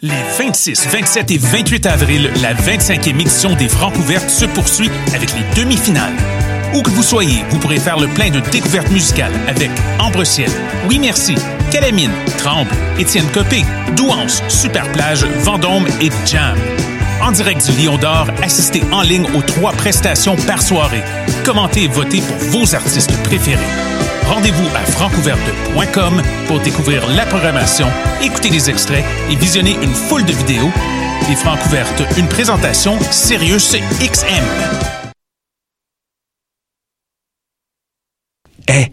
Les 0.00 0.22
26, 0.38 0.86
27 0.92 1.30
et 1.32 1.38
28 1.38 1.86
avril, 1.86 2.30
la 2.40 2.54
25e 2.54 3.20
édition 3.20 3.56
des 3.56 3.68
Francs 3.68 3.92
ouvertes 3.96 4.30
se 4.30 4.44
poursuit 4.44 4.90
avec 5.12 5.30
les 5.34 5.60
demi-finales. 5.60 6.12
Où 6.72 6.82
que 6.82 6.90
vous 6.90 7.02
soyez, 7.02 7.42
vous 7.50 7.58
pourrez 7.58 7.80
faire 7.80 7.98
le 7.98 8.06
plein 8.06 8.30
de 8.30 8.38
découvertes 8.38 8.92
musicales 8.92 9.32
avec 9.48 9.70
Ambre 9.98 10.22
Ciel, 10.22 10.50
Oui 10.88 11.00
Merci, 11.00 11.34
Calamine, 11.72 12.12
Tremble, 12.38 12.70
Étienne 12.96 13.26
Copé, 13.32 13.64
Douance, 13.96 14.40
Superplage, 14.46 15.24
Vendôme 15.40 15.88
et 16.00 16.10
Jam. 16.26 16.56
En 17.20 17.32
direct 17.32 17.68
du 17.68 17.84
Lion 17.84 17.98
d'Or, 17.98 18.28
assistez 18.40 18.84
en 18.92 19.02
ligne 19.02 19.26
aux 19.34 19.42
trois 19.42 19.72
prestations 19.72 20.36
par 20.46 20.62
soirée. 20.62 21.02
Commentez 21.44 21.84
et 21.84 21.88
votez 21.88 22.20
pour 22.20 22.60
vos 22.60 22.74
artistes 22.76 23.16
préférés. 23.24 23.97
Rendez-vous 24.28 24.68
à 24.76 24.84
francouverte.com 24.84 26.22
pour 26.46 26.60
découvrir 26.60 27.08
la 27.16 27.24
programmation, 27.24 27.86
écouter 28.22 28.50
les 28.50 28.68
extraits 28.68 29.04
et 29.30 29.36
visionner 29.36 29.74
une 29.82 29.94
foule 29.94 30.26
de 30.26 30.32
vidéos. 30.32 30.70
Les 31.30 31.34
Francouvertes, 31.34 32.02
une 32.18 32.28
présentation 32.28 32.98
Sirius 33.10 33.74
XM. 34.00 34.44
Eh, 38.68 38.92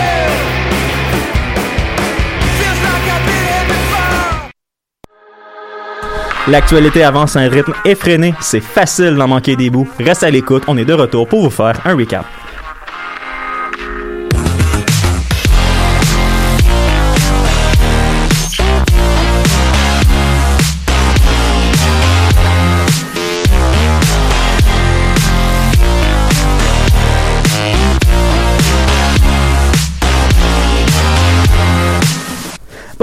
L'actualité 6.47 7.03
avance 7.03 7.35
à 7.35 7.41
un 7.41 7.49
rythme 7.49 7.73
effréné, 7.85 8.33
c'est 8.39 8.61
facile 8.61 9.15
d'en 9.15 9.27
manquer 9.27 9.55
des 9.55 9.69
bouts. 9.69 9.87
Reste 9.99 10.23
à 10.23 10.31
l'écoute, 10.31 10.63
on 10.67 10.75
est 10.75 10.85
de 10.85 10.93
retour 10.93 11.27
pour 11.27 11.43
vous 11.43 11.51
faire 11.51 11.79
un 11.85 11.95
recap. 11.95 12.25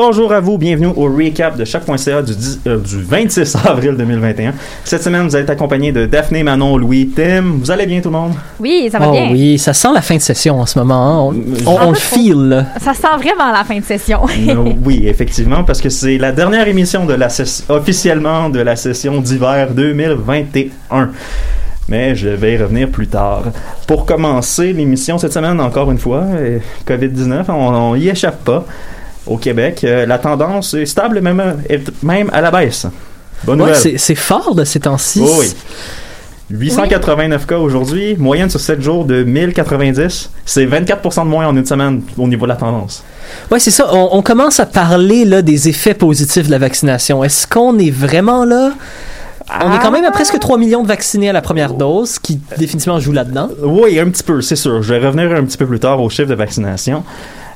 Bonjour 0.00 0.32
à 0.32 0.38
vous, 0.38 0.58
bienvenue 0.58 0.92
au 0.94 1.06
recap 1.12 1.56
de 1.56 1.64
chaque.ca 1.64 2.22
du, 2.22 2.32
10 2.32 2.60
euh, 2.68 2.76
du 2.78 3.02
26 3.02 3.56
avril 3.64 3.96
2021. 3.96 4.52
Cette 4.84 5.02
semaine, 5.02 5.26
vous 5.26 5.34
êtes 5.36 5.50
accompagné 5.50 5.90
de 5.90 6.06
Daphné, 6.06 6.44
Manon, 6.44 6.76
Louis, 6.76 7.08
Tim. 7.16 7.42
Vous 7.58 7.68
allez 7.72 7.84
bien 7.84 8.00
tout 8.00 8.08
le 8.10 8.16
monde? 8.16 8.34
Oui, 8.60 8.88
ça 8.92 9.00
va 9.00 9.08
Oh 9.08 9.10
bien. 9.10 9.28
oui, 9.32 9.58
ça 9.58 9.74
sent 9.74 9.88
la 9.92 10.00
fin 10.00 10.14
de 10.14 10.20
session 10.20 10.60
en 10.60 10.66
ce 10.66 10.78
moment. 10.78 11.32
hein. 11.32 11.34
On, 11.66 11.70
on- 11.72 11.86
on 11.86 11.90
le 11.90 11.96
feel. 11.96 12.36
là. 12.48 12.66
Ça 12.80 12.94
sent 12.94 13.08
vraiment 13.20 13.50
la 13.50 13.64
fin 13.64 13.76
de 13.80 13.84
session. 13.84 14.20
Euh, 14.48 14.72
oui, 14.84 15.02
effectivement, 15.04 15.64
parce 15.64 15.80
que 15.80 15.88
c'est 15.88 16.16
la 16.16 16.30
dernière 16.30 16.68
émission 16.68 17.04
de 17.04 17.14
la 17.14 17.28
session, 17.28 17.64
officiellement 17.68 18.50
de 18.50 18.60
la 18.60 18.76
session 18.76 19.20
d'hiver 19.20 19.70
2021. 19.72 21.10
Mais 21.88 22.14
je 22.14 22.28
vais 22.28 22.54
y 22.54 22.56
revenir 22.56 22.88
plus 22.88 23.08
tard. 23.08 23.42
Pour 23.88 24.06
commencer 24.06 24.72
l'émission 24.72 25.18
cette 25.18 25.32
semaine, 25.32 25.60
encore 25.60 25.90
une 25.90 25.98
fois, 25.98 26.22
euh, 26.22 26.60
COVID-19, 26.86 27.46
on, 27.48 27.52
on 27.52 27.94
y 27.96 28.08
échappe 28.08 28.44
pas. 28.44 28.64
Au 29.28 29.36
Québec, 29.36 29.82
euh, 29.84 30.06
la 30.06 30.18
tendance 30.18 30.74
est 30.74 30.86
stable, 30.86 31.20
même, 31.20 31.56
même 32.02 32.30
à 32.32 32.40
la 32.40 32.50
baisse. 32.50 32.86
Bonne 33.44 33.60
Ouais, 33.62 33.68
nouvelle. 33.74 33.98
c'est 34.00 34.14
fort 34.16 34.54
de 34.54 34.64
ces 34.64 34.80
temps-ci. 34.80 35.20
Oh 35.22 35.36
oui. 35.38 35.52
889 36.50 37.46
cas 37.46 37.58
aujourd'hui, 37.58 38.16
moyenne 38.18 38.48
sur 38.48 38.58
7 38.58 38.80
jours 38.80 39.04
de 39.04 39.22
1090. 39.22 40.30
C'est 40.46 40.64
24% 40.66 41.24
de 41.24 41.28
moins 41.28 41.46
en 41.46 41.54
une 41.54 41.66
semaine 41.66 42.00
au 42.16 42.26
niveau 42.26 42.46
de 42.46 42.48
la 42.48 42.56
tendance. 42.56 43.04
Ouais, 43.50 43.58
c'est 43.60 43.70
ça. 43.70 43.86
On, 43.92 44.08
on 44.12 44.22
commence 44.22 44.58
à 44.58 44.64
parler 44.66 45.26
là, 45.26 45.42
des 45.42 45.68
effets 45.68 45.92
positifs 45.94 46.46
de 46.46 46.50
la 46.50 46.58
vaccination. 46.58 47.22
Est-ce 47.22 47.46
qu'on 47.46 47.78
est 47.78 47.90
vraiment 47.90 48.46
là? 48.46 48.72
On 49.62 49.72
est 49.74 49.78
quand 49.78 49.90
même 49.90 50.04
à 50.04 50.10
presque 50.10 50.38
3 50.38 50.58
millions 50.58 50.82
de 50.82 50.88
vaccinés 50.88 51.28
à 51.30 51.32
la 51.32 51.40
première 51.42 51.72
dose, 51.74 52.18
qui 52.18 52.38
définitivement 52.58 52.98
joue 53.00 53.12
là-dedans. 53.12 53.48
Oui, 53.62 53.98
un 53.98 54.08
petit 54.10 54.22
peu, 54.22 54.40
c'est 54.42 54.56
sûr. 54.56 54.82
Je 54.82 54.92
vais 54.94 55.06
revenir 55.06 55.30
un 55.34 55.44
petit 55.44 55.56
peu 55.58 55.66
plus 55.66 55.78
tard 55.80 56.02
aux 56.02 56.08
chiffres 56.10 56.28
de 56.28 56.34
vaccination. 56.34 57.02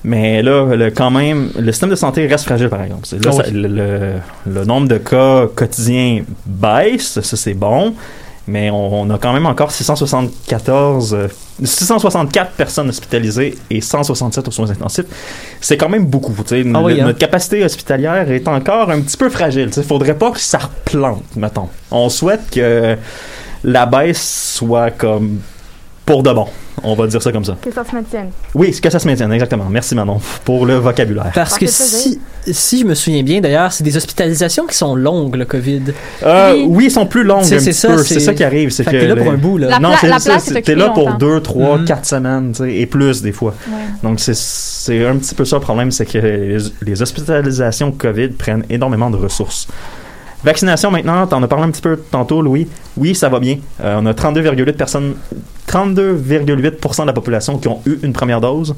Mais 0.04 0.42
là, 0.42 0.74
le- 0.74 0.90
quand 0.90 1.10
même, 1.10 1.50
le 1.58 1.70
système 1.72 1.90
de 1.90 1.94
santé 1.94 2.26
reste 2.26 2.44
fragile, 2.44 2.68
par 2.68 2.82
exemple. 2.82 3.06
Là, 3.12 3.18
Ah 3.28 3.32
ça- 3.32 3.50
le, 3.50 3.68
le- 3.68 4.12
le 4.46 4.64
nombre 4.64 4.88
de 4.88 4.98
cas 4.98 5.46
quotidiens 5.54 6.22
baisse, 6.46 7.20
ça 7.20 7.36
c'est 7.36 7.54
bon. 7.54 7.94
Mais 8.48 8.70
on, 8.70 9.02
on 9.02 9.10
a 9.10 9.18
quand 9.18 9.32
même 9.32 9.46
encore 9.46 9.70
674, 9.70 11.14
euh, 11.14 11.28
664 11.62 12.50
personnes 12.52 12.88
hospitalisées 12.88 13.54
et 13.70 13.80
167 13.80 14.48
aux 14.48 14.50
soins 14.50 14.68
intensifs. 14.68 15.04
C'est 15.60 15.76
quand 15.76 15.88
même 15.88 16.06
beaucoup. 16.06 16.34
Ah 16.74 16.82
oui, 16.82 17.00
hein? 17.00 17.04
Notre 17.06 17.18
capacité 17.20 17.64
hospitalière 17.64 18.28
est 18.32 18.48
encore 18.48 18.90
un 18.90 19.00
petit 19.00 19.16
peu 19.16 19.30
fragile. 19.30 19.70
Il 19.76 19.82
faudrait 19.84 20.16
pas 20.18 20.32
que 20.32 20.40
ça 20.40 20.58
replante, 20.58 21.22
mettons. 21.36 21.68
On 21.92 22.08
souhaite 22.08 22.50
que 22.50 22.96
la 23.62 23.86
baisse 23.86 24.54
soit 24.56 24.90
comme 24.90 25.38
pour 26.04 26.22
de 26.22 26.32
bon. 26.32 26.46
On 26.84 26.94
va 26.96 27.06
dire 27.06 27.22
ça 27.22 27.30
comme 27.30 27.44
ça. 27.44 27.56
Que 27.62 27.70
ça 27.70 27.84
se 27.84 27.94
maintienne. 27.94 28.30
Oui, 28.54 28.72
que 28.80 28.90
ça 28.90 28.98
se 28.98 29.06
maintienne, 29.06 29.30
exactement. 29.32 29.66
Merci 29.70 29.94
Manon 29.94 30.20
pour 30.44 30.66
le 30.66 30.74
vocabulaire. 30.78 31.30
Parce 31.32 31.56
que 31.56 31.66
si, 31.68 32.18
si 32.50 32.80
je 32.80 32.84
me 32.84 32.94
souviens 32.94 33.22
bien, 33.22 33.40
d'ailleurs, 33.40 33.70
c'est 33.72 33.84
des 33.84 33.96
hospitalisations 33.96 34.66
qui 34.66 34.76
sont 34.76 34.96
longues, 34.96 35.36
le 35.36 35.44
COVID. 35.44 35.82
Euh, 36.24 36.54
Oui. 36.54 36.64
oui, 36.68 36.84
ils 36.86 36.90
sont 36.90 37.06
plus 37.06 37.22
longues 37.22 37.44
C'est- 37.44 37.60
ça, 37.72 37.96
ça 38.02 38.34
qui 38.34 38.42
arrive. 38.42 38.70
C'est 38.70 38.84
que 38.84 38.90
que 38.90 38.96
t'es 38.96 39.06
là 39.06 39.14
pour 39.14 39.30
un 39.30 39.36
bout, 39.36 39.58
là. 39.58 39.68
La 39.68 39.78
non, 39.78 39.90
c'est 40.00 40.08
ça, 40.18 40.60
t'es 40.60 40.74
là 40.74 40.88
pour 40.90 41.06
longtemps. 41.06 41.18
deux, 41.18 41.40
trois, 41.40 41.78
quatre 41.86 42.06
semaines, 42.06 42.50
tu 42.52 42.64
sais, 42.64 42.74
et 42.74 42.86
plus 42.86 43.22
des 43.22 43.32
fois. 43.32 43.54
Ouais. 43.68 43.74
Donc 44.02 44.18
c'est 44.18 44.34
c'est 44.34 45.06
un 45.06 45.16
petit 45.18 45.36
peu 45.36 45.44
ça 45.44 45.56
le 45.56 45.62
problème, 45.62 45.92
c'est 45.92 46.06
que 46.06 46.18
les, 46.18 46.58
les 46.84 47.02
hospitalisations 47.02 47.92
COVID 47.92 48.28
prennent 48.30 48.64
énormément 48.68 49.10
de 49.10 49.16
ressources. 49.18 49.68
Vaccination 50.44 50.90
maintenant, 50.90 51.24
t'en 51.28 51.40
as 51.42 51.46
parlé 51.46 51.66
un 51.66 51.70
petit 51.70 51.80
peu 51.82 51.96
tantôt, 52.10 52.42
Louis. 52.42 52.66
Oui, 52.96 53.14
ça 53.14 53.28
va 53.28 53.38
bien. 53.38 53.58
Euh, 53.80 54.00
on 54.02 54.06
a 54.06 54.12
32,8 54.12 54.72
personnes, 54.72 55.14
32,8% 55.68 57.02
de 57.02 57.06
la 57.06 57.12
population 57.12 57.58
qui 57.58 57.68
ont 57.68 57.80
eu 57.86 57.98
une 58.02 58.12
première 58.12 58.40
dose. 58.40 58.74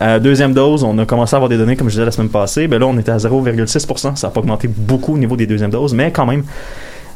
Euh, 0.00 0.18
deuxième 0.18 0.52
dose, 0.54 0.84
on 0.84 0.96
a 0.98 1.04
commencé 1.06 1.34
à 1.34 1.36
avoir 1.38 1.48
des 1.48 1.58
données, 1.58 1.76
comme 1.76 1.88
je 1.88 1.94
disais 1.94 2.04
la 2.04 2.10
semaine 2.10 2.28
passée. 2.30 2.68
Ben 2.68 2.78
là, 2.78 2.86
on 2.86 2.96
était 2.98 3.10
à 3.12 3.18
0,6%. 3.18 4.16
Ça 4.16 4.26
n'a 4.26 4.32
pas 4.32 4.40
augmenté 4.40 4.68
beaucoup 4.68 5.14
au 5.14 5.18
niveau 5.18 5.36
des 5.36 5.46
deuxièmes 5.46 5.70
doses, 5.70 5.94
mais 5.94 6.10
quand 6.12 6.26
même, 6.26 6.44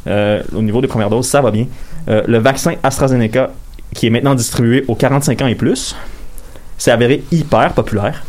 euh, 0.06 0.42
au 0.54 0.62
niveau 0.62 0.80
des 0.80 0.88
premières 0.88 1.10
doses, 1.10 1.26
ça 1.28 1.40
va 1.40 1.50
bien. 1.50 1.66
Euh, 2.08 2.22
le 2.26 2.38
vaccin 2.38 2.74
AstraZeneca, 2.82 3.50
qui 3.94 4.06
est 4.06 4.10
maintenant 4.10 4.34
distribué 4.34 4.84
aux 4.88 4.94
45 4.94 5.42
ans 5.42 5.46
et 5.46 5.54
plus, 5.54 5.94
s'est 6.78 6.90
avéré 6.90 7.22
hyper 7.30 7.72
populaire. 7.74 8.24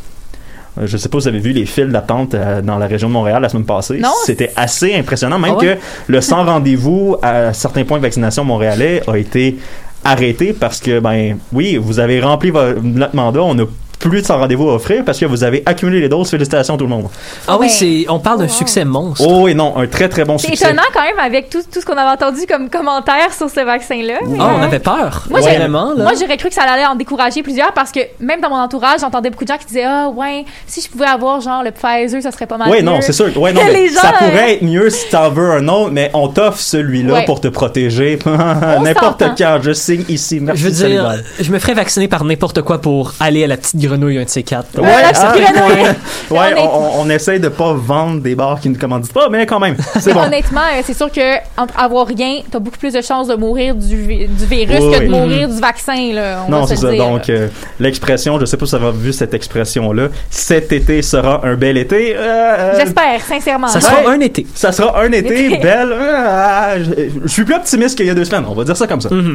Je 0.75 0.91
ne 0.93 0.97
sais 0.97 1.07
pas 1.07 1.19
si 1.19 1.23
vous 1.25 1.27
avez 1.27 1.39
vu 1.39 1.51
les 1.51 1.67
files 1.67 1.91
d'attente 1.91 2.33
euh, 2.33 2.61
dans 2.61 2.79
la 2.79 2.87
région 2.87 3.07
de 3.07 3.13
Montréal 3.13 3.41
la 3.43 3.49
semaine 3.49 3.65
passée. 3.65 3.99
C'était 4.25 4.51
assez 4.55 4.95
impressionnant, 4.95 5.37
même 5.37 5.53
Ah 5.55 5.57
ouais? 5.59 5.75
que 5.75 5.81
le 6.11 6.21
sans 6.21 6.43
rendez-vous 6.45 7.15
à 7.21 7.53
certains 7.53 7.83
points 7.83 7.97
de 7.97 8.01
vaccination 8.03 8.43
montréalais 8.43 9.03
a 9.07 9.15
été 9.17 9.57
arrêté 10.03 10.53
parce 10.53 10.79
que, 10.79 10.99
ben 10.99 11.37
oui, 11.51 11.77
vous 11.77 11.99
avez 11.99 12.21
rempli 12.21 12.49
vo- 12.49 12.73
notre 12.81 13.15
mandat, 13.15 13.41
on 13.41 13.57
a 13.59 13.65
plus 14.09 14.21
de 14.21 14.25
100 14.27 14.37
rendez-vous 14.37 14.69
à 14.69 14.75
offrir 14.75 15.03
parce 15.05 15.17
que 15.19 15.25
vous 15.25 15.43
avez 15.43 15.63
accumulé 15.65 15.99
les 16.01 16.09
doses. 16.09 16.29
Félicitations 16.29 16.77
tout 16.77 16.83
le 16.85 16.89
monde. 16.89 17.07
Ah 17.47 17.57
oui, 17.59 17.69
c'est, 17.69 18.05
on 18.09 18.19
parle 18.19 18.39
d'un 18.39 18.43
Oh, 18.45 18.47
wow. 18.49 18.53
succès 18.53 18.83
monstre. 18.85 19.25
Oh 19.27 19.41
oui, 19.43 19.55
non, 19.55 19.77
un 19.77 19.87
très 19.87 20.09
très 20.09 20.25
bon 20.25 20.37
C'est 20.37 20.47
succès. 20.47 20.65
étonnant 20.65 20.81
quand 20.93 21.01
même 21.03 21.19
avec 21.19 21.49
tout, 21.49 21.61
tout 21.71 21.79
ce 21.79 21.85
qu'on 21.85 21.93
avait 21.97 22.11
entendu 22.11 22.41
comme 22.47 22.69
commentaires 22.69 23.33
sur 23.35 23.49
ce 23.49 23.61
vaccin-là. 23.63 24.15
Ah, 24.39 24.51
on 24.59 24.61
avait 24.61 24.79
peur. 24.79 25.23
Moi, 25.29 25.39
Ouais, 25.41 25.55
vraiment, 25.57 25.93
là. 25.95 26.03
Moi, 26.03 26.11
j'aurais 26.19 26.37
cru 26.37 26.49
que 26.49 26.55
ça 26.55 26.63
allait 26.63 26.85
en 26.85 26.95
décourager 26.95 27.41
plusieurs 27.43 27.73
parce 27.73 27.91
que 27.91 27.99
même 28.19 28.41
dans 28.41 28.49
mon 28.49 28.57
entourage, 28.57 28.99
j'entendais 29.01 29.29
beaucoup 29.29 29.45
de 29.45 29.49
gens 29.49 29.57
qui 29.57 29.65
disaient 29.67 29.85
Ah, 29.85 30.09
ouais, 30.09 30.43
si 30.67 30.81
je 30.81 30.89
pouvais 30.89 31.05
avoir 31.05 31.39
genre 31.41 31.63
le 31.63 31.71
Pfizer, 31.71 32.21
ça 32.21 32.31
serait 32.31 32.45
pas 32.47 32.57
mal. 32.57 32.69
Oui, 32.69 32.83
non, 32.83 32.99
c'est 33.01 33.13
sûr. 33.13 33.35
Ouais, 33.39 33.53
non, 33.53 33.61
mais 33.73 33.87
gens, 33.87 34.01
ça 34.01 34.09
euh, 34.21 34.27
pourrait 34.29 34.53
être 34.55 34.61
mieux 34.63 34.89
si 34.89 35.07
t'en 35.09 35.29
veux 35.29 35.51
un 35.51 35.67
autre, 35.67 35.91
mais 35.91 36.09
on 36.13 36.27
t'offre 36.27 36.59
celui-là 36.59 37.13
Ouais. 37.13 37.25
pour 37.25 37.39
te 37.41 37.47
protéger. 37.47 38.19
N'importe 38.25 39.21
s'entend. 39.21 39.35
quand, 39.37 39.59
je 39.61 39.71
signe 39.73 40.03
ici. 40.09 40.39
Merci, 40.39 40.61
je 40.61 40.67
veux 40.67 40.71
dire, 40.73 41.13
je 41.39 41.51
me 41.51 41.59
ferais 41.59 41.73
vacciner 41.73 42.07
par 42.07 42.23
n'importe 42.25 42.61
quoi 42.61 42.79
pour 42.81 43.13
aller 43.19 43.43
à 43.43 43.47
la 43.47 43.57
petite 43.57 43.77
grenouille, 43.97 44.17
un 44.19 44.23
de 44.23 44.29
ces 44.29 44.43
quatre. 44.43 44.79
Ouais, 44.79 44.87
ah, 45.13 45.33
grenouille. 45.35 45.83
ouais, 46.31 46.37
Honnêtement. 46.53 46.97
on, 46.97 47.01
on, 47.01 47.05
on 47.05 47.09
essaye 47.09 47.39
de 47.39 47.49
pas 47.49 47.73
vendre 47.73 48.21
des 48.21 48.35
bars 48.35 48.59
qui 48.59 48.69
ne 48.69 48.75
commanditent 48.75 49.13
pas, 49.13 49.29
mais 49.29 49.45
quand 49.45 49.59
même, 49.59 49.75
c'est 49.99 50.13
bon. 50.13 50.21
Honnêtement, 50.23 50.61
euh, 50.61 50.81
c'est 50.85 50.93
sûr 50.95 51.11
que 51.11 51.37
entre 51.57 51.73
avoir 51.79 52.07
rien, 52.07 52.41
t'as 52.51 52.59
beaucoup 52.59 52.77
plus 52.77 52.93
de 52.93 53.01
chances 53.01 53.27
de 53.27 53.35
mourir 53.35 53.75
du, 53.75 53.95
vi- 53.97 54.27
du 54.27 54.45
virus 54.45 54.79
Oui, 54.81 54.91
que 54.93 54.99
de 54.99 55.03
oui. 55.03 55.09
mourir 55.09 55.49
du 55.49 55.59
vaccin. 55.59 56.13
Là, 56.13 56.43
on 56.47 56.51
Non, 56.51 56.65
c'est 56.67 56.75
ça. 56.75 56.91
dire. 56.91 57.03
Donc, 57.03 57.29
euh, 57.29 57.47
l'expression, 57.79 58.39
je 58.39 58.45
sais 58.45 58.57
pas 58.57 58.65
si 58.65 58.75
vous 58.77 58.85
avez 58.85 58.97
vu 58.97 59.13
cette 59.13 59.33
expression-là, 59.33 60.07
cet 60.29 60.71
été 60.71 61.01
sera 61.01 61.41
un 61.45 61.55
bel 61.55 61.77
été. 61.77 62.15
Euh, 62.15 62.79
J'espère, 62.79 63.21
sincèrement. 63.21 63.67
Ça 63.67 63.79
Ouais. 63.79 63.85
sera 63.85 64.11
un 64.11 64.19
été. 64.19 64.45
Ça 64.55 64.71
sera 64.71 65.01
un 65.01 65.11
été 65.11 65.59
euh, 65.65 66.83
je, 66.83 67.09
je 67.23 67.27
suis 67.27 67.43
plus 67.43 67.55
optimiste 67.55 67.97
qu'il 67.97 68.05
y 68.05 68.09
a 68.09 68.13
deux 68.13 68.25
semaines. 68.25 68.45
On 68.47 68.53
va 68.53 68.63
dire 68.63 68.77
ça 68.77 68.87
comme 68.87 69.01
ça. 69.01 69.09
Mhm. 69.09 69.33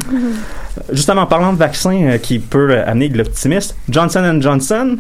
Justement, 0.93 1.23
en 1.23 1.27
parlant 1.27 1.53
de 1.53 1.59
vaccins 1.59 2.03
euh, 2.03 2.19
qui 2.19 2.39
peut 2.39 2.79
amener 2.87 3.09
de 3.09 3.19
l'optimisme, 3.19 3.75
Johnson 3.89 4.09
Johnson, 4.19 4.41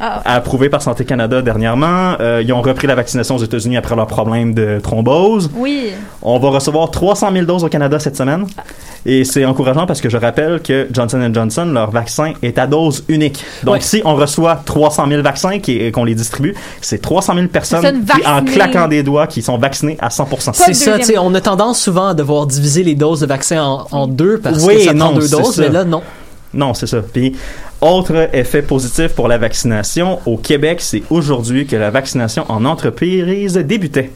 Ah. 0.00 0.20
approuvé 0.24 0.68
par 0.68 0.82
Santé 0.82 1.04
Canada 1.04 1.40
dernièrement, 1.42 2.14
euh, 2.20 2.42
ils 2.44 2.52
ont 2.52 2.60
repris 2.62 2.86
la 2.86 2.94
vaccination 2.94 3.36
aux 3.36 3.42
États-Unis 3.42 3.76
après 3.76 3.96
leur 3.96 4.06
problème 4.06 4.54
de 4.54 4.80
thrombose. 4.82 5.50
Oui. 5.56 5.90
On 6.22 6.38
va 6.38 6.50
recevoir 6.50 6.90
300 6.90 7.30
000 7.32 7.44
doses 7.46 7.64
au 7.64 7.68
Canada 7.68 7.98
cette 7.98 8.16
semaine. 8.16 8.46
Et 9.06 9.24
c'est 9.24 9.44
encourageant 9.44 9.86
parce 9.86 10.00
que 10.00 10.08
je 10.10 10.16
rappelle 10.16 10.60
que 10.60 10.88
Johnson 10.92 11.30
Johnson, 11.32 11.66
leur 11.72 11.90
vaccin 11.90 12.32
est 12.42 12.58
à 12.58 12.66
dose 12.66 13.04
unique. 13.08 13.42
Donc, 13.62 13.74
Ouais. 13.76 13.80
si 13.80 14.02
on 14.04 14.14
reçoit 14.16 14.56
300 14.64 15.06
000 15.08 15.22
vaccins 15.22 15.58
qui- 15.60 15.78
et 15.78 15.92
qu'on 15.92 16.04
les 16.04 16.14
distribue, 16.14 16.54
c'est 16.80 17.00
300 17.00 17.34
000 17.34 17.46
personnes 17.48 17.80
Personnes 17.82 18.04
qui, 18.04 18.26
en 18.26 18.44
claquant 18.44 18.88
des 18.88 19.02
doigts, 19.02 19.26
qui 19.26 19.40
sont 19.42 19.56
vaccinées 19.58 19.96
à 20.00 20.10
100 20.10 20.24
Pas 20.24 20.36
C'est 20.40 20.50
de 20.50 20.54
ça, 20.54 20.66
deuxième 20.92 20.98
tu 20.98 21.04
sais, 21.04 21.18
on 21.18 21.34
a 21.34 21.40
tendance 21.40 21.80
souvent 21.80 22.08
à 22.08 22.14
devoir 22.14 22.46
diviser 22.46 22.82
les 22.82 22.94
doses 22.94 23.20
de 23.20 23.26
vaccin 23.26 23.62
en, 23.62 23.86
en 23.92 24.06
deux 24.06 24.38
parce 24.38 24.64
Oui, 24.64 24.76
que 24.76 24.80
ça 24.82 24.92
non, 24.94 25.06
prend 25.10 25.18
deux 25.18 25.28
doses, 25.28 25.54
ça. 25.54 25.62
mais 25.62 25.68
là, 25.68 25.84
non. 25.84 26.02
Non, 26.54 26.74
c'est 26.74 26.86
ça. 26.86 27.02
Puis, 27.02 27.36
autre 27.80 28.28
effet 28.32 28.62
positif 28.62 29.14
pour 29.14 29.28
la 29.28 29.38
vaccination, 29.38 30.18
au 30.26 30.36
Québec, 30.36 30.80
c'est 30.80 31.02
aujourd'hui 31.10 31.66
que 31.66 31.76
la 31.76 31.90
vaccination 31.90 32.44
en 32.48 32.64
entreprise 32.64 33.54
débutait. 33.54 34.10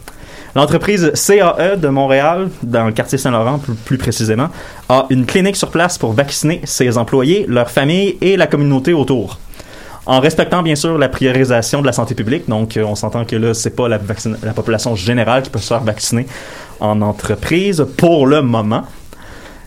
L'entreprise 0.55 1.13
CAE 1.15 1.77
de 1.77 1.89
Montréal, 1.89 2.51
dans 2.63 2.85
le 2.85 2.93
quartier 2.93 3.17
Saint-Laurent 3.17 3.59
plus, 3.85 3.97
précisément, 3.97 4.49
a 4.89 5.07
une 5.09 5.25
clinique 5.25 5.57
sur 5.57 5.71
place 5.71 5.97
pour 5.97 6.13
vacciner 6.13 6.61
ses 6.65 6.99
employés, 6.99 7.47
leurs 7.49 7.71
familles 7.71 8.19
et 8.21 8.37
la 8.37 8.47
communauté 8.47 8.93
autour. 8.93 9.39
En 10.05 10.21
respectant 10.21 10.63
bien 10.63 10.75
sûr 10.75 10.99
la 10.99 11.09
priorisation 11.09 11.81
de 11.81 11.87
la 11.87 11.93
santé 11.93 12.15
publique, 12.15 12.49
donc 12.49 12.77
euh, 12.77 12.83
on 12.83 12.97
s'entend 12.97 13.25
que 13.25 13.37
là, 13.37 13.55
c'est 13.55 13.77
pas 13.77 13.89
la, 13.89 14.01
la 14.43 14.53
population 14.53 14.97
générale 14.97 15.43
qui 15.43 15.51
peut 15.51 15.61
se 15.61 15.69
faire 15.69 15.85
vacciner 15.85 16.27
en 16.81 17.01
entreprise 17.03 17.87
pour 17.97 18.27
le 18.27 18.43
moment 18.43 18.83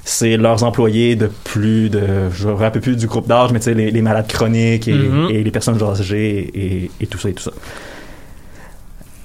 c'est 0.08 0.38
leurs 0.38 0.64
employés 0.64 1.16
de 1.16 1.32
plus 1.44 1.90
de, 1.90 2.30
je 2.32 2.48
me 2.48 2.54
rappelle 2.54 2.82
plus 2.82 2.96
du 2.96 3.08
groupe 3.08 3.28
d'âge, 3.28 3.52
mais 3.52 3.58
tu 3.60 3.66
sais, 3.66 3.74
les, 3.74 3.90
les 3.90 4.02
malades 4.04 4.28
chroniques 4.28 4.88
et, 4.88 4.94
Mhm. 4.94 5.28
et 5.32 5.44
les 5.44 5.52
personnes 5.52 5.82
âgées 5.82 6.52
et, 6.54 6.92
et 7.02 7.08
tout 7.08 7.18
ça 7.18 7.28
et 7.30 7.34
tout 7.34 7.42
ça. 7.44 7.52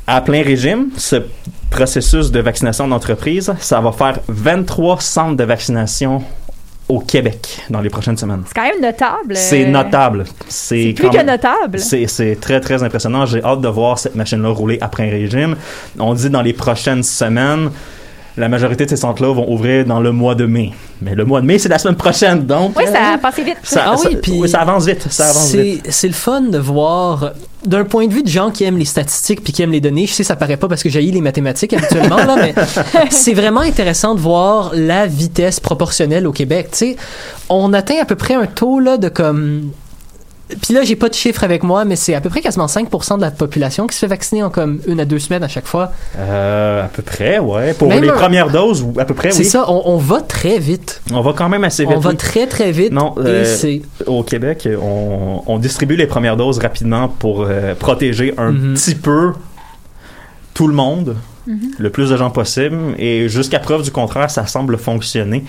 À 0.06 0.20
plein 0.22 0.42
régime, 0.42 0.88
ce 0.96 1.16
processus 1.70 2.30
de 2.32 2.40
vaccination 2.40 2.88
d'entreprise, 2.88 3.52
ça 3.60 3.80
va 3.80 3.92
faire 3.92 4.18
23 4.26 5.00
centres 5.00 5.36
de 5.36 5.44
vaccination 5.44 6.22
au 6.88 6.98
Québec 6.98 7.60
dans 7.70 7.80
les 7.80 7.90
prochaines 7.90 8.16
semaines. 8.16 8.42
C'est 8.46 8.54
quand 8.54 8.64
même 8.64 8.80
notable. 8.82 9.36
C'est 9.36 9.64
euh, 9.64 9.70
notable. 9.70 10.24
C'est 10.48 10.82
C'est 10.88 10.92
plus 10.94 11.10
que 11.10 11.22
notable. 11.24 11.78
c'est, 11.78 12.06
c'est 12.08 12.34
très, 12.40 12.58
très 12.60 12.82
impressionnant. 12.82 13.24
J'ai 13.26 13.44
hâte 13.44 13.60
de 13.60 13.68
voir 13.68 13.98
cette 14.00 14.16
machine-là 14.16 14.48
rouler 14.48 14.78
après 14.80 15.06
un 15.06 15.10
régime. 15.12 15.54
On 16.00 16.14
dit 16.14 16.28
dans 16.30 16.42
les 16.42 16.54
prochaines 16.54 17.04
semaines, 17.04 17.70
la 18.40 18.48
majorité 18.48 18.84
de 18.84 18.90
ces 18.90 18.96
centres-là 18.96 19.32
vont 19.32 19.48
ouvrir 19.52 19.84
dans 19.84 20.00
le 20.00 20.10
mois 20.12 20.34
de 20.34 20.46
mai. 20.46 20.72
Mais 21.02 21.14
le 21.14 21.24
mois 21.24 21.40
de 21.40 21.46
mai, 21.46 21.58
c'est 21.58 21.68
la 21.68 21.78
semaine 21.78 21.96
prochaine, 21.96 22.44
donc... 22.46 22.76
Oui, 22.76 22.84
ça 22.92 23.14
a 23.14 23.18
passé 23.18 23.42
vite. 23.44 23.58
Ça, 23.62 23.84
Ah 23.92 23.96
ça- 23.96 24.08
oui, 24.08 24.16
puis 24.20 24.48
ça 24.48 24.60
avance 24.60 24.86
vite. 24.86 25.06
Ça 25.10 25.28
avance 25.30 25.52
vite. 25.54 25.80
C'est 25.84 25.90
c'est 25.92 26.06
le 26.08 26.12
fun 26.14 26.40
de 26.42 26.58
voir, 26.58 27.32
d'un 27.64 27.84
point 27.84 28.06
de 28.06 28.12
vue 28.12 28.22
de 28.22 28.28
gens 28.28 28.50
qui 28.50 28.64
aiment 28.64 28.76
les 28.78 28.84
statistiques 28.84 29.44
puis 29.44 29.52
qui 29.52 29.62
aiment 29.62 29.70
les 29.72 29.80
données, 29.80 30.06
je 30.06 30.12
sais 30.14 30.24
ça 30.24 30.34
paraît 30.36 30.56
pas 30.56 30.66
parce 30.68 30.82
que 30.82 30.88
j'ai 30.88 31.00
les 31.02 31.20
mathématiques 31.20 31.72
habituellement, 31.72 32.16
là, 32.16 32.36
mais 32.36 32.54
c'est 33.10 33.34
vraiment 33.34 33.60
intéressant 33.60 34.14
de 34.14 34.20
voir 34.20 34.72
la 34.74 35.06
vitesse 35.06 35.60
proportionnelle 35.60 36.26
au 36.26 36.32
Québec. 36.32 36.68
Tu 36.72 36.78
sais, 36.78 36.96
on 37.48 37.72
atteint 37.72 38.00
à 38.00 38.04
peu 38.04 38.16
près 38.16 38.34
un 38.34 38.46
taux 38.46 38.80
là, 38.80 38.96
de 38.96 39.08
comme... 39.08 39.70
Puis 40.62 40.74
là, 40.74 40.82
j'ai 40.82 40.96
pas 40.96 41.08
de 41.08 41.14
chiffres 41.14 41.44
avec 41.44 41.62
moi, 41.62 41.84
mais 41.84 41.96
c'est 41.96 42.14
à 42.14 42.20
peu 42.20 42.28
près 42.28 42.40
quasiment 42.40 42.66
5% 42.66 43.16
de 43.16 43.20
la 43.22 43.30
population 43.30 43.86
qui 43.86 43.94
se 43.94 44.00
fait 44.00 44.06
vacciner 44.06 44.42
en 44.42 44.50
comme 44.50 44.80
une 44.86 45.00
à 45.00 45.04
deux 45.04 45.18
semaines 45.18 45.42
à 45.42 45.48
chaque 45.48 45.66
fois. 45.66 45.92
Euh, 46.18 46.84
à 46.84 46.88
peu 46.88 47.02
près, 47.02 47.38
ouais. 47.38 47.74
Pour 47.74 47.88
Même 47.88 48.02
les 48.02 48.10
un- 48.10 48.14
premières 48.14 48.50
doses, 48.50 48.84
à 48.98 49.04
peu 49.04 49.14
près, 49.14 49.30
C'est 49.30 49.38
oui. 49.40 49.44
ça, 49.44 49.64
on, 49.70 49.82
on 49.86 49.96
va 49.96 50.20
très 50.20 50.58
vite. 50.58 51.02
On 51.12 51.20
va 51.20 51.32
quand 51.32 51.48
même 51.48 51.64
assez 51.64 51.84
vite. 51.84 51.94
On 51.96 52.00
va 52.00 52.14
très 52.14 52.46
très 52.46 52.72
vite. 52.72 52.92
Non, 52.92 53.14
euh, 53.18 53.44
c'est... 53.44 53.82
Au 54.06 54.22
Québec, 54.22 54.68
on, 54.80 55.42
on 55.46 55.58
distribue 55.58 55.96
les 55.96 56.06
premières 56.06 56.36
doses 56.36 56.58
rapidement 56.58 57.08
pour 57.08 57.42
euh, 57.48 57.74
protéger 57.74 58.34
un 58.38 58.52
Mhm. 58.52 58.74
petit 58.74 58.94
peu 58.94 59.32
tout 60.54 60.66
le 60.66 60.74
monde, 60.74 61.16
Mhm. 61.46 61.70
le 61.78 61.90
plus 61.90 62.10
de 62.10 62.16
gens 62.16 62.30
possible. 62.30 62.76
Et 62.98 63.28
jusqu'à 63.28 63.58
preuve 63.60 63.82
du 63.82 63.90
contraire, 63.90 64.30
ça 64.30 64.46
semble 64.46 64.76
fonctionner. 64.78 65.44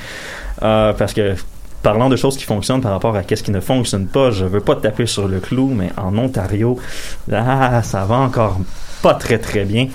Euh, 0.63 0.93
parce 0.93 1.13
que, 1.13 1.33
parlant 1.81 2.09
de 2.09 2.15
choses 2.15 2.37
qui 2.37 2.43
fonctionnent 2.43 2.81
par 2.81 2.91
rapport 2.91 3.15
à 3.15 3.23
qu'est-ce 3.23 3.43
qui 3.43 3.51
ne 3.51 3.59
fonctionne 3.59 4.07
pas, 4.07 4.31
je 4.31 4.45
veux 4.45 4.59
pas 4.59 4.75
taper 4.75 5.05
sur 5.05 5.27
le 5.27 5.39
clou, 5.39 5.71
mais 5.75 5.89
en 5.97 6.17
Ontario, 6.17 6.77
ah, 7.31 7.81
ça 7.83 8.05
va 8.05 8.15
encore 8.15 8.59
pas 9.01 9.15
très 9.15 9.39
très 9.39 9.65
bien. 9.65 9.87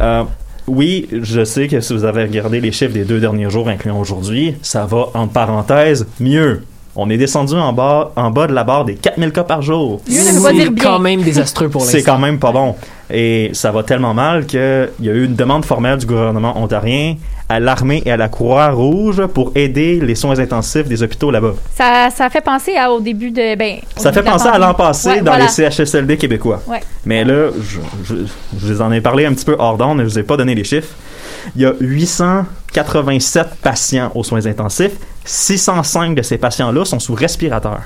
Euh, 0.00 0.24
oui, 0.66 1.08
je 1.12 1.44
sais 1.44 1.68
que 1.68 1.80
si 1.80 1.92
vous 1.92 2.04
avez 2.04 2.24
regardé 2.24 2.60
les 2.60 2.72
chiffres 2.72 2.92
des 2.92 3.04
deux 3.04 3.20
derniers 3.20 3.50
jours, 3.50 3.68
incluant 3.68 4.00
aujourd'hui, 4.00 4.56
ça 4.62 4.84
va, 4.84 5.06
en 5.14 5.28
parenthèse, 5.28 6.06
mieux. 6.20 6.62
On 6.98 7.10
est 7.10 7.18
descendu 7.18 7.54
en 7.54 7.72
bas, 7.72 8.10
en 8.16 8.30
bas 8.30 8.46
de 8.46 8.54
la 8.54 8.64
barre 8.64 8.84
des 8.86 8.94
4000 8.94 9.30
cas 9.32 9.44
par 9.44 9.60
jour. 9.60 10.00
Ne 10.08 10.14
C'est 10.14 10.74
quand 10.80 10.98
même 10.98 11.22
désastreux 11.22 11.68
pour 11.68 11.82
C'est 11.84 12.02
quand 12.02 12.18
même 12.18 12.38
pas 12.38 12.52
bon. 12.52 12.74
Et 13.10 13.50
ça 13.52 13.70
va 13.70 13.82
tellement 13.82 14.14
mal 14.14 14.46
qu'il 14.46 14.88
y 15.00 15.08
a 15.08 15.12
eu 15.12 15.24
une 15.24 15.34
demande 15.34 15.64
formelle 15.64 15.98
du 15.98 16.06
gouvernement 16.06 16.58
ontarien 16.60 17.16
à 17.48 17.60
l'armée 17.60 18.02
et 18.04 18.10
à 18.10 18.16
la 18.16 18.28
Croix-Rouge 18.28 19.26
pour 19.26 19.52
aider 19.54 20.00
les 20.00 20.14
soins 20.16 20.38
intensifs 20.40 20.88
des 20.88 21.02
hôpitaux 21.02 21.30
là-bas. 21.30 21.54
Ça, 21.76 22.08
ça 22.10 22.28
fait 22.30 22.40
penser 22.40 22.76
à, 22.76 22.90
au 22.90 22.98
début 22.98 23.30
de. 23.30 23.54
Ben, 23.56 23.76
au 23.96 24.00
Ça 24.00 24.10
début 24.10 24.14
fait 24.14 24.20
de 24.22 24.26
la 24.26 24.32
penser 24.32 24.48
à 24.48 24.58
l'an 24.58 24.74
passé 24.74 25.08
Ouais, 25.10 25.20
dans 25.20 25.32
voilà. 25.32 25.44
les 25.44 25.70
CHSLD 25.70 26.16
québécois. 26.16 26.60
Ouais. 26.66 26.80
Mais 27.04 27.24
là, 27.24 27.50
je, 27.62 27.78
je, 28.04 28.14
je 28.58 28.72
vous 28.72 28.82
en 28.82 28.90
ai 28.90 29.00
parlé 29.00 29.26
un 29.26 29.34
petit 29.34 29.44
peu 29.44 29.54
hors 29.58 29.76
d'onde, 29.76 29.98
mais 29.98 30.04
je 30.04 30.08
vous 30.08 30.18
ai 30.18 30.22
pas 30.24 30.36
donné 30.36 30.54
les 30.56 30.64
chiffres. 30.64 30.94
Il 31.54 31.62
y 31.62 31.66
a 31.66 31.74
887 31.78 33.46
patients 33.62 34.10
aux 34.14 34.24
soins 34.24 34.44
intensifs. 34.46 34.96
605 35.26 36.14
de 36.14 36.22
ces 36.22 36.38
patients-là 36.38 36.84
sont 36.84 36.98
sous 37.00 37.14
respirateur. 37.14 37.80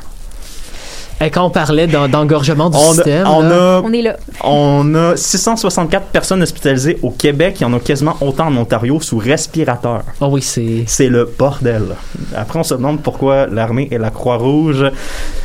Et 1.22 1.28
quand 1.28 1.44
on 1.44 1.50
parlait 1.50 1.86
d'en- 1.86 2.08
d'engorgement 2.08 2.70
du 2.70 2.78
On 2.78 2.94
système, 2.94 3.26
a, 3.26 3.30
on, 3.30 3.42
là, 3.42 3.76
a, 3.76 3.82
On 3.84 3.92
est 3.92 4.00
là. 4.00 4.16
on 4.42 4.94
a 4.94 5.16
664 5.18 6.06
personnes 6.06 6.42
hospitalisées 6.42 6.98
au 7.02 7.10
Québec. 7.10 7.56
Il 7.60 7.64
y 7.64 7.66
en 7.66 7.74
a 7.74 7.78
quasiment 7.78 8.16
autant 8.22 8.46
en 8.46 8.56
Ontario 8.56 9.02
sous 9.02 9.18
respirateur. 9.18 10.00
oh 10.22 10.28
oui, 10.30 10.40
c'est 10.40 10.84
C'est 10.86 11.10
le 11.10 11.30
bordel. 11.38 11.88
Après, 12.34 12.58
on 12.58 12.62
se 12.62 12.72
demande 12.72 13.02
pourquoi 13.02 13.46
l'armée 13.48 13.86
et 13.90 13.98
la 13.98 14.08
Croix-Rouge 14.08 14.86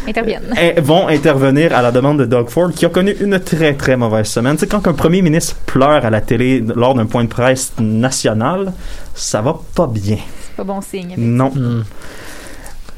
Interviennent. 0.08 0.54
eh, 0.62 0.80
vont 0.80 1.10
intervenir 1.10 1.76
à 1.76 1.82
la 1.82 1.92
demande 1.92 2.20
de 2.20 2.26
Doug 2.26 2.48
Ford, 2.48 2.70
qui 2.74 2.86
a 2.86 2.90
connu 2.90 3.14
une 3.20 3.38
très 3.42 3.74
très 3.74 3.98
mauvaise 3.98 4.28
semaine. 4.28 4.56
C'est 4.58 4.68
quand 4.68 4.88
un 4.88 4.94
premier 4.94 5.22
ministre 5.22 5.58
pleure 5.66 6.06
à 6.06 6.10
la 6.10 6.22
télé 6.22 6.64
lors 6.74 6.94
d'un 6.96 7.06
point 7.06 7.26
de 7.26 7.30
presse 7.30 7.74
national, 7.82 8.72
ça 9.14 9.42
va 9.42 9.60
pas 9.76 9.88
bien. 9.88 10.20
Pas 10.56 10.64
bon 10.64 10.82
signe. 10.82 11.16
Non. 11.18 11.52
Hmm. 11.54 11.84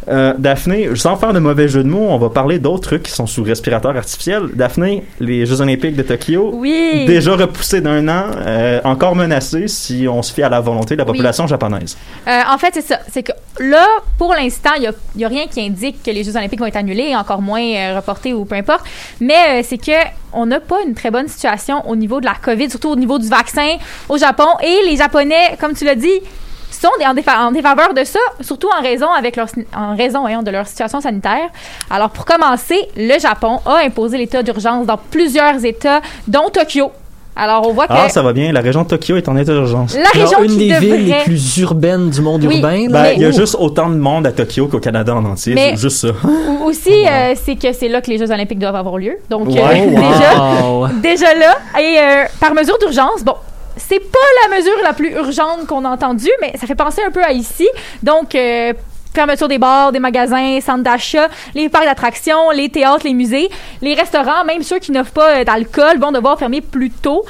Euh, 0.09 0.33
Daphné, 0.37 0.89
sans 0.95 1.17
faire 1.17 1.33
de 1.33 1.39
mauvais 1.39 1.67
jeu 1.67 1.83
de 1.83 1.89
mots, 1.89 2.07
on 2.09 2.17
va 2.17 2.29
parler 2.29 2.59
d'autres 2.59 2.83
trucs 2.83 3.03
qui 3.03 3.11
sont 3.11 3.27
sous 3.27 3.43
respirateur 3.43 3.95
artificiel. 3.95 4.43
Daphné, 4.53 5.03
les 5.19 5.45
Jeux 5.45 5.59
Olympiques 5.59 5.97
de 5.97 6.01
Tokyo, 6.03 6.51
Oui. 6.53 7.03
déjà 7.05 7.35
repoussés 7.35 7.81
d'un 7.81 8.07
an, 8.07 8.27
euh, 8.37 8.79
encore 8.85 9.15
menacés 9.15 9.67
si 9.67 10.07
on 10.09 10.21
se 10.21 10.33
fie 10.33 10.43
à 10.43 10.49
la 10.49 10.61
volonté 10.61 10.95
de 10.95 10.99
la 10.99 11.03
Oui. 11.03 11.11
population 11.11 11.45
japonaise. 11.45 11.97
Euh, 12.27 12.41
en 12.49 12.57
fait, 12.57 12.69
c'est 12.73 12.87
ça. 12.87 12.99
C'est 13.11 13.23
que 13.23 13.33
là, 13.59 13.85
pour 14.17 14.33
l'instant, 14.33 14.71
il 14.77 14.89
n'y 15.17 15.25
a, 15.25 15.27
rien 15.27 15.45
qui 15.47 15.59
indique 15.59 16.01
que 16.01 16.11
les 16.11 16.23
Jeux 16.23 16.37
Olympiques 16.37 16.59
vont 16.59 16.67
être 16.67 16.77
annulés, 16.77 17.13
encore 17.13 17.41
moins 17.41 17.61
euh, 17.61 17.97
reportés 17.97 18.33
ou 18.33 18.45
peu 18.45 18.55
importe. 18.55 18.85
Mais 19.19 19.59
euh, 19.59 19.61
c'est 19.67 19.77
que 19.77 19.91
on 20.31 20.45
n'a 20.45 20.61
pas 20.61 20.77
une 20.87 20.93
très 20.93 21.11
bonne 21.11 21.27
situation 21.27 21.85
au 21.89 21.97
niveau 21.97 22.21
de 22.21 22.25
la 22.25 22.35
COVID, 22.41 22.69
surtout 22.69 22.89
au 22.91 22.95
niveau 22.95 23.19
du 23.19 23.27
vaccin 23.27 23.75
au 24.07 24.17
Japon. 24.17 24.47
Et 24.63 24.89
les 24.89 24.95
Japonais, 24.95 25.57
comme 25.59 25.73
tu 25.73 25.83
l'as 25.83 25.95
dit, 25.95 26.21
sont 26.81 26.89
en, 27.05 27.13
défa- 27.13 27.39
en 27.47 27.51
défaveur 27.51 27.93
de 27.93 28.03
ça, 28.03 28.19
surtout 28.41 28.69
en 28.77 28.81
raison, 28.81 29.07
avec 29.11 29.35
leur, 29.35 29.47
en 29.75 29.95
raison 29.95 30.21
voyons, 30.21 30.43
de 30.43 30.51
leur 30.51 30.67
situation 30.67 31.01
sanitaire. 31.01 31.49
Alors, 31.89 32.09
pour 32.09 32.25
commencer, 32.25 32.77
le 32.95 33.19
Japon 33.19 33.59
a 33.65 33.77
imposé 33.85 34.17
l'état 34.17 34.43
d'urgence 34.43 34.85
dans 34.85 34.97
plusieurs 34.97 35.63
États, 35.65 36.01
dont 36.27 36.49
Tokyo. 36.51 36.91
Alors, 37.39 37.67
on 37.69 37.71
voit 37.73 37.85
que 37.85 37.93
Ah, 37.95 38.09
ça 38.09 38.23
va 38.23 38.33
bien. 38.33 38.51
La 38.51 38.61
région 38.61 38.81
de 38.81 38.87
Tokyo 38.87 39.15
est 39.15 39.29
en 39.29 39.37
état 39.37 39.51
d'urgence. 39.53 39.93
la 39.95 40.09
Alors, 40.11 40.23
région 40.39 40.43
une 40.43 40.49
qui 40.49 40.57
des 40.57 40.73
devrait... 40.73 40.79
villes 40.97 41.05
les 41.15 41.23
plus 41.23 41.57
urbaines 41.59 42.09
du 42.09 42.19
monde 42.21 42.43
Oui. 42.45 42.55
urbain. 42.55 42.87
Ben, 42.89 43.13
il 43.15 43.21
y 43.21 43.25
a 43.25 43.29
juste 43.31 43.55
autant 43.59 43.89
de 43.89 43.95
monde 43.95 44.25
à 44.25 44.31
Tokyo 44.31 44.65
qu'au 44.67 44.79
Canada 44.79 45.13
en 45.15 45.23
entier. 45.23 45.53
Mais- 45.53 45.73
C'est 45.75 45.81
juste 45.81 45.97
ça. 45.97 46.07
Aussi, 46.65 47.05
euh, 47.07 47.35
c'est 47.35 47.55
que 47.55 47.71
c'est 47.73 47.89
là 47.89 48.01
que 48.01 48.09
les 48.09 48.17
Jeux 48.17 48.31
olympiques 48.31 48.57
doivent 48.57 48.75
avoir 48.75 48.97
lieu. 48.97 49.17
Donc, 49.29 49.49
euh, 49.49 49.51
déjà, 51.01 51.25
déjà 51.25 51.33
là, 51.35 51.79
et 51.79 51.99
euh, 51.99 52.25
par 52.39 52.55
mesure 52.55 52.77
d'urgence, 52.79 53.23
bon, 53.23 53.35
c'est 53.77 53.99
pas 53.99 54.19
la 54.49 54.57
mesure 54.57 54.77
la 54.83 54.93
plus 54.93 55.11
urgente 55.11 55.67
qu'on 55.67 55.85
a 55.85 55.89
entendue, 55.89 56.31
mais 56.41 56.53
ça 56.57 56.67
fait 56.67 56.75
penser 56.75 57.01
un 57.05 57.11
peu 57.11 57.23
à 57.23 57.31
ici. 57.31 57.67
Donc, 58.03 58.35
euh, 58.35 58.73
fermeture 59.13 59.47
des 59.47 59.57
bars, 59.57 59.91
des 59.91 59.99
magasins, 59.99 60.59
centres 60.61 60.83
d'achat, 60.83 61.27
les 61.55 61.69
parcs 61.69 61.85
d'attractions, 61.85 62.51
les 62.51 62.69
théâtres, 62.69 63.05
les 63.05 63.13
musées, 63.13 63.49
les 63.81 63.95
restaurants, 63.95 64.45
même 64.45 64.61
ceux 64.61 64.77
qui 64.77 64.91
n'offrent 64.91 65.11
pas 65.11 65.37
euh, 65.37 65.43
d'alcool, 65.43 65.97
vont 65.99 66.11
devoir 66.11 66.37
fermer 66.37 66.61
plus 66.61 66.91
tôt. 66.91 67.25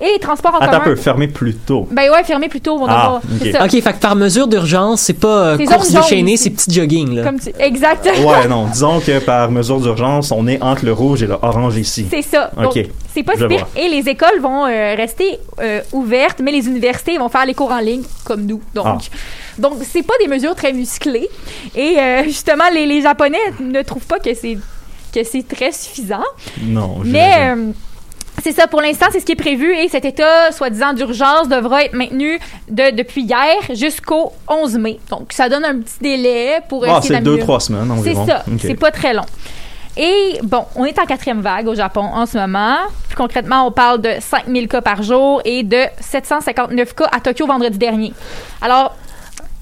Et 0.00 0.12
les 0.12 0.18
transports 0.18 0.54
en 0.54 0.58
Attends 0.58 0.66
un 0.66 0.70
commun. 0.80 0.84
peu, 0.84 0.96
fermé 0.96 1.28
plus 1.28 1.54
tôt. 1.54 1.88
Ben 1.90 2.10
ouais, 2.10 2.22
fermer 2.24 2.48
plus 2.48 2.60
tôt, 2.60 2.76
vont 2.78 2.86
Ah, 2.88 2.92
devoir. 2.96 3.16
ok. 3.16 3.22
C'est 3.42 3.52
ça. 3.52 3.64
OK, 3.64 3.70
fait 3.70 3.92
que 3.94 3.98
par 4.00 4.14
mesure 4.16 4.46
d'urgence, 4.46 5.00
c'est 5.00 5.14
pas 5.14 5.54
euh, 5.54 5.58
course 5.66 5.90
déchaînée, 5.90 6.36
c'est 6.36 6.50
petit 6.50 6.72
jogging. 6.72 7.14
Là. 7.14 7.24
Comme 7.24 7.40
tu... 7.40 7.50
Exactement. 7.58 8.30
Ouais, 8.30 8.46
non. 8.48 8.66
Disons 8.66 9.00
que 9.00 9.18
par 9.20 9.50
mesure 9.50 9.80
d'urgence, 9.80 10.32
on 10.32 10.46
est 10.46 10.62
entre 10.62 10.84
le 10.84 10.92
rouge 10.92 11.22
et 11.22 11.26
le 11.26 11.36
orange 11.40 11.76
ici. 11.78 12.06
C'est 12.10 12.22
ça. 12.22 12.50
Ok. 12.62 12.78
c'est 13.14 13.22
pas 13.22 13.32
pire. 13.34 13.66
Et 13.76 13.88
les 13.88 14.08
écoles 14.08 14.40
vont 14.40 14.66
euh, 14.66 14.94
rester 14.96 15.38
euh, 15.60 15.80
ouvertes, 15.92 16.40
mais 16.42 16.52
les 16.52 16.66
universités 16.66 17.16
vont 17.18 17.28
faire 17.28 17.46
les 17.46 17.54
cours 17.54 17.72
en 17.72 17.78
ligne, 17.80 18.02
comme 18.24 18.44
nous. 18.44 18.60
Donc, 18.74 18.84
Ah. 18.86 18.98
donc 19.58 19.74
c'est 19.90 20.02
pas 20.06 20.14
des 20.20 20.28
mesures 20.28 20.54
très 20.54 20.72
musclées. 20.72 21.28
Et 21.74 21.96
euh, 21.98 22.22
justement, 22.24 22.64
les, 22.72 22.84
les 22.86 23.00
Japonais 23.00 23.38
ne 23.60 23.80
trouvent 23.82 24.06
pas 24.06 24.18
que 24.18 24.34
c'est 24.34 24.58
que 25.14 25.24
c'est 25.24 25.46
très 25.48 25.72
suffisant. 25.72 26.24
Non, 26.62 26.98
Mais 27.02 27.32
euh, 27.56 27.70
c'est 28.42 28.52
ça, 28.52 28.66
pour 28.66 28.80
l'instant, 28.80 29.06
c'est 29.10 29.20
ce 29.20 29.24
qui 29.26 29.32
est 29.32 29.36
prévu 29.36 29.74
et 29.76 29.88
cet 29.88 30.04
état, 30.04 30.52
soi-disant, 30.52 30.92
d'urgence 30.92 31.48
devra 31.48 31.84
être 31.84 31.94
maintenu 31.94 32.38
de, 32.68 32.94
depuis 32.94 33.22
hier 33.22 33.56
jusqu'au 33.74 34.32
11 34.48 34.78
mai. 34.78 34.98
Donc, 35.10 35.32
ça 35.32 35.48
donne 35.48 35.64
un 35.64 35.78
petit 35.80 35.98
délai 36.00 36.60
pour 36.68 36.84
Ah, 36.84 36.98
essayer 36.98 37.16
c'est 37.16 37.20
deux, 37.22 37.38
trois 37.38 37.60
semaines 37.60 37.86
C'est 38.02 38.10
environ. 38.10 38.26
ça, 38.26 38.42
Ok. 38.46 38.58
c'est 38.60 38.74
pas 38.74 38.90
très 38.90 39.14
long. 39.14 39.24
Et 39.98 40.38
bon, 40.42 40.64
on 40.76 40.84
est 40.84 40.98
en 40.98 41.06
quatrième 41.06 41.40
vague 41.40 41.66
au 41.68 41.74
Japon 41.74 42.02
en 42.02 42.26
ce 42.26 42.36
moment. 42.36 42.76
Plus 43.08 43.16
concrètement, 43.16 43.66
on 43.66 43.72
parle 43.72 44.02
de 44.02 44.10
5000 44.20 44.68
cas 44.68 44.82
par 44.82 45.02
jour 45.02 45.40
et 45.46 45.62
de 45.62 45.84
759 46.00 46.94
cas 46.94 47.08
à 47.10 47.20
Tokyo 47.20 47.46
vendredi 47.46 47.78
dernier. 47.78 48.12
Alors, 48.60 48.94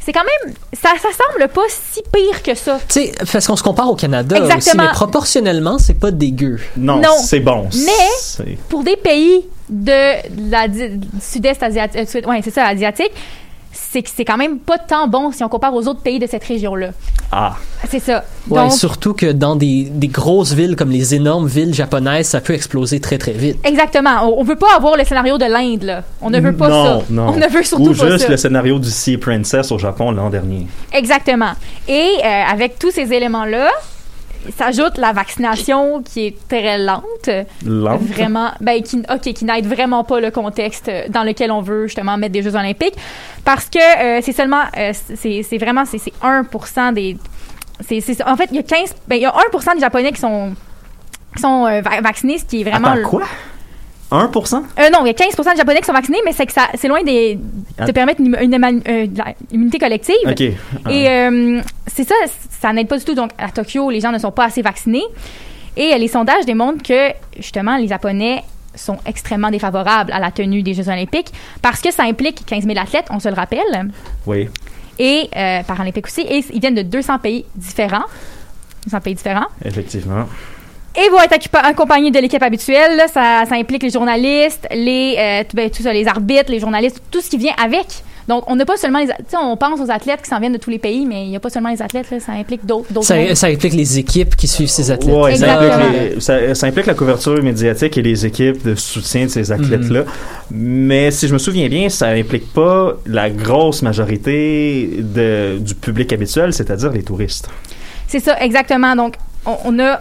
c'est 0.05 0.13
quand 0.13 0.25
même, 0.45 0.55
ça, 0.73 0.91
ça 1.01 1.09
semble 1.11 1.49
pas 1.49 1.63
si 1.69 2.03
pire 2.13 2.43
que 2.43 2.55
ça. 2.55 2.79
Tu 2.89 3.01
sais, 3.01 3.13
parce 3.33 3.47
qu'on 3.47 3.57
se 3.57 3.63
compare 3.63 3.91
au 3.91 3.97
Canada 3.97 4.37
aussi, 4.43 4.53
Exactement. 4.53 4.85
mais 4.85 4.91
proportionnellement, 4.93 5.79
c'est 5.79 5.99
pas 5.99 6.11
dégueu. 6.11 6.59
Non, 6.77 6.97
Non. 6.99 7.17
c'est 7.23 7.41
bon. 7.41 7.69
Mais- 7.75 8.57
Pour 8.69 8.83
des 8.85 8.97
pays 8.97 9.47
de 9.71 10.51
la 10.51 10.69
du 10.69 11.01
sud-est 11.23 11.63
asiatique, 11.63 12.01
euh, 12.17 12.29
ouais, 12.29 12.41
c'est 12.45 12.51
ça, 12.53 12.67
asiatique, 12.67 13.13
c'est 13.95 14.03
que 14.03 14.11
c'est 14.13 14.25
quand 14.25 14.37
même 14.37 14.59
pas 14.59 14.77
tant 14.77 15.07
bon 15.07 15.31
si 15.31 15.45
on 15.45 15.49
compare 15.49 15.73
aux 15.73 15.87
autres 15.87 16.01
pays 16.01 16.19
de 16.19 16.27
cette 16.27 16.43
région-là. 16.43 16.89
Ah, 17.31 17.55
C'est 17.89 18.01
ça. 18.01 18.25
Ouais, 18.51 18.61
Donc, 18.63 18.73
surtout 18.73 19.15
que 19.15 19.31
dans 19.31 19.55
des, 19.55 19.85
des 19.85 20.09
grosses 20.09 20.53
villes 20.53 20.75
comme 20.75 20.91
les 20.91 21.15
énormes 21.15 21.47
villes 21.47 21.73
japonaises, 21.73 22.27
ça 22.27 22.41
peut 22.41 22.55
exploser 22.55 22.99
très 22.99 23.19
très 23.19 23.31
vite. 23.33 23.57
exactement. 23.65 24.11
On, 24.25 24.41
on 24.41 24.43
veut 24.43 24.57
pas 24.57 24.75
avoir 24.77 24.97
le 24.97 25.05
scénario 25.05 25.39
de 25.39 25.45
l'Inde, 25.45 25.85
là. 25.85 26.03
On 26.21 26.29
ne 26.29 26.41
veut 26.41 26.57
pas 26.57 26.69
non, 26.69 26.85
ça. 27.01 27.05
non. 27.11 27.29
On 27.29 27.37
ne 27.37 27.47
veut 27.47 27.63
surtout 27.63 27.91
Ou 27.91 27.95
pas 27.95 28.11
juste 28.11 28.25
ça. 28.25 28.29
le 28.31 28.37
scénario 28.37 28.79
du 28.81 28.91
Sea 28.91 29.17
Princess 29.17 29.71
au 29.71 29.79
Japon 29.79 30.11
l'an 30.11 30.29
dernier. 30.29 30.67
Exactement. 30.93 31.53
Et 31.87 32.09
euh, 32.25 32.43
avec 32.53 32.79
tous 32.81 32.91
ces 32.91 33.13
éléments-là, 33.13 33.69
s'ajoute 34.57 34.99
la 34.99 35.13
vaccination 35.13 36.03
qui 36.03 36.27
est 36.27 36.49
très 36.49 36.79
lente. 36.79 37.31
Lente? 37.65 38.01
Vraiment, 38.03 38.51
ben, 38.61 38.83
qui, 38.83 38.99
ok, 39.11 39.21
qui 39.33 39.45
n'aide 39.45 39.67
vraiment 39.67 40.05
pas 40.05 40.21
le 40.21 40.31
contexte 40.31 40.91
dans 41.09 41.23
lequel 41.25 41.51
on 41.51 41.61
veut 41.61 41.87
justement 41.87 42.17
mettre 42.17 42.33
des 42.33 42.43
Jeux 42.43 42.55
olympiques. 42.55 42.95
Parce 43.45 43.67
que 43.71 43.79
euh, 43.79 44.21
c'est 44.23 44.33
seulement, 44.33 44.63
euh, 44.77 44.93
c'est 45.15 45.59
vraiment, 45.59 45.85
c'est 45.85 45.99
c'est 45.99 46.13
1% 46.23 46.93
des. 46.93 47.17
c'est 47.81 48.01
c'est- 48.01 48.23
en 48.27 48.37
fait, 48.37 48.49
il 48.51 48.57
y 48.57 48.61
a 48.61 48.63
15, 48.63 48.95
ben, 49.09 49.17
il 49.17 49.23
y 49.23 49.27
a 49.27 49.35
1% 49.53 49.75
des 49.75 49.81
Japonais 49.81 50.13
qui 50.13 50.21
sont, 50.21 50.55
qui 51.35 51.43
sont 51.43 51.67
euh, 51.67 51.81
va- 51.81 52.01
vaccinés, 52.01 52.39
ce 52.39 52.45
qui 52.45 52.61
est 52.61 52.65
vraiment. 52.65 52.89
Attends, 52.93 53.09
quoi? 53.09 53.23
1%? 54.11 54.55
Euh, 54.79 54.91
non, 54.91 54.99
il 55.05 55.07
y 55.07 55.11
a 55.11 55.13
15% 55.13 55.53
de 55.53 55.57
Japonais 55.57 55.81
qui 55.81 55.87
sont 55.87 55.93
vaccinés, 55.93 56.19
mais 56.25 56.33
c'est 56.33 56.47
que 56.47 56.53
ça, 56.53 56.69
c'est 56.75 56.89
loin 56.89 57.03
des, 57.03 57.35
de 57.37 57.41
Ah. 57.79 57.93
permettre 57.93 58.21
une, 58.21 58.35
euh, 58.37 59.07
immunité 59.51 59.79
collective. 59.79 60.15
OK. 60.27 60.41
Et 60.41 60.55
euh, 61.09 61.61
c'est 61.87 62.07
ça, 62.07 62.15
ça 62.61 62.73
n'aide 62.73 62.87
pas 62.89 62.99
du 62.99 63.05
tout. 63.05 63.15
Donc, 63.15 63.31
à 63.39 63.51
Tokyo, 63.51 63.91
les 63.91 64.01
gens 64.01 64.13
ne 64.13 64.19
sont 64.19 64.31
pas 64.31 64.45
assez 64.45 64.63
vaccinés. 64.63 65.03
Et 65.77 65.93
euh, 65.93 65.99
les 65.99 66.09
sondages 66.09 66.45
démontrent 66.47 66.83
que, 66.83 67.11
justement, 67.37 67.77
les 67.77 67.89
Japonais 67.89 68.45
sont 68.77 68.99
extrêmement 69.07 69.51
défavorables 69.51 70.13
à 70.13 70.19
la 70.21 70.31
tenue 70.31 70.63
des 70.63 70.75
Jeux 70.75 70.89
olympiques 70.89 71.33
parce 71.63 71.81
que 71.81 71.93
ça 71.93 72.03
implique 72.05 72.45
15 72.47 72.65
000 72.65 72.79
athlètes, 72.79 73.07
on 73.11 73.21
se 73.21 73.29
le 73.29 73.35
rappelle, 73.35 73.91
Oui. 74.27 74.49
et 74.99 75.29
euh, 75.37 75.63
paralympiques 75.63 76.07
aussi. 76.07 76.23
Et 76.23 76.45
ils 76.53 76.61
viennent 76.61 76.75
de 76.75 76.83
200 76.83 77.19
pays 77.21 77.45
différents. 77.55 78.05
200 78.87 79.01
pays 79.01 79.15
différents. 79.15 79.47
Effectivement. 79.65 80.27
Et 80.97 81.09
vont 81.09 81.21
être 81.21 81.35
accompagnés 81.63 82.11
de 82.11 82.19
l'équipe 82.21 82.43
habituelle. 82.43 82.97
là. 82.97 83.09
Ça, 83.09 83.45
ça 83.49 83.57
implique 83.57 83.83
les 83.83 83.91
journalistes, 83.91 84.67
les, 84.73 85.17
euh, 85.19 85.43
tout, 85.49 85.57
ben, 85.57 85.69
tout 85.71 85.83
ça, 85.83 85.93
les 85.93 86.07
arbitres, 86.07 86.51
les 86.51 86.61
journalistes, 86.61 87.01
tout 87.11 87.21
ce 87.21 87.29
qui 87.29 87.37
vient 87.37 87.55
avec. 87.63 87.87
Donc, 88.27 88.45
on 88.47 88.57
n'a 88.57 88.65
pas 88.65 88.79
seulement 88.79 89.01
les... 89.01 89.09
Tu 89.09 89.13
sais, 89.29 89.37
on 89.37 89.55
pense 89.59 89.79
aux 89.81 89.91
athlètes 89.91 90.23
qui 90.23 90.31
s'en 90.31 90.41
viennent 90.41 90.55
de 90.55 90.59
tous 90.59 90.71
les 90.71 90.79
pays, 90.79 91.05
mais 91.05 91.25
il 91.25 91.29
n'y 91.29 91.37
a 91.37 91.41
pas 91.41 91.51
seulement 91.51 91.69
les 91.69 91.83
athlètes, 91.83 92.11
là, 92.11 92.21
ça 92.21 92.33
implique 92.33 92.65
d'autres. 92.65 92.87
Ça, 93.03 93.35
ça 93.35 93.49
implique 93.49 93.75
les 93.75 93.99
équipes 93.99 94.35
qui 94.35 94.49
suivent 94.49 94.71
ces 94.71 94.91
athlètes. 94.91 95.15
Ouais, 95.15 95.37
ça, 95.37 95.47
Exactement. 95.47 95.85
implique 95.89 96.15
les- 96.15 96.21
ça- 96.21 96.55
ça 96.55 96.67
implique 96.69 96.87
la 96.87 96.95
couverture 96.95 97.43
médiatique 97.43 97.99
et 97.99 98.03
les 98.03 98.25
équipes 98.25 98.65
de 98.65 98.75
soutien 98.77 99.25
de 99.27 99.31
ces 99.31 99.53
athlètes-là. 99.53 100.03
Mhm. 100.03 100.07
Mais 100.53 101.11
si 101.11 101.29
je 101.29 101.35
me 101.35 101.39
souviens 101.39 101.69
bien, 101.69 101.91
ça 101.91 102.07
implique 102.09 102.51
pas 102.55 102.95
la 103.05 103.29
grosse 103.29 103.83
majorité 103.83 104.91
de- 104.99 105.59
du 105.59 105.75
public 105.75 106.11
habituel, 106.13 106.53
c'est-à-dire 106.55 106.93
les 106.93 107.03
touristes. 107.03 107.49
C'est 108.07 108.21
ça, 108.21 108.39
exactement. 108.41 108.97
Donc, 108.97 109.17
on, 109.45 109.57
on 109.67 109.79
a... 109.81 110.01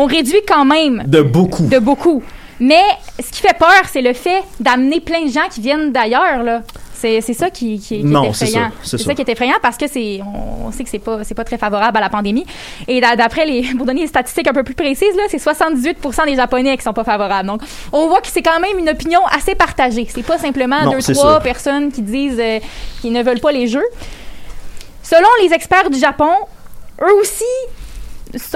On 0.00 0.06
réduit 0.06 0.40
quand 0.46 0.64
même 0.64 1.02
De 1.06 1.22
beaucoup. 1.22 1.66
de 1.66 1.78
beaucoup. 1.78 2.22
Mais 2.60 2.82
ce 3.20 3.30
qui 3.30 3.40
fait 3.40 3.56
peur, 3.58 3.82
c'est 3.92 4.02
le 4.02 4.12
fait 4.12 4.42
d'amener 4.60 5.00
plein 5.00 5.24
de 5.24 5.30
gens 5.30 5.48
qui 5.50 5.60
viennent 5.60 5.92
d'ailleurs, 5.92 6.42
là. 6.42 6.62
C'est 6.94 7.20
c'est 7.20 7.32
ça 7.34 7.48
qui, 7.48 7.78
qui, 7.78 7.98
qui 8.00 8.04
Non, 8.04 8.24
est 8.24 8.32
c'est 8.32 8.46
effrayant. 8.48 8.68
ça, 8.70 8.74
c'est 8.82 8.90
C'est 8.90 8.98
ça. 8.98 9.04
ça 9.10 9.14
qui 9.14 9.22
est 9.22 9.28
effrayant 9.28 9.54
parce 9.62 9.76
que 9.76 9.86
c'est 9.86 10.20
on, 10.66 10.72
sait 10.72 10.82
que 10.82 10.90
c'est 10.90 10.98
pas 10.98 11.22
c'est 11.22 11.34
pas 11.36 11.44
très 11.44 11.56
favorable 11.56 11.96
à 11.96 12.00
la 12.00 12.08
pandémie. 12.10 12.44
Et 12.88 13.00
d'a- 13.00 13.14
d'après 13.14 13.46
les 13.46 13.62
pour 13.76 13.86
donner 13.86 14.00
des 14.00 14.06
statistiques 14.08 14.48
un 14.48 14.52
peu 14.52 14.64
plus 14.64 14.74
précises 14.74 15.14
là, 15.16 15.22
c'est 15.28 15.36
78% 15.40 16.26
des 16.26 16.34
Japonais 16.34 16.76
qui 16.76 16.82
sont 16.82 16.92
pas 16.92 17.04
favorables. 17.04 17.46
Donc 17.46 17.62
on 17.92 18.08
voit 18.08 18.20
que 18.20 18.26
c'est 18.26 18.42
quand 18.42 18.58
même 18.58 18.76
une 18.80 18.88
opinion 18.88 19.20
assez 19.30 19.54
partagée. 19.54 20.08
C'est 20.12 20.24
pas 20.26 20.38
simplement 20.38 20.82
Non, 20.86 20.90
deux 20.90 21.00
c'est 21.00 21.12
trois 21.12 21.34
sûr. 21.34 21.42
personnes 21.42 21.92
qui 21.92 22.02
disent 22.02 22.40
euh, 22.40 22.58
qu'ils 23.00 23.12
ne 23.12 23.22
veulent 23.22 23.40
pas 23.40 23.52
les 23.52 23.68
jeux. 23.68 23.86
Selon 25.04 25.28
les 25.42 25.52
experts 25.54 25.90
du 25.90 25.98
Japon, 26.00 26.30
eux 27.00 27.14
aussi 27.20 27.44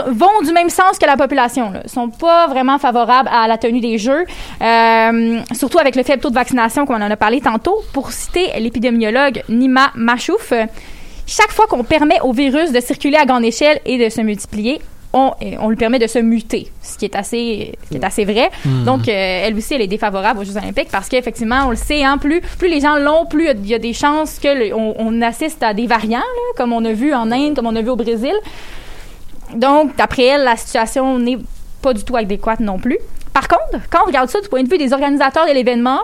vont 0.07 0.43
du 0.45 0.53
même 0.53 0.71
sens 0.71 0.99
que 0.99 1.07
la 1.07 1.17
population. 1.17 1.71
Là. 1.71 1.83
sont 1.87 2.09
pas 2.09 2.47
vraiment 2.49 2.79
favorables 2.79 3.29
à 3.33 3.47
la 3.49 3.59
tenue 3.59 3.81
des 3.81 3.99
jeux, 3.99 4.25
euh, 4.61 5.41
surtout 5.53 5.79
avec 5.79 5.97
le 5.97 6.03
faible 6.03 6.23
taux 6.23 6.31
de 6.31 6.35
vaccination 6.35 6.87
comme 6.87 6.97
on 6.97 7.05
en 7.05 7.11
a 7.11 7.17
parlé 7.17 7.41
tantôt. 7.41 7.83
Pour 7.93 8.13
citer 8.13 8.49
l'épidémiologue 8.59 9.43
Nima 9.49 9.91
Machouf, 9.95 10.53
euh, 10.53 10.67
chaque 11.27 11.51
fois 11.51 11.67
qu'on 11.67 11.85
permet 11.85 12.21
au 12.21 12.33
virus 12.33 12.73
de 12.73 12.81
circuler 12.81 13.17
à 13.17 13.25
grande 13.25 13.45
échelle 13.45 13.81
et 13.85 13.99
de 13.99 14.09
se 14.09 14.21
multiplier, 14.21 14.81
on, 15.13 15.33
euh, 15.43 15.57
on 15.61 15.69
lui 15.69 15.77
permet 15.77 15.99
de 15.99 16.07
se 16.07 16.19
muter, 16.19 16.69
ce 16.83 16.97
qui 16.97 17.05
est 17.05 17.15
assez, 17.15 17.75
ce 17.85 17.91
qui 17.91 17.97
est 17.97 18.05
assez 18.05 18.25
vrai. 18.25 18.51
Donc, 18.85 19.09
euh, 19.09 19.13
elle 19.47 19.55
aussi, 19.57 19.75
elle 19.75 19.83
est 19.83 19.87
défavorable 19.87 20.41
aux 20.41 20.45
Jeux 20.45 20.57
olympiques 20.57 20.89
parce 20.91 21.09
qu'effectivement, 21.09 21.67
on 21.67 21.71
le 21.71 21.77
sait, 21.77 22.03
hein, 22.03 22.19
plus, 22.19 22.41
plus 22.59 22.69
les 22.69 22.81
gens 22.81 22.97
l'ont, 22.97 23.27
plus 23.27 23.49
il 23.51 23.67
y 23.67 23.75
a 23.75 23.79
des 23.79 23.93
chances 23.93 24.39
que 24.39 24.73
on, 24.73 24.95
on 24.99 25.23
assiste 25.23 25.63
à 25.63 25.75
des 25.75 25.87
variants, 25.87 26.19
là, 26.19 26.53
comme 26.57 26.73
on 26.73 26.85
a 26.85 26.93
vu 26.93 27.15
en 27.15 27.31
Inde, 27.31 27.55
comme 27.55 27.67
on 27.67 27.77
a 27.77 27.83
vu 27.83 27.91
au 27.91 27.97
Brésil. 27.97 28.35
Donc, 29.55 29.97
d'après 29.97 30.25
elle, 30.25 30.45
la 30.45 30.57
situation 30.57 31.19
n'est 31.19 31.39
pas 31.81 31.93
du 31.93 32.05
tout 32.05 32.17
adéquate 32.17 32.61
non 32.61 32.79
plus. 32.79 32.99
Par 33.33 33.49
contre, 33.49 33.83
quand 33.91 34.01
on 34.05 34.07
regarde 34.07 34.29
ça 34.29 34.41
du 34.41 34.49
point 34.49 34.63
de 34.63 34.69
vue 34.69 34.79
des 34.79 34.93
organisateurs 34.93 35.47
de 35.47 35.53
l'événement, 35.53 36.01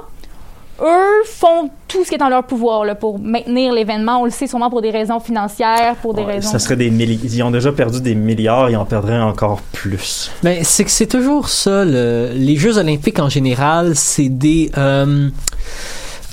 eux 0.81 1.25
font 1.27 1.71
tout 1.89 2.05
ce 2.05 2.09
qui 2.11 2.15
est 2.15 2.23
en 2.23 2.29
leur 2.29 2.45
pouvoir 2.45 2.85
là, 2.85 2.95
pour 2.95 3.19
maintenir 3.19 3.73
l'événement. 3.73 4.21
On 4.23 4.25
le 4.25 4.31
sait 4.31 4.47
sûrement 4.47 4.71
pour 4.71 4.81
des 4.81 4.91
raisons 4.91 5.19
financières, 5.19 5.97
pour 5.97 6.15
des 6.15 6.23
Ouais, 6.23 6.35
raisons... 6.35 6.51
ça 6.51 6.59
serait 6.61 6.77
des 6.77 6.87
Ils 6.87 7.43
ont 7.43 7.51
déjà 7.51 7.73
perdu 7.73 8.01
des 8.01 8.15
milliards, 8.15 8.71
ils 8.71 8.77
en 8.77 8.85
perdraient 8.85 9.21
encore 9.21 9.61
plus. 9.73 10.31
Ben, 10.43 10.63
c'est 10.63 10.85
que 10.85 10.91
c'est 10.91 11.07
toujours 11.09 11.49
ça. 11.49 11.85
le- 11.85 12.31
les 12.35 12.57
Jeux 12.57 12.79
olympiques 12.79 13.19
en 13.19 13.29
général, 13.29 13.97
c'est 13.97 14.29
des... 14.29 14.71
euh, 14.79 15.29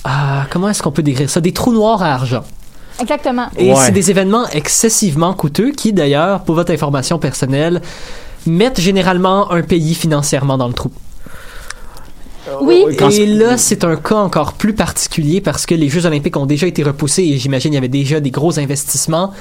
ah, 0.04 0.46
comment 0.52 0.70
est-ce 0.70 0.84
qu'on 0.84 0.92
peut 0.92 1.02
décrire 1.04 1.30
ça? 1.30 1.42
Des 1.42 1.52
trous 1.54 1.74
noirs 1.74 2.04
à 2.04 2.14
argent. 2.14 2.44
Exactement. 3.02 3.48
Et 3.58 3.72
Ouais. 3.72 3.76
c'est 3.86 3.92
des 3.92 4.10
événements 4.10 4.48
excessivement 4.50 5.34
coûteux 5.34 5.72
qui, 5.72 5.92
d'ailleurs, 5.94 6.44
pour 6.44 6.56
votre 6.56 6.72
information 6.72 7.20
personnelle, 7.20 7.82
mettent 8.46 8.80
généralement 8.80 9.52
un 9.52 9.62
pays 9.64 9.96
financièrement 9.96 10.58
dans 10.58 10.68
le 10.68 10.74
trou. 10.74 10.92
Oui. 12.62 12.86
Quand- 12.98 13.10
Et 13.10 13.26
là, 13.26 13.58
c'est 13.58 13.84
un 13.84 13.96
cas 13.96 14.16
encore 14.16 14.54
plus 14.54 14.74
particulier 14.74 15.42
parce 15.42 15.66
que 15.66 15.74
les 15.74 15.90
Jeux 15.90 16.06
olympiques 16.06 16.38
ont 16.38 16.46
déjà 16.46 16.68
été 16.68 16.84
repoussés 16.84 17.24
et 17.24 17.38
j'imagine 17.38 17.74
il 17.74 17.76
y 17.76 17.78
avait 17.80 17.88
déjà 17.88 18.20
des 18.20 18.30
gros 18.32 18.60
investissements. 18.60 19.34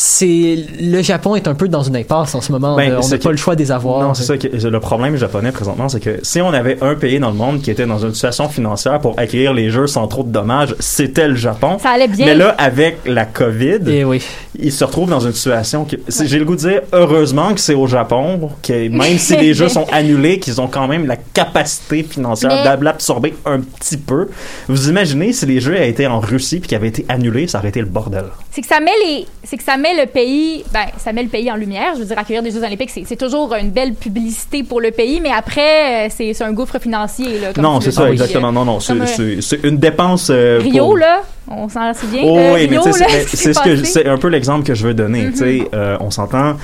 C'est 0.00 0.56
le 0.80 1.02
Japon 1.02 1.34
est 1.34 1.48
un 1.48 1.54
peu 1.56 1.66
dans 1.66 1.82
une 1.82 1.96
impasse 1.96 2.32
en 2.36 2.40
ce 2.40 2.52
moment. 2.52 2.76
Ben, 2.76 2.94
on 2.98 3.02
c'est 3.02 3.10
n'a 3.16 3.18
que- 3.18 3.24
pas 3.24 3.30
le 3.32 3.36
choix 3.36 3.56
des 3.56 3.72
avoirs. 3.72 4.00
Non, 4.06 4.14
c'est 4.14 4.22
ça. 4.22 4.38
que- 4.38 4.46
le 4.46 4.78
problème 4.80 5.16
japonais 5.16 5.50
présentement, 5.50 5.88
c'est 5.88 5.98
que 5.98 6.20
si 6.22 6.40
on 6.40 6.52
avait 6.52 6.78
un 6.84 6.94
pays 6.94 7.18
dans 7.18 7.30
le 7.30 7.36
monde 7.36 7.60
qui 7.62 7.72
était 7.72 7.84
dans 7.84 7.98
une 7.98 8.14
situation 8.14 8.48
financière 8.48 9.00
pour 9.00 9.18
accueillir 9.18 9.52
les 9.52 9.70
Jeux 9.70 9.88
sans 9.88 10.06
trop 10.06 10.22
de 10.22 10.30
dommages, 10.30 10.76
c'était 10.78 11.26
le 11.26 11.34
Japon. 11.34 11.78
Ça 11.82 11.90
allait 11.90 12.06
bien. 12.06 12.26
Mais 12.26 12.36
là, 12.36 12.54
avec 12.58 12.98
la 13.06 13.24
COVID, 13.26 13.80
Et 13.88 14.04
oui. 14.04 14.22
ils 14.56 14.70
se 14.70 14.84
retrouvent 14.84 15.10
dans 15.10 15.18
une 15.18 15.32
situation 15.32 15.84
que 15.84 15.96
j'ai 16.24 16.38
le 16.38 16.44
goût 16.44 16.54
de 16.54 16.60
dire 16.60 16.82
heureusement 16.92 17.52
que 17.52 17.58
c'est 17.60 17.74
au 17.74 17.88
Japon 17.88 18.50
que 18.62 18.88
même 18.88 19.18
si 19.18 19.36
les 19.36 19.52
jeux 19.52 19.68
sont 19.68 19.86
annulés 19.92 20.38
qu'ils 20.38 20.60
ont 20.60 20.68
quand 20.68 20.86
même 20.86 21.08
la 21.08 21.16
capacité 21.16 22.04
financière 22.04 22.52
Mais- 22.54 22.62
d'ab- 22.62 22.82
l'absorber 22.84 23.34
un 23.44 23.58
petit 23.60 23.96
peu 23.96 24.28
vous 24.68 24.88
imaginez 24.90 25.32
si 25.32 25.44
les 25.46 25.58
jeux 25.60 25.74
avaient 25.74 25.90
été 25.90 26.06
en 26.06 26.20
Russie 26.20 26.60
puis 26.60 26.68
qu'ils 26.68 26.76
avaient 26.76 26.86
été 26.88 27.04
annulés 27.08 27.48
ça 27.48 27.58
aurait 27.58 27.70
été 27.70 27.80
le 27.80 27.86
bordel 27.86 28.24
c'est 28.52 28.60
que 28.60 28.66
ça 28.68 28.78
met 28.80 28.90
les 29.04 29.26
c'est 29.44 29.56
que 29.56 29.62
ça 29.64 29.76
met 29.76 29.87
le 29.96 30.06
pays 30.06 30.64
ben 30.72 30.86
ça 30.98 31.12
met 31.12 31.22
le 31.22 31.28
pays 31.28 31.50
en 31.50 31.56
lumière 31.56 31.92
je 31.94 32.00
veux 32.00 32.04
dire 32.06 32.18
accueillir 32.18 32.42
des 32.42 32.50
Jeux 32.50 32.62
olympiques 32.62 32.90
c'est, 32.90 33.16
toujours 33.16 33.54
une 33.54 33.70
belle 33.70 33.94
publicité 33.94 34.62
pour 34.62 34.80
le 34.80 34.90
pays 34.90 35.20
mais 35.20 35.30
après 35.30 36.06
euh, 36.06 36.10
c'est, 36.10 36.42
un 36.42 36.52
gouffre 36.52 36.78
financier 36.78 37.38
là, 37.40 37.52
comme 37.52 37.62
non 37.64 37.80
c'est 37.80 37.90
ça 37.92 38.06
dis. 38.06 38.12
exactement 38.12 38.52
non 38.52 38.64
non 38.64 38.80
c'est, 38.80 38.92
euh, 38.92 39.40
une 39.64 39.78
dépense 39.78 40.28
euh, 40.30 40.58
Rio 40.62 40.86
pour- 40.86 40.96
là 40.98 41.22
on 41.50 41.68
s'en 41.68 41.92
souvient 41.94 42.22
Oh, 42.24 42.36
oui, 42.54 42.68
mais 42.70 42.78
Rio, 42.78 42.84
là, 42.86 43.06
c'est- 43.26 43.52
ce 43.54 43.60
que 43.60 44.08
un 44.08 44.18
peu 44.18 44.28
l'exemple 44.28 44.66
que 44.66 44.74
je 44.74 44.86
veux 44.86 44.94
donner. 44.94 45.30
sais, 45.34 45.62
euh, 45.74 45.96
on 46.00 46.10
s'entend. 46.10 46.56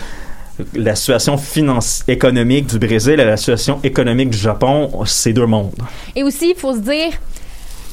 La 0.74 0.94
situation 0.94 1.36
finance 1.36 2.04
économique 2.06 2.66
du 2.66 2.78
Brésil 2.78 3.14
et 3.18 3.24
la 3.24 3.36
situation 3.36 3.80
économique 3.82 4.30
du 4.30 4.38
Japon, 4.38 4.90
c'est 5.04 5.32
deux 5.32 5.46
mondes. 5.46 5.72
Et 6.14 6.22
aussi, 6.22 6.50
il 6.50 6.54
faut 6.56 6.74
se 6.74 6.80
dire, 6.80 7.10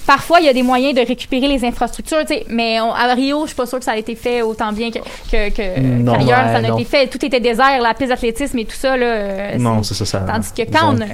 parfois, 0.08 0.39
il 0.39 0.46
y 0.46 0.50
a 0.50 0.53
des 0.53 0.63
moyens 0.63 0.93
de 0.96 1.05
récupérer 1.05 1.48
les 1.48 1.63
infrastructures, 1.65 2.20
tu 2.22 2.34
sais, 2.34 2.46
mais 2.50 2.79
on- 2.81 2.93
à 2.93 3.13
Rio, 3.13 3.41
je 3.43 3.48
suis 3.48 3.55
pas 3.55 3.65
sûre 3.65 3.79
que 3.79 3.86
ça 3.86 3.91
a 3.91 3.98
été 3.98 4.15
fait 4.15 4.41
autant 4.41 4.72
bien 4.72 4.89
que, 4.91 5.00
que, 5.31 5.50
que- 5.50 5.79
Non. 5.79 6.13
qu'ailleurs. 6.13 6.46
Ouais, 6.46 6.53
ça 6.53 6.62
n'a 6.62 6.70
été 6.74 6.84
fait. 6.86 7.08
Tout 7.08 7.24
était 7.25 7.39
désert, 7.39 7.81
la 7.81 7.93
piste 7.93 8.10
d'athlétisme 8.10 8.58
et 8.60 8.65
tout 8.65 8.75
ça, 8.75 8.98
là. 8.98 9.05
euh, 9.05 9.58
non, 9.58 9.84
c'est- 9.84 9.93
c'est 9.93 10.05
ça, 10.05 10.25
ça. 10.25 10.31
Tandis 10.34 10.51
que 10.53 10.72
quand 10.72 10.93
on. 10.96 11.01
euh, 11.01 11.05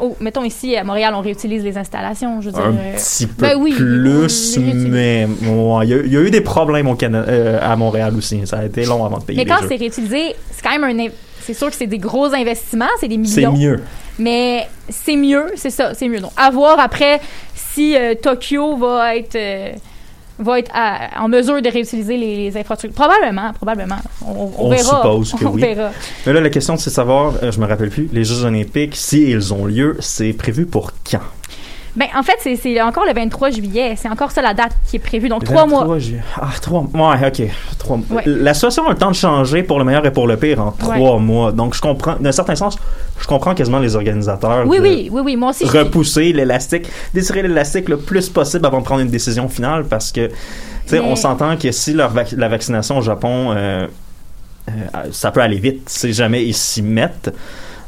oh, 0.00 0.16
mettons 0.20 0.44
ici, 0.44 0.76
à 0.76 0.84
Montréal, 0.84 1.12
on 1.16 1.20
réutilise 1.20 1.62
les 1.64 1.76
installations, 1.78 2.40
je 2.40 2.46
veux 2.46 2.52
dire. 2.52 2.64
un 2.64 2.72
euh, 2.72 2.94
petit 2.96 3.26
peu 3.26 3.46
ben 3.46 3.56
oui, 3.58 3.72
plus, 3.72 4.58
mais 4.58 5.26
ouais, 5.46 5.86
il 5.86 5.90
y, 5.90 5.94
a- 5.94 6.02
il 6.04 6.12
y 6.12 6.16
a 6.16 6.20
eu 6.20 6.30
des 6.30 6.40
problèmes 6.40 6.88
au 6.88 6.94
Canada, 6.94 7.26
euh, 7.28 7.58
à 7.62 7.76
Montréal 7.76 8.14
aussi. 8.16 8.46
Ça 8.46 8.58
a 8.58 8.64
été 8.64 8.84
long 8.84 9.04
avant 9.04 9.18
de 9.18 9.24
payer 9.24 9.38
Mais 9.44 9.46
quand 9.50 9.60
c'est 9.68 9.76
réutilisé, 9.76 10.34
c'est 10.50 10.62
quand 10.62 10.76
même 10.78 10.84
un. 11.00 11.06
C'est 11.40 11.54
sûr 11.54 11.68
que 11.70 11.76
c'est 11.76 11.86
des 11.86 11.98
gros 11.98 12.26
investissements, 12.34 12.84
c'est 13.00 13.08
des 13.08 13.18
C'est 13.24 13.40
millions. 13.46 13.52
mieux. 13.56 13.80
Mais 14.18 14.66
c'est 14.88 15.16
mieux, 15.16 15.46
c'est 15.56 15.70
ça, 15.70 15.94
c'est 15.94 16.08
mieux. 16.08 16.20
Donc, 16.20 16.32
à 16.36 16.50
voir 16.50 16.78
après 16.80 17.20
si 17.54 17.96
euh, 17.96 18.14
Tokyo 18.14 18.76
va 18.76 19.14
être, 19.16 19.36
euh, 19.36 19.72
va 20.40 20.58
être 20.58 20.70
à- 20.74 21.22
en 21.22 21.28
mesure 21.28 21.60
de 21.62 21.68
réutiliser 21.70 22.16
les, 22.16 22.36
les 22.50 22.56
infrastructures. 22.56 22.94
Probablement, 23.00 23.52
probablement. 23.52 23.98
On, 24.24 24.32
on 24.58 24.66
On 24.66 24.70
verra. 24.70 24.96
suppose 24.96 25.32
que 25.34 25.44
on 25.46 25.50
oui. 25.52 25.60
verra. 25.60 25.90
Mais 26.26 26.32
là, 26.32 26.40
la 26.40 26.50
question, 26.50 26.76
c'est 26.76 26.90
de 26.90 26.94
savoir, 26.94 27.34
euh, 27.42 27.52
je 27.52 27.60
me 27.60 27.66
rappelle 27.66 27.90
plus, 27.90 28.08
les 28.12 28.24
Jeux 28.24 28.44
Olympiques, 28.44 28.96
si 28.96 29.30
ils 29.30 29.54
ont 29.54 29.64
lieu, 29.66 29.96
c'est 30.00 30.32
prévu 30.32 30.66
pour 30.66 30.92
quand? 31.08 31.20
Ben, 31.98 32.06
en 32.16 32.22
fait, 32.22 32.36
c'est- 32.40 32.54
c'est 32.56 32.80
encore 32.80 33.04
le 33.04 33.12
23 33.12 33.50
juillet. 33.50 33.94
C'est 33.96 34.08
encore 34.08 34.30
ça 34.30 34.40
la 34.40 34.54
date 34.54 34.72
qui 34.88 34.96
est 34.96 35.00
prévue. 35.00 35.28
Donc, 35.28 35.42
trois 35.44 35.62
23 35.66 35.84
mois. 35.86 35.96
Ah, 36.40 36.48
trois 36.62 36.86
mois. 36.94 37.16
Ouais, 37.16 37.26
ok. 37.26 37.48
Trois 37.78 37.96
mois. 37.96 38.06
Ouais. 38.18 38.22
La 38.26 38.54
situation 38.54 38.86
a 38.86 38.90
le 38.90 38.96
temps 38.96 39.10
de 39.10 39.16
changer 39.16 39.62
pour 39.64 39.78
le 39.80 39.84
meilleur 39.84 40.06
et 40.06 40.12
pour 40.12 40.28
le 40.28 40.36
pire 40.36 40.60
en 40.62 40.70
trois 40.70 41.18
mois. 41.18 41.50
Donc, 41.50 41.74
je 41.74 41.80
comprends, 41.80 42.14
d'un 42.20 42.30
certain 42.32 42.54
sens, 42.54 42.78
je 43.18 43.26
comprends 43.26 43.52
quasiment 43.54 43.80
les 43.80 43.96
organisateurs. 43.96 44.64
Oui, 44.66 44.78
de 44.78 44.82
oui, 44.82 45.08
oui, 45.12 45.22
oui. 45.24 45.36
Moi 45.36 45.50
aussi, 45.50 45.66
je- 45.66 45.76
Repousser 45.76 46.32
l'élastique, 46.32 46.86
désirer 47.12 47.42
l'élastique 47.42 47.88
le 47.88 47.96
plus 47.98 48.28
possible 48.28 48.64
avant 48.64 48.78
de 48.78 48.84
prendre 48.84 49.00
une 49.00 49.10
décision 49.10 49.48
finale 49.48 49.84
parce 49.84 50.12
que, 50.12 50.28
tu 50.28 50.34
sais, 50.86 51.00
Mais- 51.00 51.04
on 51.06 51.16
s'entend 51.16 51.56
que 51.56 51.72
si 51.72 51.94
leur 51.94 52.12
vac- 52.14 52.34
la 52.36 52.48
vaccination 52.48 52.98
au 52.98 53.02
Japon, 53.02 53.52
euh, 53.56 53.86
euh, 54.68 54.72
ça 55.10 55.30
peut 55.32 55.40
aller 55.40 55.58
vite 55.58 55.88
si 55.88 56.12
jamais 56.12 56.44
ils 56.44 56.54
s'y 56.54 56.82
mettent. 56.82 57.34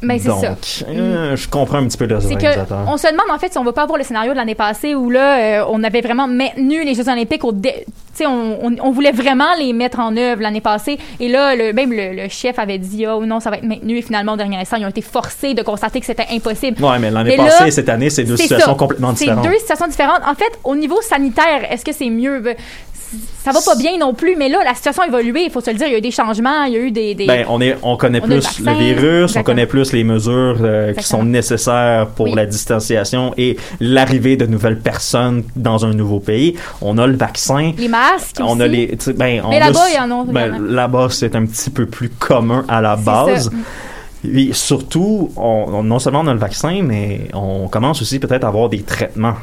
Mais 0.02 0.18
c'est 0.18 0.28
Donc, 0.28 0.40
ça. 0.42 0.84
euh, 0.88 1.36
je 1.36 1.48
comprends 1.48 1.78
un 1.78 1.84
petit 1.86 1.98
peu 1.98 2.06
les 2.06 2.18
C'est 2.20 2.28
que 2.28 2.46
organisateurs. 2.46 2.84
on 2.88 2.96
se 2.96 3.06
demande 3.06 3.30
en 3.30 3.38
fait 3.38 3.52
si 3.52 3.58
on 3.58 3.64
va 3.64 3.72
pas 3.72 3.82
avoir 3.82 3.98
le 3.98 4.04
scénario 4.04 4.32
de 4.32 4.36
l'année 4.36 4.54
passée 4.54 4.94
où 4.94 5.10
là 5.10 5.60
euh, 5.60 5.64
on 5.70 5.82
avait 5.84 6.00
vraiment 6.00 6.26
maintenu 6.26 6.84
les 6.84 6.94
Jeux 6.94 7.08
Olympiques 7.08 7.44
au 7.44 7.52
dé- 7.52 7.84
tu 7.86 7.92
sais 8.14 8.26
on, 8.26 8.64
on, 8.66 8.76
on 8.82 8.90
voulait 8.92 9.12
vraiment 9.12 9.54
les 9.58 9.72
mettre 9.72 10.00
en 10.00 10.16
œuvre 10.16 10.40
l'année 10.42 10.60
passée 10.62 10.98
et 11.20 11.28
là 11.28 11.54
le, 11.54 11.72
même 11.72 11.92
le, 11.92 12.14
le 12.22 12.28
chef 12.28 12.58
avait 12.58 12.78
dit 12.78 13.06
oh 13.06 13.24
non 13.26 13.40
ça 13.40 13.50
va 13.50 13.56
être 13.58 13.62
maintenu 13.64 13.98
et 13.98 14.02
finalement 14.02 14.32
au 14.32 14.36
dernier 14.36 14.56
instant 14.56 14.76
ils 14.78 14.84
ont 14.86 14.88
été 14.90 15.02
forcés 15.02 15.52
de 15.54 15.62
constater 15.62 16.00
que 16.00 16.06
c'était 16.06 16.26
impossible. 16.32 16.82
Ouais, 16.82 16.98
mais 16.98 17.10
l'année 17.10 17.36
passée 17.36 17.66
et 17.68 17.70
cette 17.70 17.88
année, 17.88 18.08
c'est 18.10 18.24
deux 18.24 18.36
C'est 18.36 18.44
situations 18.44 18.72
ça. 18.72 18.78
complètement 18.78 19.14
C'est 19.14 19.26
différentes. 19.26 19.44
deux 19.46 19.58
situations 19.58 19.86
différentes. 19.88 20.20
En 20.26 20.34
fait, 20.34 20.50
au 20.64 20.74
niveau 20.76 21.00
sanitaire, 21.02 21.70
est-ce 21.70 21.84
que 21.84 21.92
c'est 21.92 22.08
mieux? 22.10 22.42
Ça 23.42 23.50
va 23.50 23.60
pas 23.64 23.74
bien 23.76 23.98
non 23.98 24.14
plus, 24.14 24.36
mais 24.36 24.48
là, 24.48 24.58
la 24.64 24.74
situation 24.74 25.02
a 25.02 25.06
évolué. 25.08 25.42
Il 25.44 25.50
faut 25.50 25.60
se 25.60 25.70
le 25.70 25.76
dire, 25.76 25.86
il 25.88 25.92
y 25.92 25.94
a 25.94 25.98
eu 25.98 26.02
des 26.02 26.10
changements, 26.12 26.62
il 26.64 26.74
y 26.74 26.76
a 26.76 26.80
eu 26.80 26.90
des. 26.92 27.14
des- 27.16 27.26
Ben, 27.26 27.44
on, 27.48 27.60
est, 27.60 27.76
on 27.82 27.96
connaît 27.96 28.20
On 28.20 28.24
a 28.24 28.26
le 28.28 28.34
plus 28.40 28.62
vaccin, 28.62 28.78
le 28.78 28.78
virus, 28.94 29.36
on 29.36 29.42
connaît 29.42 29.66
plus 29.66 29.92
les 29.92 30.04
mesures 30.04 30.58
euh, 30.60 30.92
qui 30.94 31.02
sont 31.04 31.24
nécessaires 31.24 32.06
pour 32.08 32.26
Oui. 32.26 32.34
la 32.36 32.46
distanciation 32.46 33.34
et 33.36 33.56
l'arrivée 33.80 34.36
de 34.36 34.46
nouvelles 34.46 34.78
personnes 34.78 35.42
dans 35.56 35.84
un 35.84 35.92
nouveau 35.92 36.20
pays. 36.20 36.54
On 36.82 36.98
a 36.98 37.06
le 37.08 37.16
vaccin. 37.16 37.72
les 37.76 37.88
masques. 37.88 38.36
On 38.40 38.52
aussi. 38.52 38.62
a 38.62 38.66
les, 38.68 38.96
ben, 39.16 39.42
on 39.44 39.50
Mais 39.50 39.58
là-bas, 39.58 39.84
il 39.90 39.96
y 39.96 39.98
en 39.98 40.20
a- 40.20 40.24
ben, 40.24 40.58
là-bas, 40.68 41.08
c'est 41.10 41.34
un 41.34 41.46
petit 41.46 41.70
peu 41.70 41.86
plus 41.86 42.10
commun 42.10 42.64
à 42.68 42.80
la 42.80 42.94
base. 42.96 43.44
ça. 43.46 43.50
Et 44.32 44.52
surtout, 44.52 45.32
on, 45.36 45.64
on- 45.72 45.82
non 45.82 45.98
seulement 45.98 46.20
on 46.20 46.26
a 46.28 46.34
le 46.34 46.38
vaccin, 46.38 46.80
mais 46.84 47.28
on 47.32 47.66
commence 47.68 48.02
aussi 48.02 48.18
peut-être 48.20 48.44
à 48.44 48.48
avoir 48.48 48.68
des 48.68 48.82
traitements 48.82 49.34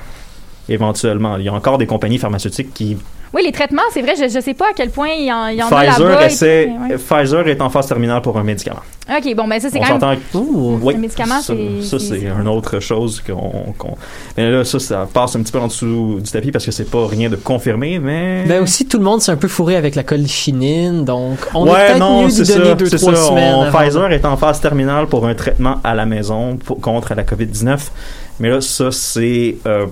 éventuellement. 0.69 1.37
Il 1.37 1.45
y 1.45 1.49
a 1.49 1.53
encore 1.53 1.77
des 1.77 1.85
compagnies 1.87 2.17
pharmaceutiques 2.17 2.73
qui 2.73 2.97
Oui, 3.33 3.41
les 3.45 3.51
traitements, 3.51 3.81
c'est 3.91 4.01
vrai, 4.01 4.13
je, 4.17 4.29
je 4.33 4.39
sais 4.39 4.53
pas 4.53 4.65
à 4.69 4.73
quel 4.75 4.89
point 4.89 5.09
il 5.09 5.25
y 5.25 5.31
en, 5.33 5.47
il 5.47 5.57
y 5.57 5.63
en 5.63 5.67
a 5.67 5.69
Pfizer, 5.69 6.07
là-bas. 6.09 6.25
essaie- 6.27 6.71
ouais. 6.89 6.97
Pfizer 6.97 7.47
est 7.47 7.61
en 7.61 7.69
phase 7.69 7.87
terminale 7.87 8.21
pour 8.21 8.37
un 8.37 8.43
médicament. 8.43 8.79
OK, 9.09 9.35
bon, 9.35 9.47
ben 9.47 9.59
ça, 9.59 9.69
c'est 9.69 9.79
On 9.79 9.99
quand 9.99 10.09
même. 10.09 10.19
Ouh. 10.33 10.79
Oui, 10.81 10.93
Le 10.95 10.99
médicament, 10.99 11.39
ça, 11.41 11.53
c'est- 11.53 11.81
ça, 11.83 11.99
c'est- 11.99 12.19
c'est 12.19 12.25
une 12.25 12.47
autre 12.47 12.79
chose 12.81 13.21
qu'on. 13.25 13.73
qu'on- 13.77 13.97
Mais 14.37 14.49
là, 14.51 14.63
ça, 14.65 14.79
ça 14.79 15.07
passe 15.11 15.35
un 15.35 15.41
petit 15.43 15.51
peu 15.51 15.59
en 15.59 15.67
dessous 15.67 16.19
du 16.21 16.29
tapis 16.31 16.51
parce 16.51 16.65
que 16.65 16.71
c'est 16.71 16.89
pas 16.89 17.07
rien 17.07 17.29
de 17.29 17.35
confirmé, 17.37 17.99
mais. 17.99 18.43
Ben 18.47 18.61
aussi, 18.63 18.85
tout 18.85 18.97
le 18.97 19.03
monde 19.05 19.21
s'est 19.21 19.31
un 19.31 19.37
peu 19.37 19.47
fourré 19.47 19.75
avec 19.77 19.95
la 19.95 20.03
colchinine, 20.03 21.05
donc 21.05 21.37
on 21.53 21.65
est 21.65 21.69
ouais, 21.69 21.87
peut-être 21.87 21.99
non, 21.99 22.23
mieux 22.23 22.29
c'est 22.29 22.43
d'y 22.43 22.53
donner 22.53 22.65
ça. 22.65 22.75
deux, 22.75 22.85
c'est 22.87 22.97
trois 22.97 23.15
ça. 23.15 23.23
semaines. 23.27 23.55
On- 23.55 23.61
avant. 23.63 23.77
Pfizer 23.79 24.11
est 24.11 24.25
en 24.25 24.35
phase 24.37 24.59
terminale 24.61 25.07
pour 25.07 25.25
un 25.25 25.35
traitement 25.35 25.77
à 25.83 25.95
la 25.95 26.05
maison 26.05 26.57
pour- 26.57 26.81
contre 26.81 27.13
la 27.15 27.23
COVID-19. 27.23 27.91
Mais 28.39 28.49
là, 28.49 28.59
ça, 28.61 28.91
c'est. 28.91 29.55
euh, 29.65 29.85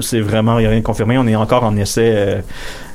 c'est 0.00 0.20
vraiment 0.20 0.56
rien 0.56 0.74
de 0.74 0.80
confirmé. 0.80 1.18
On 1.18 1.26
est 1.26 1.36
encore 1.36 1.64
en 1.64 1.76
essai 1.76 2.12
euh, 2.14 2.40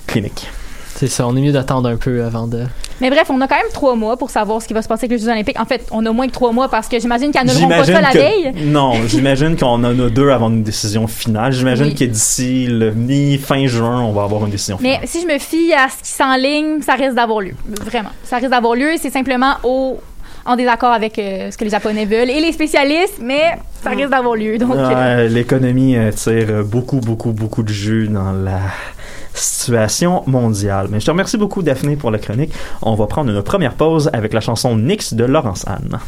clinique. 0.08 0.48
C'est 0.96 1.08
ça, 1.08 1.28
on 1.28 1.36
est 1.36 1.42
mieux 1.42 1.52
d'attendre 1.52 1.90
un 1.90 1.98
peu 1.98 2.24
avant 2.24 2.48
de... 2.48 2.64
Mais 3.02 3.10
bref, 3.10 3.26
on 3.30 3.42
a 3.42 3.48
quand 3.50 3.58
même 3.58 3.66
trois 3.74 3.96
mois 3.96 4.16
pour 4.16 4.30
savoir 4.30 4.62
ce 4.62 4.68
qui 4.70 4.74
va 4.74 4.82
se 4.82 4.88
passer 4.88 5.04
avec 5.08 5.12
les 5.20 5.26
Jeux 5.26 5.30
Olympiques. 5.30 5.60
En 5.60 5.66
fait, 5.66 5.86
on 5.92 6.06
a 6.06 6.12
moins 6.14 6.28
que 6.28 6.32
trois 6.32 6.54
mois 6.54 6.70
parce 6.70 6.88
que 6.88 6.98
j'imagine 6.98 7.32
qu'ils 7.34 7.44
n'annuleront 7.46 7.68
pas 7.68 7.84
ça 7.84 8.00
la 8.00 8.12
que- 8.12 8.18
veille. 8.18 8.54
Non, 8.64 8.94
j'imagine 9.08 9.58
qu'on 9.58 9.68
en 9.68 9.84
a 9.84 10.10
deux 10.10 10.30
avant 10.30 10.50
une 10.50 10.64
décision 10.64 11.06
finale. 11.06 11.52
J'imagine 11.52 11.88
Oui. 11.88 11.96
que 11.96 12.06
d'ici 12.06 12.68
le 12.68 12.92
mi-fin 12.94 13.68
juin, 13.68 14.00
on 14.04 14.14
va 14.14 14.24
avoir 14.24 14.46
une 14.46 14.52
décision 14.52 14.78
finale. 14.78 15.00
Mais 15.02 15.08
si 15.08 15.22
je 15.22 15.28
me 15.28 15.38
fie 15.38 15.74
à 15.74 15.90
ce 15.90 16.02
qui 16.02 16.10
s'enligne, 16.16 16.82
ça 16.82 16.94
risque 16.94 17.16
d'avoir 17.16 17.42
lieu. 17.42 17.56
Vraiment. 17.84 18.12
Ça 18.24 18.38
risque 18.38 18.50
d'avoir 18.52 18.76
lieu. 18.76 18.92
C'est 18.98 19.12
simplement 19.12 19.56
au, 19.66 20.00
en 20.46 20.56
désaccord 20.56 20.92
avec 20.92 21.18
euh, 21.18 21.50
ce 21.52 21.58
que 21.58 21.64
les 21.64 21.70
Japonais 21.70 22.06
veulent 22.06 22.30
et 22.30 22.40
les 22.40 22.52
spécialistes, 22.52 23.20
mais 23.22 23.58
ça 23.82 23.90
risque 23.90 24.10
d'avoir 24.10 24.36
lieu. 24.36 24.58
Donc, 24.58 24.76
euh, 24.76 25.28
L'économie 25.28 25.98
euh, 25.98 26.12
tire 26.12 26.64
beaucoup, 26.64 27.00
beaucoup, 27.00 27.32
beaucoup 27.32 27.64
de 27.64 27.70
jus 27.70 28.08
dans 28.08 28.32
la 28.32 28.60
situation 29.34 30.24
mondiale. 30.28 30.88
Mais 30.92 31.00
je 31.00 31.06
te 31.06 31.12
remercie 31.12 31.38
beaucoup, 31.38 31.62
Daphné, 31.62 31.96
pour 31.96 32.12
la 32.12 32.20
chronique. 32.20 32.54
On 32.82 32.96
va 32.96 33.08
prendre 33.08 33.32
une 33.32 33.42
première 33.42 33.74
pause 33.74 34.10
avec 34.14 34.34
la 34.34 34.42
chanson 34.42 34.78
Nix 34.78 35.14
de 35.14 35.26
Laurence 35.26 35.68
Anne. 35.68 36.00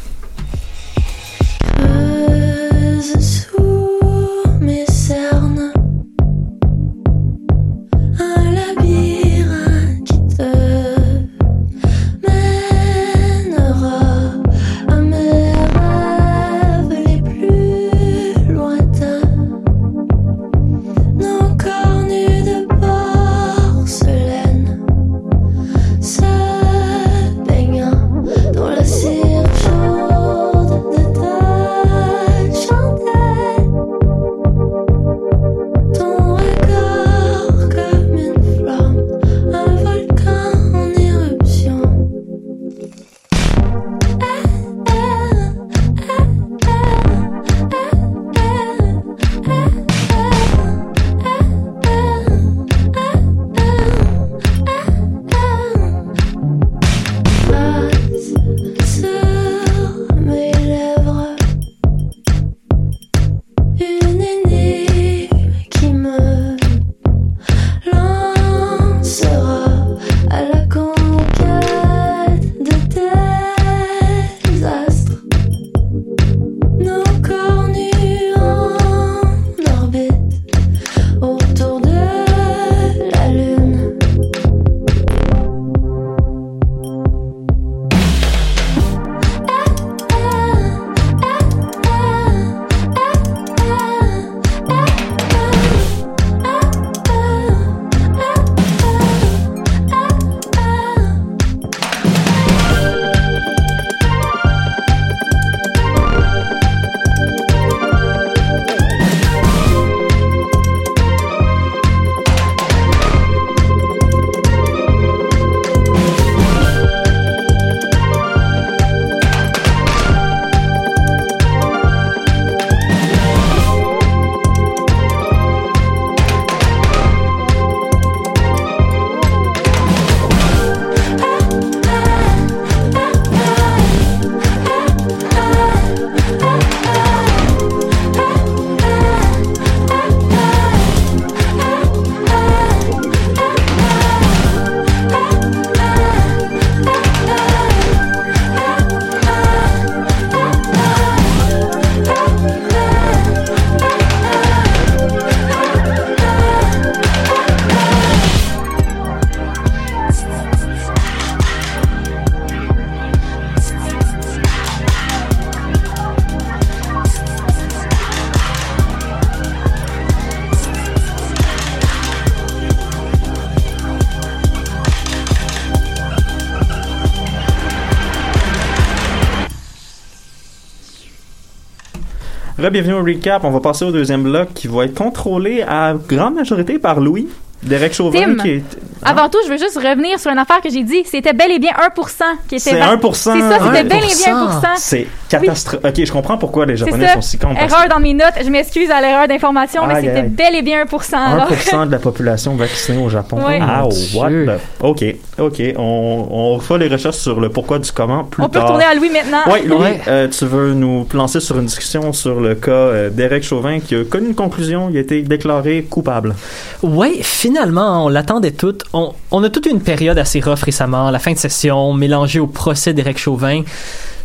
Bienvenue 182.58 182.94
au 182.94 183.02
recap. 183.04 183.44
On 183.44 183.50
va 183.50 183.60
passer 183.60 183.84
au 183.84 183.92
deuxième 183.92 184.24
bloc 184.24 184.52
qui 184.52 184.66
va 184.66 184.84
être 184.84 184.94
contrôlé 184.94 185.62
à 185.62 185.94
grande 186.08 186.34
majorité 186.34 186.78
par 186.78 187.00
Louis. 187.00 187.28
Derek 187.62 187.92
Chauvin 187.94 188.20
Tim, 188.20 188.36
qui 188.42 188.50
est. 188.50 188.62
Avant 189.02 189.28
tout, 189.28 189.38
je 189.44 189.50
veux 189.50 189.58
juste 189.58 189.76
revenir 189.76 190.18
sur 190.20 190.30
une 190.30 190.38
affaire 190.38 190.60
que 190.60 190.70
j'ai 190.70 190.82
dit. 190.84 191.02
C'était 191.04 191.32
bel 191.32 191.50
et 191.52 191.58
bien 191.58 191.72
1% 191.72 192.24
qui 192.48 192.56
était 192.56 192.70
C'est 192.70 192.78
va- 192.78 192.94
1%. 192.96 193.32
C'est 193.32 193.40
ça, 193.40 193.58
c'était 193.64 193.84
bel 193.84 193.98
et 194.04 194.24
bien 194.24 194.46
1%. 194.48 194.62
C'est 194.76 195.06
catastrophique. 195.28 195.86
Ok, 195.86 196.04
je 196.04 196.12
comprends 196.12 196.38
pourquoi 196.38 196.66
les 196.66 196.76
Japonais 196.76 197.12
sont 197.14 197.20
si 197.22 197.38
cons. 197.38 197.54
parce 197.54 197.72
Erreur 197.72 197.88
dans 197.88 198.00
mes 198.00 198.14
notes. 198.14 198.34
Je 198.42 198.48
m'excuse 198.50 198.90
à 198.90 199.00
l'erreur 199.00 199.28
d'information, 199.28 199.86
mais 199.86 200.00
c'était 200.00 200.22
bel 200.22 200.54
et 200.54 200.62
bien 200.62 200.84
1%. 200.84 201.14
alors. 201.16 201.50
1% 201.50 201.86
de 201.86 201.92
la 201.92 201.98
population 202.08 202.54
vaccinée 202.56 203.02
au 203.02 203.08
Japon. 203.08 203.36
Ouais. 203.46 203.58
Ah, 203.62 203.82
Mon 203.82 204.20
what 204.20 204.30
the- 204.30 204.60
Ok, 204.80 205.04
ok. 205.38 205.62
On, 205.76 206.26
on 206.30 206.58
fera 206.60 206.78
les 206.78 206.88
recherches 206.88 207.16
sur 207.16 207.40
le 207.40 207.48
pourquoi 207.48 207.78
du 207.78 207.90
comment 207.92 208.24
plus 208.24 208.42
On 208.42 208.48
peut 208.48 208.58
tard. 208.58 208.64
retourner 208.68 208.84
à 208.84 208.94
Louis 208.94 209.10
maintenant. 209.10 209.42
Oui, 209.52 209.60
Louis, 209.66 209.78
Ouais. 209.78 210.00
euh, 210.08 210.28
tu 210.28 210.44
veux 210.46 210.72
nous 210.74 211.06
lancer 211.14 211.40
sur 211.40 211.58
une 211.58 211.66
discussion 211.66 212.12
sur 212.12 212.40
le 212.40 212.54
cas 212.54 212.70
euh, 212.70 213.10
d'Eric 213.10 213.42
Chauvin 213.44 213.80
qui 213.80 213.94
a 213.94 214.04
connu 214.04 214.28
une 214.28 214.34
conclusion, 214.34 214.88
il 214.90 214.96
a 214.96 215.00
été 215.00 215.22
déclaré 215.22 215.82
coupable. 215.88 216.34
Oui, 216.82 217.20
finalement, 217.22 218.04
on 218.06 218.08
l'attendait 218.08 218.50
toute. 218.52 218.84
On, 218.92 219.12
on 219.30 219.42
a 219.44 219.50
toute 219.50 219.66
une 219.66 219.80
période 219.80 220.18
assez 220.18 220.40
rough 220.40 220.62
récemment, 220.62 221.10
la 221.10 221.18
fin 221.18 221.32
de 221.32 221.38
session, 221.38 221.92
mélangée 221.92 222.40
au 222.40 222.46
procès 222.46 222.92
d'Éric 222.92 223.18
Chauvin. 223.18 223.62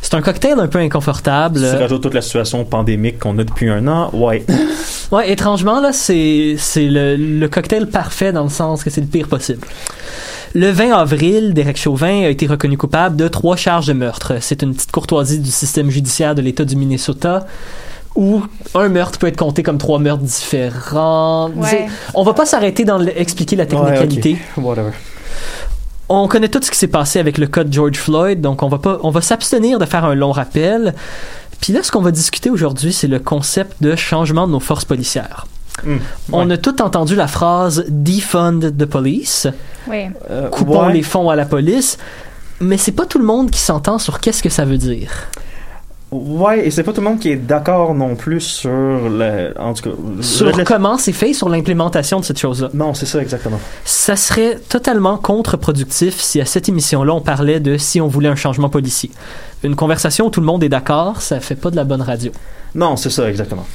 C'est 0.04 0.14
un 0.16 0.22
cocktail 0.22 0.60
un 0.60 0.68
peu 0.68 0.78
inconfortable. 0.80 1.60
Si 1.66 1.72
tu 1.76 1.82
rajoutes 1.82 2.02
toute 2.04 2.14
la 2.14 2.22
situation 2.22 2.64
pandémique 2.66 3.18
qu'on 3.20 3.40
a 3.40 3.44
depuis 3.44 3.70
un 3.70 3.88
an, 3.88 4.12
ouais. 4.14 4.46
Ouais, 5.12 5.32
étrangement, 5.32 5.80
là, 5.80 5.92
c'est, 5.94 6.56
c'est 6.58 6.86
le, 6.88 7.16
le 7.16 7.48
cocktail 7.48 7.88
parfait 7.88 8.32
dans 8.32 8.44
le 8.44 8.50
sens 8.50 8.84
que 8.84 8.90
c'est 8.90 9.02
le 9.02 9.08
pire 9.08 9.28
possible. 9.28 9.66
Le 10.56 10.70
20 10.72 10.92
avril, 10.92 11.54
Derek 11.54 11.78
Chauvin 11.78 12.24
a 12.26 12.30
été 12.30 12.46
reconnu 12.48 12.78
coupable 12.78 13.16
de 13.16 13.28
trois 13.28 13.56
charges 13.56 13.88
de 13.88 13.94
meurtre. 13.94 14.34
C'est 14.42 14.62
une 14.64 14.74
petite 14.74 14.92
courtoisie 14.92 15.40
du 15.40 15.52
système 15.52 15.90
judiciaire 15.90 16.36
de 16.36 16.42
l'État 16.42 16.66
du 16.66 16.76
Minnesota 16.76 17.46
où 18.16 18.42
un 18.76 18.90
meurtre 18.90 19.18
peut 19.20 19.28
être 19.28 19.38
compté 19.38 19.64
comme 19.64 19.78
trois 19.78 20.00
meurtres 20.00 20.24
différents. 20.24 21.50
Ouais. 21.56 21.88
On 22.16 22.24
va 22.24 22.34
pas 22.34 22.46
s'arrêter 22.46 22.84
dans 22.84 22.98
le- 22.98 23.20
expliquer 23.20 23.56
la 23.56 23.66
technicalité. 23.66 24.38
Ouais. 24.58 24.64
Whatever. 24.64 24.92
On 26.10 26.28
connaît 26.28 26.50
tout 26.50 26.60
ce 26.62 26.70
qui 26.70 26.78
s'est 26.78 26.88
passé 26.88 27.20
avec 27.20 27.38
le 27.38 27.48
cas 27.48 27.64
de 27.64 27.72
George 27.74 27.96
Floyd, 27.98 28.42
donc 28.42 28.62
on 28.62 28.68
va 28.68 28.78
pas, 28.78 29.00
on 29.04 29.10
va 29.10 29.22
s'abstenir 29.22 29.80
de 29.80 29.86
faire 29.86 30.06
un 30.06 30.16
long 30.16 30.32
rappel. 30.32 30.94
Puis 31.62 31.72
là, 31.74 31.82
ce 31.82 31.92
qu'on 31.92 32.02
va 32.02 32.12
discuter 32.12 32.50
aujourd'hui, 32.50 32.92
c'est 32.92 33.08
le 33.08 33.20
concept 33.20 33.82
de 33.82 33.96
changement 33.96 34.48
de 34.48 34.52
nos 34.52 34.60
forces 34.60 34.86
policières. 34.86 35.46
Hmm, 35.84 35.98
On 36.32 36.48
ouais. 36.48 36.54
a 36.54 36.58
tout 36.58 36.82
entendu 36.82 37.16
la 37.16 37.28
phrase 37.28 37.86
defund 37.88 38.78
the 38.78 38.86
police, 38.86 39.48
Oui. 39.88 40.06
Euh, 40.30 40.50
coupons 40.50 40.88
ouais. 40.88 40.94
les 40.94 41.04
fonds 41.04 41.30
à 41.30 41.36
la 41.36 41.46
police, 41.46 41.98
mais 42.60 42.78
c'est 42.78 42.92
pas 42.92 43.06
tout 43.06 43.18
le 43.18 43.26
monde 43.26 43.50
qui 43.50 43.60
s'entend 43.60 43.98
sur 43.98 44.20
qu'est-ce 44.20 44.44
que 44.44 44.50
ça 44.50 44.66
veut 44.66 44.78
dire. 44.78 45.10
Ouais, 46.14 46.66
et 46.68 46.72
c'est 46.72 46.84
pas 46.84 46.94
tout 46.94 47.02
le 47.02 47.08
monde 47.08 47.20
qui 47.20 47.30
est 47.32 47.36
d'accord 47.36 47.94
non 47.96 48.16
plus 48.16 48.40
sur 48.42 48.70
le. 48.70 49.54
En 49.60 49.74
tout 49.74 49.90
cas, 49.90 49.96
Sur 50.22 50.56
le- 50.56 50.64
comment 50.64 50.98
c'est 50.98 51.12
fait, 51.12 51.34
sur 51.34 51.50
l'implémentation 51.50 52.20
de 52.20 52.26
cette 52.26 52.40
chose-là. 52.40 52.70
Non, 52.74 52.94
c'est 52.94 53.06
ça 53.06 53.22
exactement. 53.22 53.60
Ça 53.86 54.16
serait 54.16 54.60
totalement 54.70 55.18
contre-productif 55.18 56.20
si 56.20 56.40
à 56.40 56.46
cette 56.46 56.70
émission-là 56.70 57.14
on 57.14 57.22
parlait 57.22 57.60
de 57.60 57.78
si 57.78 58.00
on 58.00 58.08
voulait 58.08 58.30
un 58.30 58.36
changement 58.36 58.70
policier. 58.70 59.12
Une 59.64 59.76
conversation 59.76 60.28
où 60.28 60.30
tout 60.30 60.40
le 60.42 60.46
monde 60.46 60.64
est 60.64 60.70
d'accord, 60.70 61.22
ça 61.22 61.40
fait 61.40 61.56
pas 61.56 61.72
de 61.72 61.76
la 61.76 61.84
bonne 61.84 62.02
radio. 62.02 62.32
Non, 62.76 62.96
c'est 62.98 63.10
ça 63.12 63.30
exactement. 63.30 63.66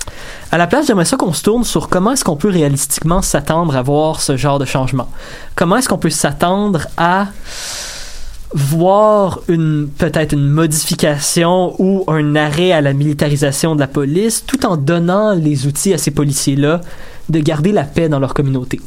À 0.50 0.58
la 0.58 0.66
place, 0.66 0.86
j'aimerais 0.88 1.04
ça 1.04 1.16
qu'on 1.16 1.32
se 1.32 1.42
tourne 1.42 1.62
sur 1.64 1.88
comment 1.88 2.12
est-ce 2.12 2.24
qu'on 2.24 2.36
peut 2.36 2.50
réalistiquement 2.50 3.22
s'attendre 3.22 3.76
à 3.76 3.82
voir 3.82 4.20
ce 4.20 4.36
genre 4.36 4.58
de 4.58 4.64
changement. 4.64 5.08
Comment 5.54 5.76
est-ce 5.76 5.88
qu'on 5.88 5.98
peut 5.98 6.10
s'attendre 6.10 6.88
à 6.96 7.26
voir 8.54 9.40
une 9.48 9.88
peut-être 9.98 10.32
une 10.32 10.48
modification 10.48 11.74
ou 11.78 12.04
un 12.08 12.34
arrêt 12.36 12.72
à 12.72 12.80
la 12.80 12.92
militarisation 12.94 13.74
de 13.74 13.80
la 13.80 13.86
police 13.86 14.44
tout 14.46 14.64
en 14.64 14.76
donnant 14.76 15.34
les 15.34 15.66
outils 15.66 15.92
à 15.92 15.98
ces 15.98 16.10
policiers-là 16.10 16.80
de 17.28 17.40
garder 17.40 17.72
la 17.72 17.84
paix 17.84 18.08
dans 18.08 18.18
leur 18.18 18.32
communauté. 18.34 18.80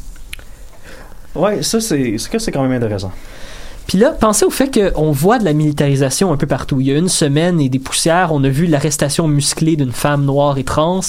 Ouais, 1.34 1.62
ça 1.62 1.80
c'est 1.80 2.16
c'est 2.18 2.30
que 2.30 2.38
c'est 2.38 2.52
quand 2.52 2.62
même 2.62 2.72
intéressant. 2.72 3.12
Puis 3.86 3.98
là, 3.98 4.10
pensez 4.10 4.44
au 4.44 4.50
fait 4.50 4.70
qu'on 4.70 5.10
voit 5.10 5.38
de 5.40 5.44
la 5.44 5.52
militarisation 5.52 6.32
un 6.32 6.36
peu 6.36 6.46
partout. 6.46 6.80
Il 6.80 6.86
y 6.86 6.92
a 6.92 6.96
une 6.96 7.08
semaine 7.08 7.60
et 7.60 7.68
des 7.68 7.80
poussières, 7.80 8.32
on 8.32 8.42
a 8.44 8.48
vu 8.48 8.66
l'arrestation 8.66 9.26
musclée 9.26 9.74
d'une 9.74 9.90
femme 9.90 10.24
noire 10.24 10.56
et 10.56 10.62
trans 10.64 11.00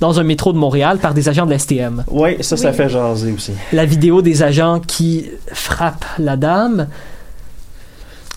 dans 0.00 0.20
un 0.20 0.22
métro 0.22 0.52
de 0.52 0.58
Montréal 0.58 0.98
par 0.98 1.14
des 1.14 1.28
agents 1.30 1.46
de 1.46 1.50
la 1.50 1.58
STM. 1.58 2.04
Ouais, 2.10 2.36
ça 2.42 2.56
ça 2.58 2.70
Oui. 2.70 2.76
fait 2.76 2.88
jaser 2.90 3.32
aussi. 3.32 3.52
La 3.72 3.86
vidéo 3.86 4.20
des 4.20 4.42
agents 4.42 4.80
qui 4.86 5.30
frappent 5.52 6.04
la 6.18 6.36
dame. 6.36 6.88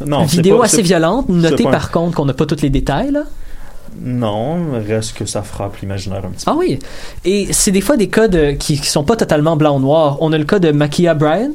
Non, 0.05 0.23
vidéo 0.25 0.57
pas- 0.59 0.65
assez 0.65 0.81
violente. 0.81 1.29
Notez 1.29 1.63
par 1.63 1.91
contre 1.91 2.15
qu'on 2.17 2.25
n'a 2.25 2.33
pas 2.33 2.45
tous 2.45 2.61
les 2.61 2.69
détails. 2.69 3.11
Là. 3.11 3.23
Non, 4.01 4.57
reste 4.87 5.13
que 5.17 5.25
ça 5.25 5.43
frappe 5.43 5.77
l'imaginaire 5.77 6.23
un 6.25 6.29
petit 6.29 6.45
peu. 6.45 6.51
Ah 6.51 6.55
oui. 6.57 6.79
Et 7.25 7.47
c'est 7.51 7.71
des 7.71 7.81
fois 7.81 7.95
des 7.95 8.07
cas 8.09 8.27
de, 8.27 8.51
qui, 8.51 8.79
qui 8.79 8.87
sont 8.87 9.03
pas 9.03 9.15
totalement 9.15 9.55
blanc 9.55 9.77
ou 9.77 9.79
noir. 9.79 10.17
On 10.21 10.33
a 10.33 10.37
le 10.37 10.45
cas 10.45 10.57
de 10.57 10.71
Makia 10.71 11.13
Bryant, 11.13 11.51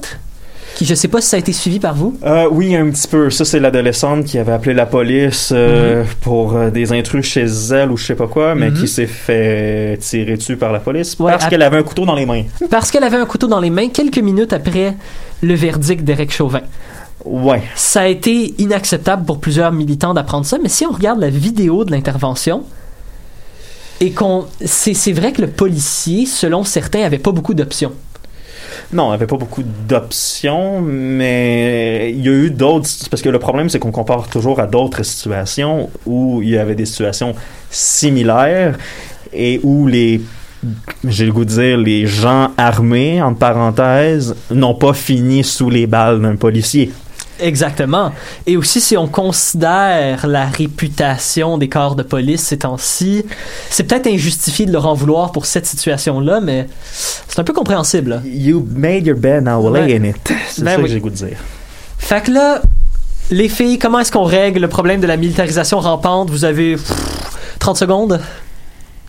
qui 0.76 0.84
je 0.84 0.94
sais 0.94 1.08
pas 1.08 1.20
si 1.20 1.26
ça 1.28 1.36
a 1.36 1.40
été 1.40 1.52
suivi 1.52 1.80
par 1.80 1.94
vous. 1.96 2.16
Euh, 2.24 2.46
oui, 2.52 2.76
un 2.76 2.88
petit 2.90 3.08
peu. 3.08 3.28
Ça, 3.30 3.44
c'est 3.44 3.58
l'adolescente 3.58 4.24
qui 4.24 4.38
avait 4.38 4.52
appelé 4.52 4.72
la 4.72 4.86
police 4.86 5.50
euh, 5.52 6.04
pour 6.20 6.54
euh, 6.54 6.70
des 6.70 6.92
intrus 6.92 7.26
chez 7.26 7.46
elle 7.72 7.90
ou 7.90 7.96
je 7.96 8.06
sais 8.06 8.14
pas 8.14 8.28
quoi, 8.28 8.54
mais 8.54 8.70
Mhm. 8.70 8.76
qui 8.76 8.86
s'est 8.88 9.06
fait 9.08 9.98
tirer 10.00 10.36
dessus 10.36 10.56
par 10.56 10.70
la 10.72 10.78
police 10.78 11.16
Ouais, 11.18 11.32
parce 11.32 11.46
à- 11.46 11.48
qu'elle 11.48 11.62
avait 11.62 11.78
un 11.78 11.82
couteau 11.82 12.06
dans 12.06 12.14
les 12.14 12.26
mains. 12.26 12.44
Parce 12.70 12.92
qu'elle 12.92 13.04
avait 13.04 13.16
un 13.16 13.26
couteau 13.26 13.48
dans 13.48 13.60
les 13.60 13.70
mains 13.70 13.88
quelques 13.88 14.18
minutes 14.20 14.52
après 14.52 14.94
le 15.42 15.54
verdict 15.54 16.04
d'Éric 16.04 16.32
Chauvin. 16.32 16.60
Ouais. 17.24 17.62
Ça 17.74 18.02
a 18.02 18.06
été 18.06 18.54
inacceptable 18.58 19.24
pour 19.24 19.40
plusieurs 19.40 19.72
militants 19.72 20.14
d'apprendre 20.14 20.46
ça, 20.46 20.58
mais 20.62 20.68
si 20.68 20.86
on 20.86 20.92
regarde 20.92 21.20
la 21.20 21.30
vidéo 21.30 21.84
de 21.84 21.90
l'intervention, 21.90 22.64
et 24.00 24.12
qu'on. 24.12 24.46
C'est 24.64 25.12
vrai 25.12 25.32
que 25.32 25.40
le 25.40 25.48
policier, 25.48 26.26
selon 26.26 26.64
certains, 26.64 27.02
avait 27.02 27.18
pas 27.18 27.32
beaucoup 27.32 27.54
d'options. 27.54 27.92
Non, 28.92 29.10
il 29.10 29.14
avait 29.14 29.26
pas 29.26 29.36
beaucoup 29.36 29.62
d'options, 29.62 30.80
mais 30.80 32.12
il 32.14 32.24
y 32.24 32.28
a 32.28 32.32
eu 32.32 32.50
d'autres. 32.50 32.88
Parce 33.10 33.22
que 33.22 33.28
le 33.28 33.38
problème, 33.38 33.68
c'est 33.68 33.78
qu'on 33.78 33.90
compare 33.90 34.28
toujours 34.28 34.60
à 34.60 34.66
d'autres 34.66 35.02
situations 35.02 35.90
où 36.06 36.42
il 36.42 36.50
y 36.50 36.58
avait 36.58 36.74
des 36.74 36.86
situations 36.86 37.34
similaires 37.70 38.78
et 39.32 39.60
où 39.62 39.86
les. 39.86 40.20
J'ai 41.04 41.24
le 41.24 41.32
goût 41.32 41.44
de 41.44 41.50
dire, 41.50 41.76
les 41.76 42.06
gens 42.06 42.50
armés, 42.56 43.22
entre 43.22 43.38
parenthèses, 43.38 44.34
n'ont 44.50 44.74
pas 44.74 44.92
fini 44.92 45.44
sous 45.44 45.70
les 45.70 45.86
balles 45.86 46.20
d'un 46.20 46.34
policier. 46.34 46.90
Exactement. 47.40 48.12
Et 48.46 48.56
aussi, 48.56 48.80
si 48.80 48.96
on 48.96 49.06
considère 49.06 50.26
la 50.26 50.46
réputation 50.46 51.58
des 51.58 51.68
corps 51.68 51.94
de 51.94 52.02
police 52.02 52.42
ces 52.42 52.58
temps-ci, 52.58 53.24
c'est 53.70 53.84
peut-être 53.84 54.06
injustifié 54.06 54.66
de 54.66 54.72
leur 54.72 54.86
en 54.86 54.94
vouloir 54.94 55.32
pour 55.32 55.46
cette 55.46 55.66
situation-là, 55.66 56.40
mais 56.40 56.66
c'est 56.92 57.38
un 57.38 57.44
peu 57.44 57.52
compréhensible. 57.52 58.22
You 58.24 58.66
made 58.74 59.06
your 59.06 59.16
bed, 59.16 59.44
now 59.44 59.72
lay 59.72 59.96
in 59.96 60.04
it. 60.04 60.32
C'est 60.48 60.64
Ben 60.64 60.72
ça 60.72 60.76
oui. 60.78 60.82
que 60.84 60.88
j'ai 60.90 61.00
goût 61.00 61.10
de 61.10 61.14
dire. 61.14 61.38
Fait 61.98 62.22
que 62.22 62.30
là, 62.30 62.62
les 63.30 63.48
filles, 63.48 63.78
comment 63.78 64.00
est-ce 64.00 64.12
qu'on 64.12 64.24
règle 64.24 64.60
le 64.60 64.68
problème 64.68 65.00
de 65.00 65.06
la 65.06 65.16
militarisation 65.16 65.80
rampante? 65.80 66.30
Vous 66.30 66.44
avez 66.44 66.72
pff, 66.76 66.92
30 67.58 67.76
secondes? 67.76 68.20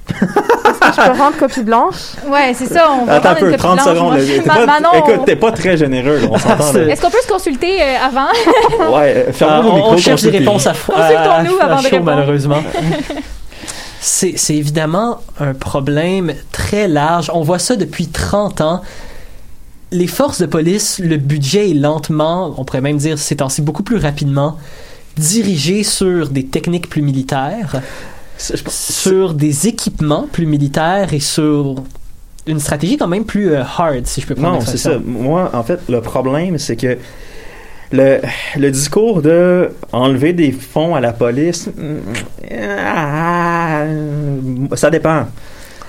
Je 0.10 1.12
peux 1.12 1.18
rendre 1.18 1.38
copie 1.38 1.62
blanche? 1.64 1.96
Ouais, 2.28 2.54
c'est 2.56 2.66
ça. 2.66 2.90
On 3.02 3.06
va 3.06 3.16
Attends 3.16 3.30
un 3.30 3.36
peu, 3.36 3.46
copie 3.48 3.58
30 3.58 3.76
blanche. 3.76 3.88
secondes. 3.96 4.18
T'es 4.18 4.42
pas- 4.42 4.66
Manon, 4.66 4.90
écoute, 4.96 5.26
t'es 5.26 5.36
pas 5.36 5.52
très 5.52 5.78
généreux, 5.78 6.18
là, 6.20 6.28
on 6.32 6.38
s'entend. 6.38 6.74
là. 6.74 6.80
Est-ce 6.88 7.02
qu'on 7.02 7.10
peut 7.12 7.18
se 7.24 7.32
consulter 7.32 7.82
euh, 7.82 7.96
avant? 8.06 8.96
Ouais, 8.98 9.26
euh, 9.28 9.34
ferme 9.34 9.52
Ah, 9.56 9.62
vos 9.62 9.70
on, 9.70 9.76
micros, 9.76 9.94
on 9.94 9.98
cherche 9.98 10.22
des 10.24 10.32
réponses 10.38 10.68
à, 10.68 10.72
à, 10.72 10.74
Consultons-nous 10.74 11.60
à 11.60 11.64
avant 11.66 11.78
de 11.82 11.84
répondre. 11.84 12.04
malheureusement. 12.06 12.64
c'est, 14.02 14.36
évidemment 14.50 15.20
un 15.40 15.54
problème 15.54 16.34
très 16.52 16.88
large. 16.88 17.30
On 17.34 17.42
voit 17.42 17.60
ça 17.60 17.76
depuis 17.76 18.08
30 18.08 18.62
ans. 18.62 18.82
Les 19.92 20.08
forces 20.08 20.40
de 20.40 20.46
police, 20.46 21.00
le 21.00 21.18
budget 21.18 21.72
est 21.72 21.74
lentement, 21.74 22.54
on 22.58 22.64
pourrait 22.64 22.82
même 22.82 22.98
dire 22.98 23.18
ces 23.18 23.38
temps-ci 23.38 23.62
beaucoup 23.62 23.82
plus 23.84 23.98
rapidement, 23.98 24.58
dirigé 25.18 25.84
sur 25.84 26.30
des 26.30 26.46
techniques 26.46 26.90
plus 26.90 27.02
militaires, 27.02 27.82
sur 28.40 29.34
des 29.34 29.68
équipements 29.68 30.28
plus 30.32 30.46
militaires 30.46 31.14
et 31.14 31.20
sur 31.20 31.76
une 32.48 32.60
stratégie 32.60 32.98
quand 32.98 33.08
même 33.08 33.26
plus 33.26 33.52
euh, 33.52 33.62
hard, 33.62 34.06
si 34.08 34.22
je 34.22 34.26
peux 34.28 34.36
prendre 34.36 34.56
Non, 34.60 34.62
c'est 34.62 34.78
ça. 34.78 34.98
Moi, 35.04 35.50
en 35.54 35.64
fait, 35.64 35.80
le 35.90 36.02
problème, 36.02 36.58
c'est 36.58 36.76
que 36.78 36.98
le, 37.92 38.20
le 38.58 38.72
discours 38.72 39.22
de 39.22 39.70
enlever 39.92 40.34
des 40.34 40.52
fonds 40.52 40.96
à 40.96 41.00
la 41.00 41.12
police, 41.14 41.70
ah, 42.52 43.84
ça 44.76 44.90
dépend. 44.90 45.26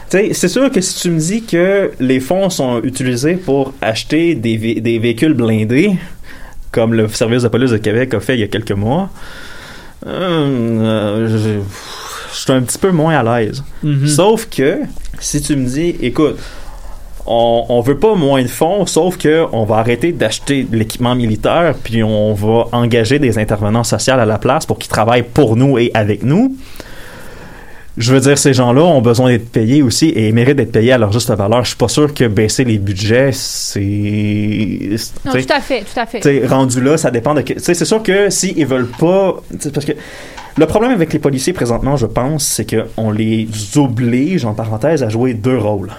C'est 0.09 0.49
sûr 0.49 0.71
que 0.73 0.81
si 0.81 1.01
tu 1.03 1.11
me 1.11 1.19
dis 1.21 1.43
que 1.45 1.93
les 2.01 2.19
fonds 2.19 2.51
sont 2.51 2.81
utilisés 2.83 3.35
pour 3.35 3.73
acheter 3.81 4.35
des, 4.35 4.57
vé- 4.59 4.81
des 4.83 4.99
véhicules 4.99 5.35
blindés, 5.35 5.93
comme 6.73 6.95
le 6.95 7.07
service 7.09 7.45
de 7.45 7.49
police 7.49 7.71
de 7.71 7.77
Québec 7.77 8.13
a 8.15 8.19
fait 8.21 8.35
il 8.35 8.41
y 8.41 8.43
a 8.43 8.49
quelques 8.49 8.73
mois, 8.73 9.09
euh, 10.07 11.29
je, 11.29 11.61
je 12.33 12.38
suis 12.38 12.53
un 12.53 12.62
petit 12.62 12.79
peu 12.79 12.90
moins 12.90 13.16
à 13.16 13.40
l'aise. 13.40 13.62
Mhm. 13.83 14.07
Sauf 14.07 14.49
que, 14.49 14.81
si 15.19 15.40
tu 15.40 15.57
me 15.57 15.66
dis, 15.66 15.97
écoute, 16.01 16.38
on, 17.27 17.66
on 17.69 17.81
veut 17.81 17.99
pas 17.99 18.14
moins 18.14 18.43
de 18.43 18.49
fonds, 18.49 18.87
sauf 18.87 19.16
que 19.16 19.45
on 19.53 19.64
va 19.64 19.77
arrêter 19.77 20.12
d'acheter 20.12 20.64
de 20.64 20.77
l'équipement 20.77 21.14
militaire, 21.14 21.75
puis 21.83 22.03
on 22.03 22.33
va 22.35 22.64
engager 22.73 23.19
des 23.19 23.38
intervenants 23.38 23.85
sociaux 23.85 24.14
à 24.14 24.25
la 24.25 24.38
place 24.38 24.66
pour 24.66 24.79
qu'ils 24.79 24.90
travaillent 24.90 25.23
pour 25.23 25.57
nous 25.57 25.79
et 25.79 25.90
avec 25.95 26.23
nous. 26.23 26.57
je 27.97 28.14
veux 28.14 28.21
dire, 28.21 28.38
ces 28.38 28.55
gens-là 28.55 28.83
ont 28.83 29.03
besoin 29.03 29.31
d'être 29.31 29.51
payés 29.51 29.83
aussi 29.83 30.12
et 30.16 30.33
méritent 30.33 30.57
d'être 30.57 30.73
payés 30.73 30.93
à 30.93 30.99
leur 30.99 31.12
juste 31.12 31.31
valeur. 31.31 31.62
Je 31.64 31.69
suis 31.69 31.77
pas 31.77 31.88
sûr 31.88 32.14
que 32.14 32.27
baisser 32.27 32.64
les 32.64 32.79
budgets, 32.79 33.31
c'est. 33.33 34.97
Non, 35.25 35.33
tout 35.33 35.38
à 35.51 35.61
fait, 35.61 35.81
tout 35.83 36.01
à 36.01 36.07
fait. 36.07 36.47
rendu 36.47 36.81
là, 36.81 36.97
ça 36.97 37.11
dépend 37.11 37.35
de. 37.35 37.45
c'est 37.59 37.85
sûr 37.85 38.03
que 38.03 38.31
s'ils 38.31 38.59
ils 38.59 38.66
veulent 38.66 38.90
pas. 38.99 39.37
Parce 39.75 39.85
que 39.85 39.93
le 40.57 40.67
problème 40.67 40.93
avec 40.93 41.13
les 41.13 41.19
policiers 41.19 41.53
présentement, 41.53 41.97
je 41.97 42.07
pense, 42.07 42.45
c'est 42.45 42.67
qu'on 42.67 43.11
les 43.11 43.49
oblige, 43.77 44.45
en 44.45 44.55
parenthèse, 44.55 45.03
à 45.03 45.09
jouer 45.09 45.35
deux 45.35 45.57
rôles. 45.59 45.91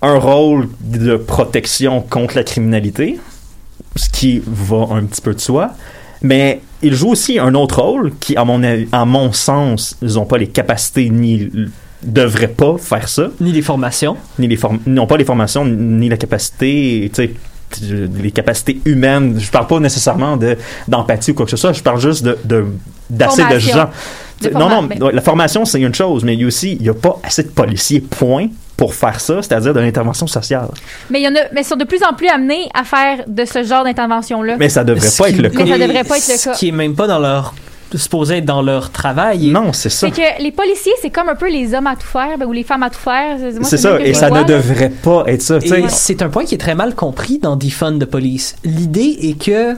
Un 0.00 0.18
rôle 0.18 0.68
de 0.80 1.16
protection 1.16 2.00
contre 2.00 2.34
la 2.36 2.42
criminalité, 2.44 3.20
ce 3.96 4.08
qui 4.08 4.42
va 4.46 4.86
un 4.90 5.04
petit 5.04 5.20
peu 5.20 5.34
de 5.34 5.40
soi, 5.40 5.70
mais 6.22 6.60
ils 6.82 6.94
jouent 6.94 7.10
aussi 7.10 7.38
un 7.38 7.54
autre 7.54 7.82
rôle 7.82 8.12
qui, 8.18 8.36
à 8.36 8.44
mon, 8.44 8.60
à 8.90 9.04
mon 9.04 9.32
sens, 9.32 9.96
ils 10.02 10.14
n'ont 10.14 10.24
pas 10.24 10.38
les 10.38 10.48
capacités 10.48 11.08
ni 11.10 11.48
devraient 12.02 12.48
pas 12.48 12.78
faire 12.78 13.08
ça 13.08 13.28
Ni 13.40 13.52
les 13.52 13.62
formations. 13.62 14.16
ni 14.40 14.48
les 14.48 14.56
form- 14.56 14.80
n'ont 14.86 15.06
pas 15.06 15.16
les 15.16 15.24
formations 15.24 15.64
ni 15.64 16.08
la 16.08 16.16
capacité 16.16 17.08
tu 17.14 17.22
sais 17.22 17.30
les 17.80 18.30
capacités 18.30 18.80
humaines. 18.84 19.38
Je 19.38 19.50
parle 19.50 19.66
pas 19.66 19.80
nécessairement 19.80 20.36
de 20.36 20.56
d'empathie 20.88 21.30
ou 21.30 21.34
quoi 21.34 21.44
que 21.46 21.50
ce 21.50 21.56
soit. 21.56 21.72
Je 21.72 21.82
parle 21.82 22.00
juste 22.00 22.24
de 22.24 22.66
d'assez 23.10 23.44
de 23.44 23.58
gens. 23.58 23.90
Non 24.54 24.68
non 24.68 24.88
la 25.12 25.20
formation 25.20 25.64
c'est 25.64 25.80
une 25.80 25.94
chose 25.94 26.24
mais 26.24 26.34
il 26.34 26.40
y 26.40 26.44
a 26.44 26.46
aussi 26.48 26.76
il 26.80 26.86
y 26.86 26.88
a 26.88 26.94
pas 26.94 27.16
assez 27.22 27.44
de 27.44 27.48
policiers 27.48 28.00
point 28.00 28.48
pour 28.76 28.92
faire 28.94 29.20
ça 29.20 29.40
c'est-à-dire 29.40 29.72
de 29.72 29.78
l'intervention 29.78 30.26
sociale. 30.26 30.66
Mais 31.10 31.20
il 31.20 31.24
y 31.24 31.28
en 31.28 31.34
a, 31.36 31.40
mais 31.52 31.60
ils 31.60 31.64
sont 31.64 31.76
de 31.76 31.84
plus 31.84 32.02
en 32.02 32.14
plus 32.14 32.26
amenés 32.28 32.68
à 32.74 32.82
faire 32.82 33.18
de 33.28 33.44
ce 33.44 33.62
genre 33.62 33.84
d'intervention-là. 33.84 34.56
mais 34.58 34.68
ça 34.68 34.82
devrait 34.82 35.06
Ce 35.06 35.18
pas 35.18 35.28
qui- 35.28 35.34
être 35.34 35.42
le 35.42 35.48
cas. 35.50 35.62
Mais 35.64 35.70
ça 35.70 35.78
devrait 35.78 36.02
pas 36.04 36.16
être 36.18 36.28
le 36.28 36.36
ce 36.36 36.44
cas. 36.46 36.54
qui 36.54 36.68
est 36.68 36.72
même 36.72 36.94
pas 36.96 37.06
dans 37.06 37.20
leur 37.20 37.54
supposé 37.98 38.38
être 38.38 38.44
dans 38.44 38.62
leur 38.62 38.90
travail. 38.90 39.48
Non 39.48 39.72
c'est 39.72 39.88
ça 39.90 40.06
C'est 40.06 40.12
que 40.12 40.42
les 40.42 40.52
policiers, 40.52 40.92
c'est 41.00 41.10
comme 41.10 41.28
un 41.28 41.34
peu 41.34 41.50
les 41.50 41.74
hommes 41.74 41.86
à 41.86 41.96
tout 41.96 42.06
faire, 42.06 42.38
ben, 42.38 42.46
ou 42.46 42.52
les 42.52 42.64
femmes 42.64 42.82
à 42.82 42.90
tout 42.90 42.98
faire. 43.00 43.38
C'est 43.62 43.76
ça 43.76 44.00
et 44.00 44.14
ça 44.14 44.28
vois, 44.28 44.42
ne 44.42 44.48
là. 44.48 44.58
devrait 44.58 44.90
pas 44.90 45.24
être 45.26 45.42
ça 45.42 45.58
c'est 45.88 46.22
un 46.22 46.28
point 46.28 46.44
qui 46.44 46.54
est 46.54 46.58
très 46.58 46.74
mal 46.74 46.94
compris 46.94 47.38
dans 47.38 47.56
Defund 47.56 47.98
the 48.00 48.04
Police. 48.06 48.56
L'idée 48.64 49.18
est 49.22 49.42
que, 49.42 49.76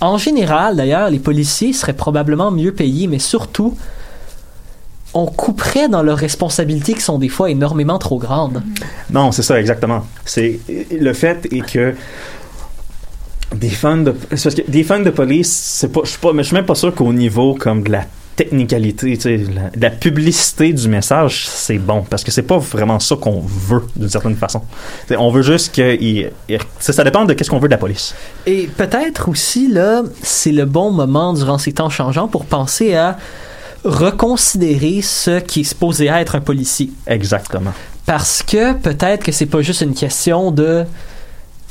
en 0.00 0.18
général, 0.18 0.76
d'ailleurs, 0.76 1.10
les 1.10 1.18
policiers 1.18 1.72
seraient 1.72 1.92
probablement 1.92 2.50
mieux 2.50 2.72
payés, 2.72 3.06
mais 3.06 3.18
surtout, 3.18 3.76
on 5.14 5.26
couperait 5.26 5.88
dans 5.88 6.02
leurs 6.02 6.18
responsabilités 6.18 6.94
qui 6.94 7.00
sont 7.00 7.18
des 7.18 7.28
fois 7.28 7.50
énormément 7.50 7.98
trop 7.98 8.18
grandes. 8.18 8.62
Non, 9.10 9.30
c'est 9.32 9.42
ça, 9.42 9.60
exactement. 9.60 10.04
C'est 10.24 10.58
le 10.90 11.12
fait 11.12 11.46
est 11.52 11.64
que 11.64 11.94
des 13.54 13.70
fans 13.70 13.96
de 13.98 14.14
c'est 14.34 14.42
parce 14.42 14.54
que 14.54 14.70
des 14.70 14.84
fans 14.84 15.00
de 15.00 15.10
police, 15.10 15.50
c'est 15.52 15.88
pas 15.92 16.00
je 16.04 16.10
suis 16.10 16.18
pas 16.18 16.32
mais 16.32 16.42
je 16.42 16.48
suis 16.48 16.56
même 16.56 16.66
pas 16.66 16.74
sûr 16.74 16.94
qu'au 16.94 17.12
niveau 17.12 17.54
comme 17.54 17.82
de 17.82 17.92
la 17.92 18.04
technicalité, 18.36 19.16
tu 19.16 19.20
sais, 19.22 19.36
la, 19.36 19.70
de 19.70 19.80
la 19.80 19.90
publicité 19.90 20.72
du 20.72 20.88
message, 20.88 21.46
c'est 21.48 21.78
bon 21.78 22.02
parce 22.08 22.24
que 22.24 22.32
c'est 22.32 22.42
pas 22.42 22.58
vraiment 22.58 22.98
ça 22.98 23.14
qu'on 23.14 23.40
veut 23.40 23.84
d'une 23.94 24.08
certaine 24.08 24.34
façon. 24.34 24.60
T'sais, 25.06 25.16
on 25.16 25.30
veut 25.30 25.42
juste 25.42 25.72
que 25.72 25.94
il- 26.00 26.30
il- 26.48 26.58
ça, 26.80 26.92
ça 26.92 27.04
dépend 27.04 27.24
de 27.24 27.32
qu'est-ce 27.34 27.48
qu'on 27.48 27.60
veut 27.60 27.68
de 27.68 27.74
la 27.74 27.78
police. 27.78 28.12
Et 28.46 28.68
peut-être 28.76 29.28
aussi, 29.28 29.68
là, 29.68 30.02
c'est 30.22 30.50
le 30.50 30.64
bon 30.64 30.90
moment 30.90 31.32
durant 31.32 31.58
ces 31.58 31.72
temps 31.72 31.90
changeants 31.90 32.26
pour 32.26 32.44
penser 32.44 32.94
à 32.96 33.16
reconsidérer 33.84 35.00
ce 35.02 35.38
qui 35.40 35.60
est 35.60 35.64
supposé 35.64 36.06
être 36.06 36.34
un 36.34 36.40
policier. 36.40 36.90
Exactement. 37.06 37.72
Parce 38.06 38.42
que 38.42 38.72
peut-être 38.72 39.22
que 39.24 39.30
c'est 39.32 39.46
pas 39.46 39.62
juste 39.62 39.80
une 39.82 39.94
question 39.94 40.50
de 40.50 40.84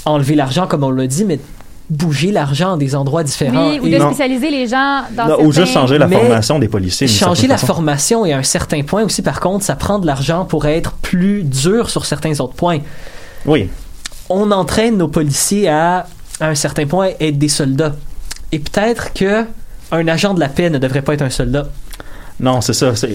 enlever 0.05 0.35
l'argent, 0.35 0.67
comme 0.67 0.83
on 0.83 0.91
l'a 0.91 1.07
dit, 1.07 1.25
mais 1.25 1.39
bouger 1.93 2.31
l'argent 2.31 2.73
à 2.73 2.77
des 2.77 2.95
endroits 2.95 3.23
différents. 3.23 3.69
Oui, 3.71 3.79
ou 3.81 3.89
de 3.89 3.97
Non. 3.97 4.07
spécialiser 4.07 4.49
les 4.49 4.67
gens 4.67 5.03
dans 5.15 5.23
Non, 5.23 5.29
certains... 5.29 5.43
ou 5.45 5.51
juste 5.51 5.73
changer 5.73 5.97
la 5.97 6.07
Mais 6.07 6.15
formation 6.17 6.59
des 6.59 6.67
policiers. 6.67 7.07
changer 7.07 7.47
la 7.47 7.55
façon. 7.57 7.67
formation 7.73 8.25
et 8.25 8.33
à 8.33 8.37
un 8.37 8.43
certain 8.43 8.81
point 8.83 9.03
aussi, 9.03 9.21
par 9.21 9.39
contre, 9.39 9.63
ça 9.63 9.75
prend 9.75 9.99
de 9.99 10.05
l'argent 10.07 10.45
pour 10.45 10.65
être 10.65 10.91
plus 11.01 11.43
dur 11.43 11.89
sur 11.89 12.05
certains 12.05 12.39
autres 12.39 12.53
points. 12.55 12.79
Oui. 13.45 13.69
On 14.29 14.51
entraîne 14.51 14.97
nos 14.97 15.07
policiers 15.07 15.67
à, 15.69 16.05
à 16.39 16.47
un 16.47 16.55
certain 16.55 16.85
point, 16.85 17.09
être 17.19 17.37
des 17.37 17.49
soldats. 17.49 17.93
Et 18.51 18.59
peut-être 18.59 19.13
que 19.13 19.45
un 19.91 20.07
agent 20.07 20.33
de 20.33 20.39
la 20.39 20.49
paix 20.49 20.69
ne 20.69 20.77
devrait 20.79 21.01
pas 21.01 21.13
être 21.13 21.21
un 21.21 21.29
soldat. 21.29 21.67
Non, 22.39 22.61
c'est 22.61 22.73
ça, 22.73 22.95
c'est 22.95 23.09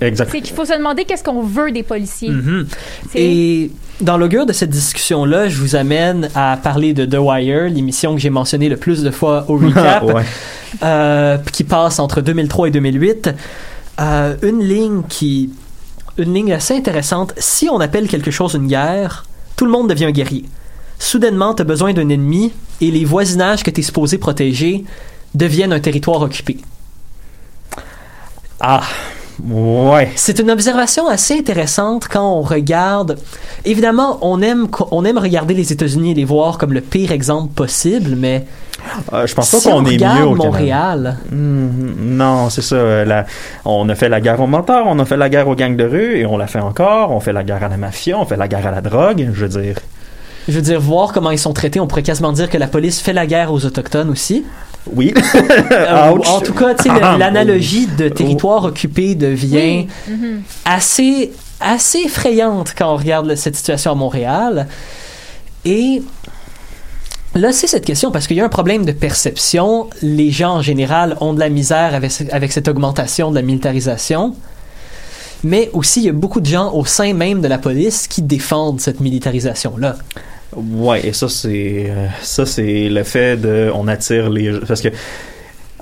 exact. 0.00 0.30
C'est 0.32 0.40
qu'il 0.40 0.54
faut 0.54 0.64
se 0.64 0.76
demander 0.76 1.04
qu'est-ce 1.04 1.22
qu'on 1.24 1.42
veut 1.42 1.70
des 1.70 1.82
policiers. 1.82 2.30
Mhm. 2.30 2.66
C'est- 3.12 3.20
Et 3.22 3.70
dans 4.00 4.18
l'augure 4.18 4.44
de 4.46 4.52
cette 4.52 4.70
discussion-là, 4.70 5.48
je 5.48 5.56
vous 5.60 5.76
amène 5.76 6.28
à 6.34 6.58
parler 6.62 6.92
de 6.92 7.04
The 7.06 7.18
Wire, 7.20 7.68
l'émission 7.70 8.14
que 8.14 8.20
j'ai 8.20 8.30
mentionnée 8.30 8.68
le 8.68 8.76
plus 8.76 9.02
de 9.02 9.10
fois 9.10 9.44
au 9.48 9.56
recap, 9.58 10.02
ouais. 10.04 10.24
euh, 10.82 11.38
qui 11.52 11.64
passe 11.64 11.98
entre 11.98 12.20
2003 12.20 12.68
et 12.68 12.70
2008. 12.70 13.30
Euh, 14.00 14.34
une 14.42 14.60
ligne 14.62 15.02
qui, 15.08 15.50
une 16.18 16.34
ligne 16.34 16.52
assez 16.52 16.74
intéressante. 16.76 17.34
Si 17.38 17.68
on 17.70 17.78
appelle 17.80 18.08
quelque 18.08 18.30
chose 18.30 18.54
une 18.54 18.66
guerre, 18.66 19.24
tout 19.56 19.64
le 19.64 19.70
monde 19.70 19.88
devient 19.88 20.06
un 20.06 20.10
guerrier. 20.12 20.44
Soudainement, 20.98 21.54
tu 21.54 21.62
as 21.62 21.64
besoin 21.64 21.92
d'un 21.92 22.08
ennemi 22.08 22.52
et 22.80 22.90
les 22.90 23.04
voisinages 23.04 23.62
que 23.62 23.70
tu 23.70 23.80
es 23.80 23.82
supposé 23.82 24.18
protéger 24.18 24.84
deviennent 25.34 25.72
un 25.72 25.80
territoire 25.80 26.20
occupé. 26.22 26.58
Ah. 28.60 28.82
Ouais. 29.48 30.10
C'est 30.16 30.38
une 30.38 30.50
observation 30.50 31.08
assez 31.08 31.38
intéressante 31.38 32.08
quand 32.08 32.30
on 32.38 32.42
regarde. 32.42 33.16
Évidemment, 33.64 34.18
on 34.20 34.42
aime, 34.42 34.66
on 34.90 35.02
aime 35.06 35.16
regarder 35.16 35.54
les 35.54 35.72
États-Unis 35.72 36.10
et 36.10 36.14
les 36.14 36.26
voir 36.26 36.58
comme 36.58 36.74
le 36.74 36.82
pire 36.82 37.10
exemple 37.10 37.54
possible, 37.54 38.16
mais 38.18 38.44
Euh, 39.14 39.26
je 39.26 39.34
pense 39.34 39.50
pas 39.50 39.60
qu'on 39.60 39.82
on 39.82 39.86
est 39.86 39.96
mieux 39.98 40.26
au. 40.26 40.34
Montréal, 40.34 41.16
Hmm, 41.30 41.68
non, 42.16 42.50
c'est 42.50 42.60
ça. 42.62 42.76
euh, 42.76 43.04
la- 43.06 43.24
on 43.64 43.88
a 43.88 43.94
fait 43.94 44.10
la 44.10 44.20
guerre 44.20 44.40
aux 44.40 44.46
menteurs, 44.46 44.84
on 44.86 44.98
a 44.98 45.04
fait 45.06 45.16
la 45.16 45.30
guerre 45.30 45.48
aux 45.48 45.54
gangs 45.54 45.76
de 45.76 45.84
rue, 45.84 46.18
et 46.18 46.26
on 46.26 46.36
la 46.36 46.46
fait 46.46 46.60
encore. 46.60 47.10
On 47.10 47.20
fait 47.20 47.32
la 47.32 47.42
guerre 47.42 47.64
à 47.64 47.68
la 47.68 47.76
mafia, 47.78 48.18
on 48.18 48.26
fait 48.26 48.36
la 48.36 48.46
guerre 48.48 48.66
à 48.66 48.70
la 48.70 48.80
drogue. 48.82 49.30
Je 49.32 49.46
veux 49.46 49.62
dire, 49.62 49.76
je 50.48 50.52
veux 50.52 50.62
dire, 50.62 50.80
voir 50.80 51.12
comment 51.14 51.30
ils 51.30 51.38
sont 51.38 51.52
traités, 51.54 51.80
on 51.80 51.86
pourrait 51.86 52.02
quasiment 52.02 52.32
dire 52.32 52.50
que 52.50 52.58
la 52.58 52.66
police 52.66 53.00
fait 53.00 53.12
la 53.14 53.26
guerre 53.26 53.52
aux 53.52 53.64
Autochtones 53.64 54.10
aussi. 54.10 54.44
Oui. 54.92 55.12
Euh, 55.72 56.12
Ouch. 56.12 56.26
en 56.28 56.40
tout 56.40 56.54
cas, 56.54 56.74
tu 56.74 56.84
sais, 56.84 56.88
le- 56.88 57.00
Ah, 57.02 57.16
l'analogie 57.18 57.86
de 57.86 58.08
territoire 58.08 58.64
occupé 58.64 59.14
devient 59.14 59.86
Oui. 60.08 60.14
Mhm. 60.14 60.42
assez, 60.64 61.32
assez 61.60 61.98
effrayante 62.00 62.74
quand 62.76 62.92
on 62.92 62.96
regarde 62.96 63.34
cette 63.36 63.56
situation 63.56 63.92
à 63.92 63.94
Montréal. 63.94 64.66
Et 65.64 66.02
là, 67.34 67.52
c'est 67.52 67.66
cette 67.66 67.84
question, 67.84 68.10
parce 68.10 68.26
qu'il 68.26 68.36
y 68.36 68.40
a 68.40 68.44
un 68.44 68.48
problème 68.48 68.84
de 68.84 68.92
perception. 68.92 69.88
Les 70.02 70.30
gens, 70.30 70.54
en 70.56 70.62
général, 70.62 71.16
ont 71.20 71.32
de 71.34 71.40
la 71.40 71.48
misère 71.48 71.94
avec, 71.94 72.12
avec 72.32 72.52
cette 72.52 72.68
augmentation 72.68 73.30
de 73.30 73.36
la 73.36 73.42
militarisation. 73.42 74.34
Mais 75.44 75.70
aussi, 75.72 76.00
il 76.00 76.06
y 76.06 76.08
a 76.10 76.12
beaucoup 76.12 76.40
de 76.40 76.46
gens 76.46 76.72
au 76.74 76.84
sein 76.84 77.14
même 77.14 77.40
de 77.40 77.48
la 77.48 77.56
police 77.58 78.06
qui 78.08 78.20
défendent 78.22 78.80
cette 78.80 79.00
militarisation-là. 79.00 79.96
Ouais, 80.56 81.06
et 81.06 81.12
ça 81.12 81.28
c'est 81.28 81.86
euh, 81.88 82.08
ça 82.22 82.44
c'est 82.44 82.88
le 82.88 83.04
fait 83.04 83.36
de 83.36 83.70
on 83.74 83.86
attire 83.86 84.28
les 84.30 84.52
parce 84.66 84.80
que 84.80 84.88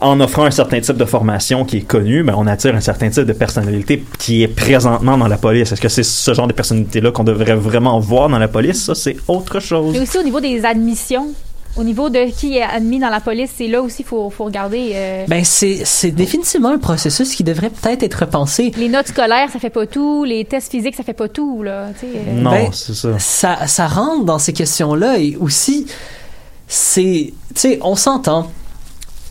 en 0.00 0.20
offrant 0.20 0.44
un 0.44 0.50
certain 0.50 0.80
type 0.80 0.96
de 0.96 1.04
formation 1.04 1.64
qui 1.64 1.78
est 1.78 1.86
connu, 1.86 2.22
ben 2.22 2.34
on 2.36 2.46
attire 2.46 2.74
un 2.74 2.80
certain 2.80 3.10
type 3.10 3.24
de 3.24 3.32
personnalité 3.32 4.04
qui 4.18 4.42
est 4.42 4.48
présentement 4.48 5.16
dans 5.18 5.26
la 5.26 5.38
police. 5.38 5.72
Est-ce 5.72 5.80
que 5.80 5.88
c'est 5.88 6.04
ce 6.04 6.34
genre 6.34 6.46
de 6.46 6.52
personnalité 6.52 7.00
là 7.00 7.10
qu'on 7.10 7.24
devrait 7.24 7.56
vraiment 7.56 7.98
voir 7.98 8.28
dans 8.28 8.38
la 8.38 8.48
police? 8.48 8.84
Ça 8.84 8.94
c'est 8.94 9.16
autre 9.26 9.58
chose. 9.58 9.96
Et 9.96 10.00
aussi 10.00 10.18
au 10.18 10.22
niveau 10.22 10.40
des 10.40 10.64
admissions, 10.64 11.32
au 11.78 11.84
niveau 11.84 12.10
de 12.10 12.30
qui 12.30 12.56
est 12.58 12.62
admis 12.62 12.98
dans 12.98 13.08
la 13.08 13.20
police, 13.20 13.50
c'est 13.56 13.68
là 13.68 13.80
aussi 13.80 13.98
qu'il 13.98 14.06
faut, 14.06 14.28
faut 14.30 14.44
regarder. 14.44 14.90
euh, 14.94 15.24
Ben, 15.28 15.44
c'est 15.44 15.84
c'est 15.84 16.10
définitivement 16.10 16.70
un 16.70 16.78
processus 16.78 17.34
qui 17.34 17.44
devrait 17.44 17.70
peut-être 17.70 18.02
être 18.02 18.14
repensé. 18.20 18.72
les 18.76 18.88
notes 18.88 19.08
scolaires, 19.08 19.48
ça 19.52 19.58
fait 19.58 19.70
pas 19.70 19.86
tout. 19.86 20.24
Les 20.24 20.44
tests 20.44 20.70
physiques, 20.70 20.96
ça 20.96 21.02
fait 21.04 21.12
pas 21.12 21.28
tout. 21.28 21.62
Là, 21.62 21.86
euh. 22.02 22.32
Non, 22.34 22.50
Ben, 22.50 22.68
c'est 22.72 22.94
ça. 22.94 23.18
ça, 23.18 23.66
ça 23.66 23.86
rentre 23.86 24.24
dans 24.24 24.38
ces 24.38 24.52
questions-là 24.52 25.18
et 25.18 25.36
aussi, 25.40 25.86
c'est, 26.66 27.32
tu 27.54 27.60
sais, 27.60 27.78
on 27.82 27.96
s'entend. 27.96 28.50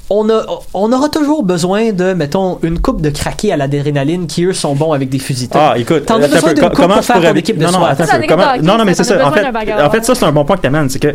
On, 0.10 0.30
a, 0.30 0.46
on 0.74 0.92
aura 0.94 1.10
toujours 1.10 1.44
besoin 1.44 1.92
de, 1.92 2.14
mettons, 2.14 2.60
une 2.64 2.80
coupe 2.80 3.02
de 3.02 3.10
craqués 3.10 3.52
à 3.52 3.58
l'adrénaline 3.58 4.26
qui, 4.26 4.46
eux, 4.46 4.54
sont 4.54 4.74
bons 4.74 4.94
avec 4.94 5.10
des 5.10 5.20
fusils. 5.20 5.50
Ah, 5.54 5.74
écoute, 5.78 6.06
T'en 6.06 6.22
as 6.22 6.26
attends 6.26 6.36
besoin 6.36 6.50
un 6.52 6.54
peu, 6.54 6.54
d'une 6.54 6.64
co- 6.64 6.70
coupe 6.70 6.78
comment 6.80 6.96
pour 6.96 7.04
faire 7.04 7.16
pourrais 7.18 7.32
ton 7.34 7.36
équipe 7.36 7.58
de 7.58 7.66
non, 7.66 7.72
non, 7.72 7.84
attends 7.84 8.06
comment- 8.28 8.78
non, 8.78 8.86
mais 8.86 8.94
c'est 8.94 9.04
ça, 9.04 9.28
En 9.28 9.32
fait, 9.32 9.46
en 9.46 10.04
ça, 10.04 10.16
c'est 10.16 10.26
un 10.26 10.32
bon 10.32 10.46
point 10.46 10.56
que 10.56 10.62
tu 10.62 10.68
amènes. 10.68 10.90
C'est 10.90 11.00
que, 11.00 11.14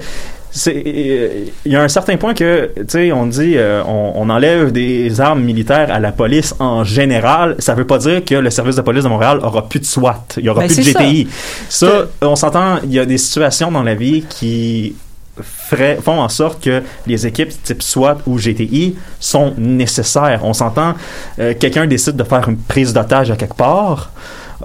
c'est, 0.51 1.47
il 1.65 1.73
y 1.73 1.77
a 1.77 1.81
un 1.83 1.89
certain 1.89 2.19
point 2.19 2.35
que, 2.35 2.71
tu 2.77 2.83
sais, 2.89 3.13
on 3.13 3.25
dit, 3.25 3.55
euh, 3.57 3.83
on, 3.89 4.13
on 4.17 4.29
enlève 4.29 4.71
des 4.73 5.19
armes 5.23 5.41
militaires 5.43 5.89
à 5.91 5.99
la 5.99 6.13
police 6.13 6.55
en 6.59 6.85
général. 6.85 7.57
Ça 7.61 7.75
veut 7.75 7.87
pas 7.87 7.97
dire 7.97 8.23
que 8.23 8.35
le 8.35 8.51
service 8.51 8.77
de 8.77 8.83
police 8.83 9.05
de 9.05 9.09
Montréal 9.09 9.39
aura 9.43 9.67
plus 9.67 9.81
de 9.81 9.87
SWAT. 9.87 10.23
Il 10.37 10.45
y 10.45 10.49
aura 10.51 10.61
Ben, 10.61 10.67
plus 10.67 10.77
de 10.77 10.83
c'est 10.83 10.93
ça. 10.93 10.99
GTI. 11.01 11.29
Ça, 11.71 11.87
on 12.21 12.37
s'entend, 12.37 12.77
il 12.85 12.93
y 12.93 12.99
a 12.99 13.07
des 13.07 13.17
situations 13.17 13.71
dans 13.73 13.83
la 13.83 13.95
vie 13.95 14.25
qui 14.29 14.95
font 15.41 16.21
en 16.21 16.29
sorte 16.29 16.63
que 16.63 16.83
les 17.07 17.27
équipes 17.27 17.51
type 17.63 17.83
SWAT 17.83 18.19
ou 18.27 18.39
GTI 18.39 18.97
sont 19.19 19.55
nécessaires. 19.57 20.41
On 20.43 20.53
s'entend, 20.53 20.95
euh, 21.39 21.55
quelqu'un 21.59 21.87
décide 21.87 22.17
de 22.17 22.25
faire 22.25 22.49
une 22.49 22.59
prise 22.59 22.93
d'otage 22.93 23.31
à 23.31 23.37
quelque 23.37 23.57
part, 23.57 24.11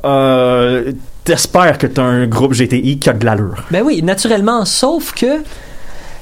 euh, 0.03 0.91
t'espères 1.23 1.77
que 1.77 1.87
tu 1.87 2.01
as 2.01 2.03
un 2.03 2.27
groupe 2.27 2.53
GTI 2.53 2.99
qui 2.99 3.09
a 3.09 3.13
de 3.13 3.25
l'allure. 3.25 3.63
Ben 3.71 3.83
oui, 3.85 4.01
naturellement, 4.03 4.65
sauf 4.65 5.13
que 5.13 5.41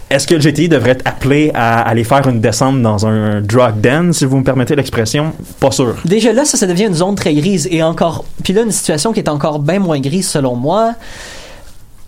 Est-ce 0.10 0.28
que 0.28 0.36
le 0.36 0.42
GTI 0.42 0.70
devrait 0.70 0.92
être 0.92 1.08
appelé 1.08 1.52
à 1.56 1.82
aller 1.82 2.04
faire 2.04 2.28
une 2.28 2.40
descente 2.40 2.80
dans 2.84 3.08
un 3.08 3.42
drug 3.42 3.82
den, 3.82 4.14
si 4.14 4.26
vous 4.26 4.38
me 4.38 4.44
permettez 4.44 4.76
l'expression? 4.76 5.34
Pas 5.60 5.72
sûr. 5.72 5.96
Déjà 6.06 6.32
là, 6.32 6.46
ça, 6.46 6.58
ça 6.58 6.68
devient 6.68 6.86
une 6.86 6.94
zone 6.94 7.16
très 7.16 7.34
grise 7.34 7.68
et 7.72 7.82
encore. 7.82 8.24
Puis 8.44 8.54
là, 8.54 8.62
une 8.62 8.72
situation 8.72 9.12
qui 9.14 9.20
est 9.20 9.30
encore 9.30 9.58
bien 9.58 9.80
moins 9.80 10.00
grise 10.00 10.28
selon 10.28 10.56
moi. 10.56 10.94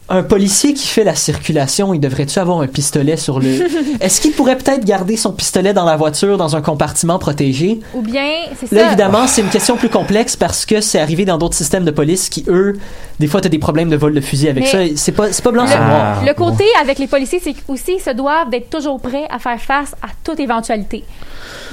Un 0.10 0.24
policier 0.24 0.74
qui 0.74 0.88
fait 0.88 1.04
la 1.04 1.16
circulation, 1.16 1.94
il 1.94 2.00
devrait-tu 2.00 2.40
avoir 2.40 2.62
un 2.62 2.68
pistolet 2.68 3.18
sur 3.18 3.40
le. 3.42 3.48
Est-ce 4.00 4.22
qu'il 4.22 4.32
pourrait 4.32 4.58
peut-être 4.58 4.86
garder 4.86 5.18
son 5.18 5.34
pistolet 5.34 5.74
dans 5.74 5.84
la 5.84 5.98
voiture 5.98 6.38
dans 6.38 6.56
un 6.56 6.62
compartiment 6.62 7.20
protégé? 7.20 7.82
Ou 7.94 8.02
bien, 8.02 8.24
c'est 8.58 8.72
Là, 8.72 8.82
ça. 8.84 8.88
évidemment, 8.88 9.28
c'est 9.28 9.42
une 9.42 9.50
question 9.50 9.76
plus 9.76 9.90
complexe 9.90 10.38
parce 10.38 10.66
que 10.66 10.80
c'est 10.80 11.00
arrivé 11.00 11.26
dans 11.26 11.38
d'autres 11.38 11.56
systèmes 11.58 11.84
de 11.84 11.92
police 11.92 12.30
qui, 12.30 12.46
eux, 12.48 12.78
des 13.20 13.28
fois, 13.28 13.42
t'as 13.42 13.50
des 13.50 13.60
problèmes 13.60 13.90
de 13.90 13.98
vol 13.98 14.14
de 14.14 14.22
fusil 14.22 14.48
avec 14.48 14.64
Mais- 14.74 14.88
ça. 14.90 14.94
C'est 14.96 15.12
pas, 15.12 15.34
c'est 15.34 15.44
pas 15.44 15.52
blanc 15.52 15.64
Le, 15.64 15.70
sur 15.72 15.80
noir. 15.82 16.24
le 16.26 16.34
côté 16.34 16.64
avec 16.82 17.00
les 17.00 17.08
policiers, 17.08 17.42
c'est 17.44 17.56
aussi 17.68 17.96
ils 17.98 18.02
se 18.02 18.12
doivent 18.12 18.50
d'être 18.50 18.70
toujours 18.70 19.02
prêts 19.02 19.26
à 19.30 19.40
faire 19.40 19.60
face 19.60 19.92
à 20.02 20.08
toute 20.24 20.40
éventualité. 20.40 21.04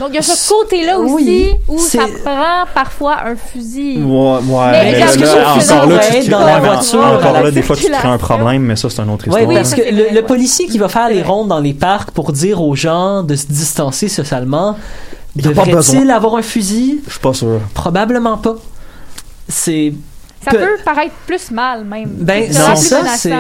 Donc, 0.00 0.08
il 0.10 0.16
y 0.16 0.18
a 0.18 0.22
ce 0.22 0.48
côté-là 0.48 0.98
aussi 0.98 1.14
Oui, 1.14 1.50
où 1.68 1.78
ça 1.78 2.00
prend 2.24 2.64
parfois 2.74 3.18
un 3.26 3.36
fusil. 3.36 3.98
Ouais, 4.02 4.38
ouais. 4.38 4.70
Mais 4.72 4.92
mais 4.92 4.98
est-ce 5.00 5.18
que 5.18 5.22
là, 5.22 5.60
ça, 5.60 5.76
encore 5.76 5.88
là, 5.88 5.96
dans- 5.98 6.18
tu 6.18 6.24
te 6.26 6.30
dans 6.30 6.44
la 6.44 6.58
voiture, 6.58 6.98
Encore 7.04 7.32
là, 7.44 7.50
des 7.52 7.62
fois, 7.62 7.76
tu 7.76 7.84
te 7.84 7.92
crées 7.92 8.08
un. 8.08 8.18
Problème, 8.24 8.62
mais 8.62 8.76
ça, 8.76 8.90
c'est 8.90 9.00
un 9.00 9.08
autre 9.08 9.24
Oui, 9.28 9.40
histoire. 9.40 9.56
parce 9.56 9.70
ça, 9.70 9.76
que 9.76 10.14
le, 10.14 10.22
policier 10.22 10.66
qui 10.66 10.78
va 10.78 10.88
faire 10.88 11.08
les 11.08 11.22
rondes 11.22 11.48
dans 11.48 11.60
les 11.60 11.74
parcs 11.74 12.10
pour 12.10 12.32
dire 12.32 12.60
aux 12.62 12.74
gens 12.74 13.22
de 13.22 13.34
se 13.36 13.46
distancer 13.46 14.08
socialement, 14.08 14.76
devrait-il 15.36 16.10
avoir 16.10 16.36
un 16.36 16.42
fusil? 16.42 17.00
Je 17.06 17.10
suis 17.12 17.20
pas 17.20 17.34
sûr. 17.34 17.60
Probablement 17.74 18.36
pas. 18.38 18.56
C'est... 19.48 19.92
Ça 20.44 20.50
Peu- 20.50 20.58
peut 20.58 20.76
paraître 20.84 21.14
plus 21.26 21.50
mal, 21.50 21.84
même. 21.84 22.08
Ben, 22.18 22.52
Ça 22.52 22.68
non, 22.70 22.76
ça, 22.76 23.02
c'est- 23.16 23.32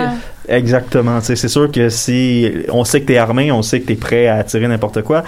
Exactement. 0.48 1.18
C'est 1.22 1.36
sûr 1.48 1.70
que 1.70 1.88
si 1.90 2.50
on 2.70 2.84
sait 2.84 3.02
que 3.02 3.06
t'es 3.08 3.18
armé, 3.18 3.52
on 3.52 3.60
sait 3.62 3.80
que 3.80 3.86
t'es 3.88 3.94
prêt 3.94 4.26
à 4.26 4.42
tirer 4.44 4.66
n'importe 4.68 5.02
quoi, 5.02 5.22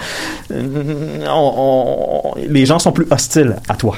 euh, 0.51 1.25
on- 1.27 2.31
on- 2.33 2.35
les 2.47 2.65
gens 2.65 2.79
sont 2.79 2.91
plus 2.91 3.05
hostiles 3.11 3.55
à 3.69 3.75
toi. 3.75 3.95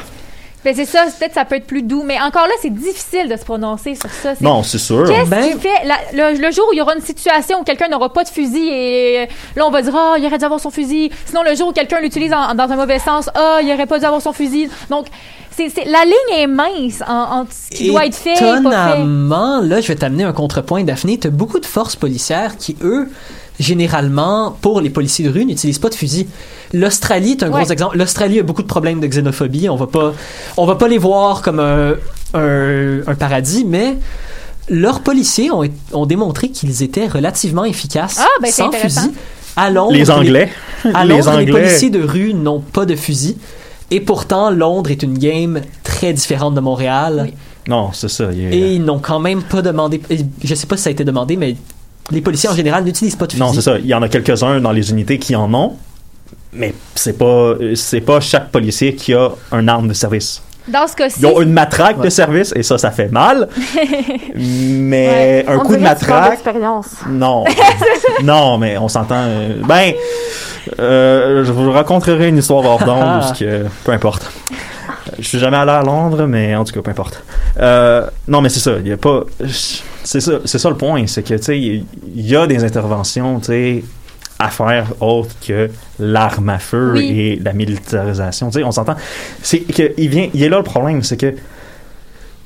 Ben, 0.65 0.73
c'est 0.75 0.85
ça, 0.85 1.05
peut-être 1.17 1.33
ça 1.35 1.45
peut 1.45 1.55
être 1.55 1.67
plus 1.67 1.83
doux, 1.83 2.03
mais 2.05 2.19
encore 2.19 2.45
là, 2.45 2.51
c'est 2.61 2.73
difficile 2.73 3.29
de 3.29 3.37
se 3.37 3.45
prononcer 3.45 3.95
sur 3.95 4.09
ça. 4.09 4.35
C'est- 4.35 4.41
Non, 4.43 4.61
c'est 4.61 4.77
sûr. 4.77 5.05
Qu'est-ce 5.07 5.29
Ben- 5.29 5.43
qui 5.53 5.57
fait 5.59 5.85
la- 5.85 6.31
le, 6.33 6.37
le 6.37 6.51
jour 6.51 6.65
où 6.69 6.73
il 6.73 6.77
y 6.77 6.81
aura 6.81 6.95
une 6.95 7.01
situation 7.01 7.61
où 7.61 7.63
quelqu'un 7.63 7.87
n'aura 7.87 8.11
pas 8.11 8.25
de 8.25 8.29
fusil 8.29 8.67
et 8.69 9.19
euh, 9.21 9.25
là 9.55 9.65
on 9.65 9.71
va 9.71 9.81
dire 9.81 9.95
ah 9.95 10.15
il 10.19 10.25
aurait 10.25 10.37
dû 10.37 10.43
avoir 10.43 10.59
son 10.59 10.69
fusil. 10.69 11.11
Sinon 11.25 11.43
le 11.43 11.55
jour 11.55 11.69
où 11.69 11.71
quelqu'un 11.71 12.01
l'utilise 12.01 12.33
en- 12.33 12.53
dans 12.55 12.69
un 12.69 12.75
mauvais 12.75 12.99
sens 12.99 13.29
ah 13.35 13.59
il 13.63 13.71
aurait 13.73 13.85
pas 13.85 13.99
dû 13.99 14.05
avoir 14.05 14.21
son 14.21 14.33
fusil. 14.33 14.69
Donc 14.89 15.05
c'est 15.51 15.69
c'est- 15.69 15.85
la 15.85 16.03
ligne 16.03 16.39
est 16.41 16.47
mince 16.47 17.01
en- 17.07 17.39
entre 17.39 17.53
ce 17.53 17.75
qui 17.77 17.87
doit 17.87 18.05
être 18.05 18.15
fait 18.15 18.33
et 18.33 18.35
pas 18.35 18.47
fait. 18.47 18.59
Étonnamment, 18.59 19.61
là, 19.61 19.79
je 19.79 19.87
vais 19.87 19.95
t'amener 19.95 20.25
un 20.25 20.33
contrepoint, 20.33 20.83
Daphné. 20.83 21.17
T'as 21.17 21.29
beaucoup 21.29 21.59
de 21.61 21.65
forces 21.65 21.95
policières 21.95 22.57
qui, 22.57 22.75
eux, 22.81 23.07
généralement, 23.59 24.55
pour 24.61 24.81
les 24.81 24.89
policiers 24.89 25.25
de 25.25 25.29
rue, 25.31 25.45
n'utilisent 25.45 25.79
pas 25.79 25.89
de 25.89 25.95
fusil. 25.95 26.27
L'Australie 26.73 27.31
est 27.31 27.43
un 27.43 27.49
gros 27.49 27.57
Ouais. 27.59 27.71
exemple. 27.71 27.97
L'Australie 27.97 28.39
a 28.39 28.43
beaucoup 28.43 28.61
de 28.61 28.67
problèmes 28.67 28.99
de 28.99 29.07
xénophobie. 29.07 29.69
On 29.69 29.75
va 29.75 29.87
pas, 29.87 30.13
on 30.57 30.65
va 30.65 30.75
pas 30.75 30.87
les 30.87 30.97
voir 30.99 31.41
comme 31.41 31.59
un, 31.59 31.95
un, 32.33 32.99
un 33.07 33.15
paradis, 33.15 33.65
mais 33.65 33.97
leurs 34.69 34.99
policiers 35.01 35.49
ont, 35.51 35.63
ont 35.93 36.05
démontré 36.05 36.49
qu'ils 36.49 36.83
étaient 36.83 37.07
relativement 37.07 37.65
efficaces 37.65 38.17
Ah, 38.19 38.27
ben, 38.41 38.51
c'est 38.51 38.61
sans 38.61 38.71
fusil. 38.71 39.11
À 39.55 39.69
Londres, 39.71 39.93
Les 39.93 40.11
Anglais. 40.11 40.49
à 40.93 41.03
les 41.05 41.15
Londres, 41.15 41.31
les, 41.31 41.37
Anglais. 41.49 41.51
policiers 41.51 41.89
de 41.89 42.03
rue 42.03 42.33
n'ont 42.33 42.59
pas 42.61 42.85
de 42.85 42.95
fusil. 42.95 43.37
Et 43.91 43.99
pourtant, 43.99 44.51
Londres 44.51 44.91
est 44.91 45.01
une 45.01 45.17
game 45.17 45.61
très 45.83 46.13
différente 46.13 46.53
de 46.53 46.59
Montréal. 46.59 47.23
Oui. 47.25 47.33
Non, 47.67 47.89
c'est 47.91 48.07
ça. 48.09 48.25
il 48.31 48.39
est- 48.45 48.55
Et 48.57 48.75
ils 48.75 48.83
n'ont 48.83 48.99
quand 48.99 49.19
même 49.19 49.41
pas 49.41 49.61
demandé. 49.63 49.99
Je 50.43 50.55
sais 50.55 50.67
pas 50.67 50.77
si 50.77 50.83
ça 50.83 50.89
a 50.89 50.91
été 50.91 51.03
demandé, 51.03 51.35
mais 51.35 51.55
les 52.11 52.21
policiers 52.21 52.49
en 52.49 52.55
général 52.55 52.83
n'utilisent 52.83 53.15
pas 53.15 53.25
de 53.25 53.31
fusil. 53.31 53.43
Non, 53.43 53.51
c'est 53.53 53.61
ça. 53.61 53.79
Il 53.79 53.87
y 53.87 53.93
en 53.95 54.01
a 54.03 54.07
quelques-uns 54.09 54.61
dans 54.61 54.71
les 54.71 54.91
unités 54.91 55.17
qui 55.17 55.35
en 55.35 55.51
ont, 55.55 55.73
mais 56.53 56.73
c'est 56.95 57.17
pas 57.17 57.53
c'est 57.75 58.01
pas 58.01 58.19
chaque 58.19 58.49
policier 58.51 58.95
qui 58.95 59.13
a 59.13 59.29
un 59.51 59.67
arme 59.67 59.87
de 59.87 59.93
service. 59.93 60.41
Dans 60.67 60.85
ce 60.87 60.95
cas-ci, 60.95 61.19
Ils 61.21 61.25
ont 61.25 61.41
une 61.41 61.51
matraque 61.51 61.97
Ouais. 61.97 62.05
de 62.05 62.09
service 62.09 62.53
et 62.55 62.61
ça, 62.61 62.77
ça 62.77 62.91
fait 62.91 63.07
mal. 63.11 63.47
mais 64.35 65.45
un 65.47 65.57
On 65.57 65.59
coup 65.61 65.75
de 65.75 65.81
matraque, 65.81 66.39
non, 67.09 67.43
non, 68.23 68.57
mais 68.57 68.77
on 68.77 68.87
s'entend. 68.87 69.15
euh, 69.15 69.61
ben, 69.67 69.93
euh, 70.79 71.43
je 71.43 71.51
vous 71.51 71.71
raconterai 71.71 72.27
une 72.29 72.37
histoire 72.37 72.63
hors 72.65 72.83
d'onde, 72.83 73.01
Ah. 73.01 73.17
parce 73.21 73.39
que 73.39 73.65
peu 73.83 73.91
importe. 73.91 74.31
Je 75.17 75.27
suis 75.27 75.39
jamais 75.39 75.57
allé 75.57 75.71
à 75.71 75.81
Londres, 75.81 76.25
mais 76.27 76.55
en 76.55 76.63
tout 76.63 76.73
cas, 76.73 76.81
peu 76.81 76.91
importe. 76.91 77.23
Euh, 77.59 78.05
non, 78.27 78.41
mais 78.41 78.49
c'est 78.49 78.59
ça. 78.59 78.73
Il 78.79 78.87
y 78.87 78.91
a 78.91 78.97
pas. 78.97 79.21
C'est 80.03 80.21
ça, 80.21 80.33
c'est 80.45 80.59
ça 80.59 80.69
le 80.69 80.75
point, 80.77 81.05
c'est 81.07 81.23
que 81.23 81.33
tu 81.33 81.43
sais, 81.43 81.57
il 81.59 81.85
y 82.15 82.35
a 82.35 82.45
des 82.47 82.63
interventions, 82.63 83.39
tu 83.39 83.45
sais, 83.47 83.83
à 84.39 84.49
faire 84.49 84.85
autres 85.01 85.35
que 85.45 85.69
l'arme 85.99 86.49
à 86.49 86.59
feu 86.59 86.93
Oui. 86.95 87.19
et 87.19 87.35
la 87.43 87.51
militarisation. 87.53 88.49
Tu 88.49 88.59
sais, 88.59 88.63
on 88.63 88.71
s'entend. 88.71 88.95
C'est 89.41 89.59
que 89.59 89.91
il 89.97 90.09
vient, 90.09 90.29
il 90.33 90.41
est 90.43 90.49
là 90.49 90.57
le 90.57 90.63
problème, 90.63 91.03
c'est 91.03 91.17
que 91.17 91.35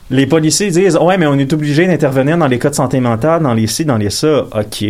les 0.10 0.26
policiers 0.28 0.70
disent 0.70 0.97
ouais 0.97 1.18
mais 1.18 1.28
on 1.28 1.38
est 1.38 1.51
obligé 1.54 1.86
d'intervenir 1.88 2.38
dans 2.38 2.47
les 2.47 2.60
cas 2.60 2.70
de 2.70 2.76
santé 2.76 2.99
mentale 2.99 3.41
dans 3.43 3.54
les 3.54 3.68
ci 3.68 3.86
dans 3.86 3.97
les 3.97 4.10
ça 4.10 4.45
ok 4.54 4.86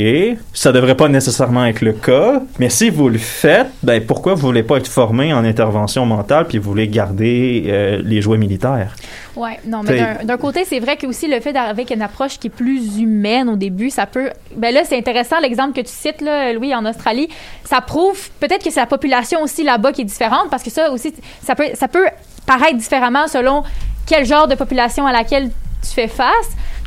ça 0.53 0.71
devrait 0.71 0.95
pas 0.95 1.07
nécessairement 1.07 1.65
être 1.65 1.81
le 1.81 1.93
cas 1.93 2.41
mais 2.59 2.69
si 2.69 2.89
vous 2.89 3.09
le 3.09 3.19
faites 3.19 3.67
ben 3.83 4.03
pourquoi 4.05 4.33
vous 4.33 4.41
voulez 4.41 4.63
pas 4.63 4.77
être 4.77 4.87
formé 4.87 5.33
en 5.33 5.43
intervention 5.45 6.05
mentale 6.05 6.47
puis 6.47 6.57
vous 6.57 6.69
voulez 6.69 6.87
garder 6.87 7.65
euh, 7.67 8.01
les 8.03 8.21
jouets 8.21 8.37
militaires? 8.37 8.95
Ouais, 9.35 9.59
non, 9.65 9.81
mais 9.83 10.23
d'un 10.23 10.37
côté, 10.37 10.63
c'est 10.63 10.79
vrai 10.79 10.95
que 10.95 11.07
aussi 11.07 11.27
le 11.27 11.39
fait 11.39 11.53
d'arriver 11.53 11.81
avec 11.81 11.91
une 11.91 12.01
approche 12.01 12.37
qui 12.37 12.47
est 12.47 12.51
plus 12.51 12.99
humaine 12.99 13.49
au 13.49 13.55
début, 13.55 13.89
ça 13.89 14.05
peut. 14.05 14.29
Ben 14.55 14.73
là, 14.73 14.81
c'est 14.85 14.97
intéressant 14.97 15.39
l'exemple 15.39 15.73
que 15.73 15.81
tu 15.81 15.91
cites 15.91 16.21
là, 16.21 16.53
Louis, 16.53 16.73
en 16.75 16.85
Australie. 16.85 17.29
Ça 17.63 17.81
prouve 17.81 18.29
peut-être 18.39 18.63
que 18.63 18.71
c'est 18.71 18.79
la 18.79 18.85
population 18.85 19.41
aussi 19.41 19.63
là-bas 19.63 19.91
qui 19.91 20.01
est 20.01 20.05
différente, 20.05 20.49
parce 20.51 20.61
que 20.61 20.69
ça 20.69 20.91
aussi, 20.91 21.13
ça 21.41 21.55
peut, 21.55 21.69
ça 21.73 21.87
peut 21.87 22.05
paraître 22.45 22.77
différemment 22.77 23.27
selon 23.27 23.63
quel 24.05 24.25
genre 24.25 24.47
de 24.47 24.55
population 24.55 25.05
à 25.07 25.11
laquelle 25.11 25.49
tu 25.81 25.89
fais 25.93 26.07
face. 26.07 26.27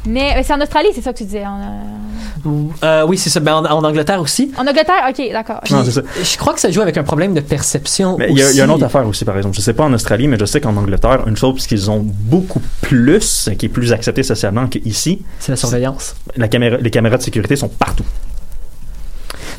Mais 0.09 0.37
euh, 0.37 0.41
c'est 0.45 0.53
en 0.53 0.61
Australie, 0.61 0.89
c'est 0.95 1.01
ça 1.03 1.13
que 1.13 1.19
tu 1.19 1.25
disais. 1.25 1.43
Euh, 1.45 2.51
Euh, 2.85 3.05
oui, 3.09 3.19
c'est 3.19 3.29
ça. 3.31 3.41
Ben, 3.41 3.55
en, 3.55 3.65
en 3.65 3.83
Angleterre 3.83 4.21
aussi. 4.21 4.53
en 4.57 4.61
Angleterre, 4.67 5.05
ok, 5.09 5.21
d'accord. 5.33 5.61
Puis, 5.65 5.75
Non, 5.75 5.83
c'est 5.85 5.91
ça. 5.91 6.03
je 6.23 6.37
crois 6.37 6.55
que 6.55 6.61
ça 6.61 6.71
joue 6.71 6.81
avec 6.81 6.97
un 6.97 7.03
problème 7.03 7.35
de 7.35 7.41
perception. 7.41 8.17
il 8.29 8.39
y, 8.39 8.43
a- 8.43 8.51
il 8.53 8.57
y 8.57 8.61
a 8.61 8.65
une 8.65 8.71
autre 8.71 8.85
affaire 8.85 9.05
aussi 9.07 9.25
par 9.25 9.37
exemple 9.37 9.57
je 9.57 9.61
sais 9.63 9.73
pas 9.73 9.83
en 9.85 9.93
Australie 9.93 10.29
mais 10.29 10.39
je 10.39 10.45
sais 10.45 10.61
qu'en 10.61 10.77
Angleterre 10.77 11.27
une 11.27 11.37
chose 11.37 11.67
qu'ils 11.67 11.91
ont 11.91 12.03
beaucoup 12.05 12.63
plus 12.83 13.51
qui 13.59 13.67
est 13.67 13.69
plus 13.69 13.93
acceptée 13.93 14.23
socialement 14.23 14.69
qu'ici 14.69 15.23
C'est 15.41 15.51
la 15.51 15.57
surveillance. 15.57 16.15
la 16.37 16.47
caméra, 16.47 16.77
les 16.77 16.91
caméras 16.91 17.17
de 17.17 17.23
sécurité 17.23 17.57
sont 17.57 17.69
partout. 17.69 18.05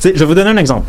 Je 0.02 0.08
vais 0.10 0.24
vous 0.24 0.34
donner 0.34 0.50
un 0.50 0.56
exemple. 0.56 0.86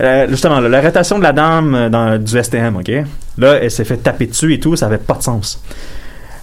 Euh, 0.00 0.26
justement, 0.28 0.60
l'arrestation 0.60 1.18
de 1.18 1.22
la 1.22 1.32
dame 1.32 1.74
euh, 1.74 1.88
dans, 1.88 2.22
du 2.22 2.42
STM, 2.42 2.76
OK? 2.76 2.90
Là, 3.38 3.58
elle 3.62 3.70
s'est 3.70 3.84
fait 3.84 3.98
taper 3.98 4.26
dessus 4.26 4.54
et 4.54 4.60
tout, 4.60 4.74
ça 4.76 4.86
avait 4.86 4.98
pas 4.98 5.14
de 5.14 5.22
sens. 5.22 5.62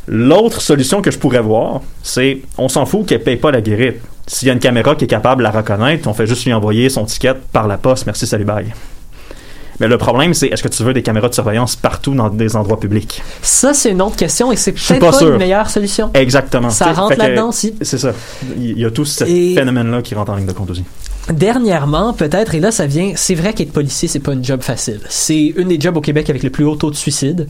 L'autre 0.08 0.62
solution 0.62 1.02
que 1.02 1.12
je 1.12 1.20
pourrais 1.20 1.42
voir, 1.42 1.82
c'est 2.02 2.42
on 2.58 2.68
s'en 2.68 2.86
fout 2.86 3.06
qu'elle 3.06 3.22
paye 3.22 3.38
pas 3.38 3.52
la 3.52 3.62
guérite. 3.62 3.98
S'il 4.28 4.48
y 4.48 4.52
a 4.52 4.54
une 4.54 4.60
caméra 4.60 4.96
qui 4.96 5.06
est 5.06 5.08
capable 5.08 5.40
de 5.40 5.44
la 5.44 5.52
reconnaître, 5.52 6.08
on 6.08 6.14
fait 6.14 6.28
juste 6.28 6.46
lui 6.46 6.54
envoyer 6.54 6.90
son 6.90 7.06
ticket 7.06 7.34
par 7.52 7.68
la 7.68 7.78
poste, 7.78 8.06
merci, 8.06 8.26
salut, 8.28 8.46
bye. 8.46 8.66
Mais 9.80 9.88
le 9.88 9.98
problème, 9.98 10.34
c'est 10.34 10.48
est-ce 10.48 10.62
que 10.62 10.68
tu 10.68 10.84
veux 10.84 10.94
des 10.94 11.04
caméras 11.04 11.30
de 11.30 11.34
surveillance 11.34 11.76
partout 11.76 12.14
dans 12.14 12.30
des 12.30 12.56
endroits 12.56 12.80
publics? 12.80 13.22
Ça, 13.42 13.74
c'est 13.74 13.92
une 13.92 14.02
autre 14.02 14.18
question 14.18 14.52
et 14.52 14.58
c'est 14.58 14.74
peut-être 14.74 15.00
pas 15.00 15.12
pas, 15.12 15.22
une 15.22 15.38
meilleure 15.38 15.70
solution. 15.70 16.12
Exactement. 16.14 16.70
Ça 16.70 16.92
rentre 16.92 17.18
là-dedans 17.18 17.50
aussi. 17.50 17.76
C'est 17.82 17.98
ça. 17.98 18.12
Il 18.58 18.78
y 18.78 18.86
a 18.86 18.92
tout 18.92 19.06
ce 19.06 19.24
Et- 19.24 19.56
phénomène-là 19.56 20.02
qui 20.02 20.16
rentre 20.16 20.32
en 20.32 20.36
ligne 20.36 20.48
de 20.48 20.52
compte 20.52 20.72
aussi. 20.72 20.84
Dernièrement, 21.34 22.14
peut-être, 22.14 22.56
et 22.56 22.60
là, 22.60 22.72
ça 22.72 22.86
vient. 22.88 23.14
C'est 23.16 23.36
vrai 23.36 23.54
qu'être 23.54 23.72
policier, 23.72 24.08
c'est 24.08 24.20
pas 24.20 24.34
une 24.34 24.44
job 24.44 24.62
facile. 24.62 25.00
C'est 25.10 25.54
une 25.58 25.68
des 25.70 25.80
jobs 25.80 25.96
au 25.98 26.02
Québec 26.02 26.30
avec 26.30 26.44
le 26.44 26.50
plus 26.50 26.64
haut 26.66 26.76
taux 26.76 26.90
de 26.92 26.96
suicide. 26.96 27.48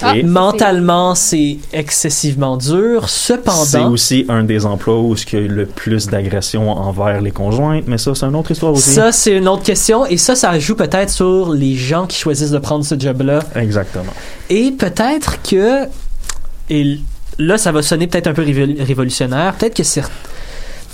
Ah, 0.00 0.14
Mentalement, 0.24 1.14
c'est 1.14 1.58
excessivement 1.72 2.56
dur. 2.56 3.08
C'est 3.08 3.34
Cependant, 3.34 3.90
aussi 3.90 4.24
un 4.28 4.44
des 4.44 4.64
emplois 4.64 5.00
où 5.00 5.14
il 5.14 5.32
y 5.34 5.36
a 5.36 5.40
eu 5.40 5.48
le 5.48 5.66
plus 5.66 6.06
d'agressions 6.06 6.70
envers 6.70 7.20
les 7.20 7.32
conjointes, 7.32 7.84
mais 7.88 7.98
ça, 7.98 8.14
c'est 8.14 8.26
une 8.26 8.36
autre 8.36 8.52
histoire 8.52 8.72
aussi. 8.72 8.90
ça, 8.90 9.10
c'est 9.12 9.36
une 9.36 9.48
autre 9.48 9.64
question. 9.64 10.06
Et 10.06 10.16
ça, 10.16 10.34
ça 10.36 10.56
joue 10.58 10.76
peut-être 10.76 11.10
sur 11.10 11.50
les 11.52 11.74
gens 11.74 12.06
qui 12.06 12.16
choisissent 12.18 12.52
de 12.52 12.58
prendre 12.58 12.84
ce 12.84 12.98
job-là. 12.98 13.40
Exactement. 13.56 14.12
Et 14.50 14.70
peut-être 14.70 15.42
que. 15.42 15.86
Et 16.70 16.98
là, 17.38 17.58
ça 17.58 17.72
va 17.72 17.82
sonner 17.82 18.06
peut-être 18.06 18.28
un 18.28 18.34
peu 18.34 18.42
révol- 18.42 18.80
révolutionnaire. 18.82 19.54
Peut-être 19.54 19.76
que 19.76 19.82
c'est. 19.82 20.02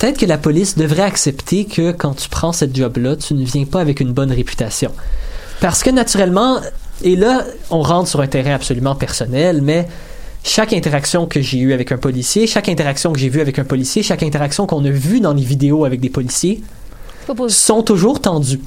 Peut-être 0.02 0.18
que 0.18 0.26
la 0.26 0.36
police 0.36 0.76
devrait 0.76 1.04
accepter 1.04 1.64
que 1.64 1.92
quand 1.92 2.14
tu 2.14 2.28
prends 2.28 2.52
cette 2.52 2.74
job-là, 2.74 3.14
tu 3.14 3.34
ne 3.34 3.44
viens 3.44 3.66
pas 3.66 3.80
avec 3.80 4.00
une 4.00 4.12
bonne 4.12 4.32
réputation. 4.32 4.90
Parce 5.60 5.84
que 5.84 5.90
naturellement, 5.90 6.58
et 7.04 7.14
là, 7.14 7.44
on 7.70 7.82
rentre 7.82 8.08
sur 8.08 8.20
un 8.20 8.26
terrain 8.26 8.54
absolument 8.54 8.96
personnel, 8.96 9.62
mais 9.62 9.86
chaque 10.42 10.72
interaction 10.72 11.26
que 11.26 11.40
j'ai 11.40 11.58
eue 11.58 11.72
avec 11.72 11.92
un 11.92 11.98
policier, 11.98 12.48
chaque 12.48 12.68
interaction 12.68 13.12
que 13.12 13.20
j'ai 13.20 13.28
vue 13.28 13.40
avec 13.40 13.60
un 13.60 13.64
policier, 13.64 14.02
chaque 14.02 14.24
interaction 14.24 14.66
qu'on 14.66 14.84
a 14.84 14.90
vue 14.90 15.20
dans 15.20 15.34
les 15.34 15.44
vidéos 15.44 15.84
avec 15.84 16.00
des 16.00 16.10
policiers, 16.10 16.64
sont 17.46 17.84
toujours 17.84 18.20
tendues. 18.20 18.60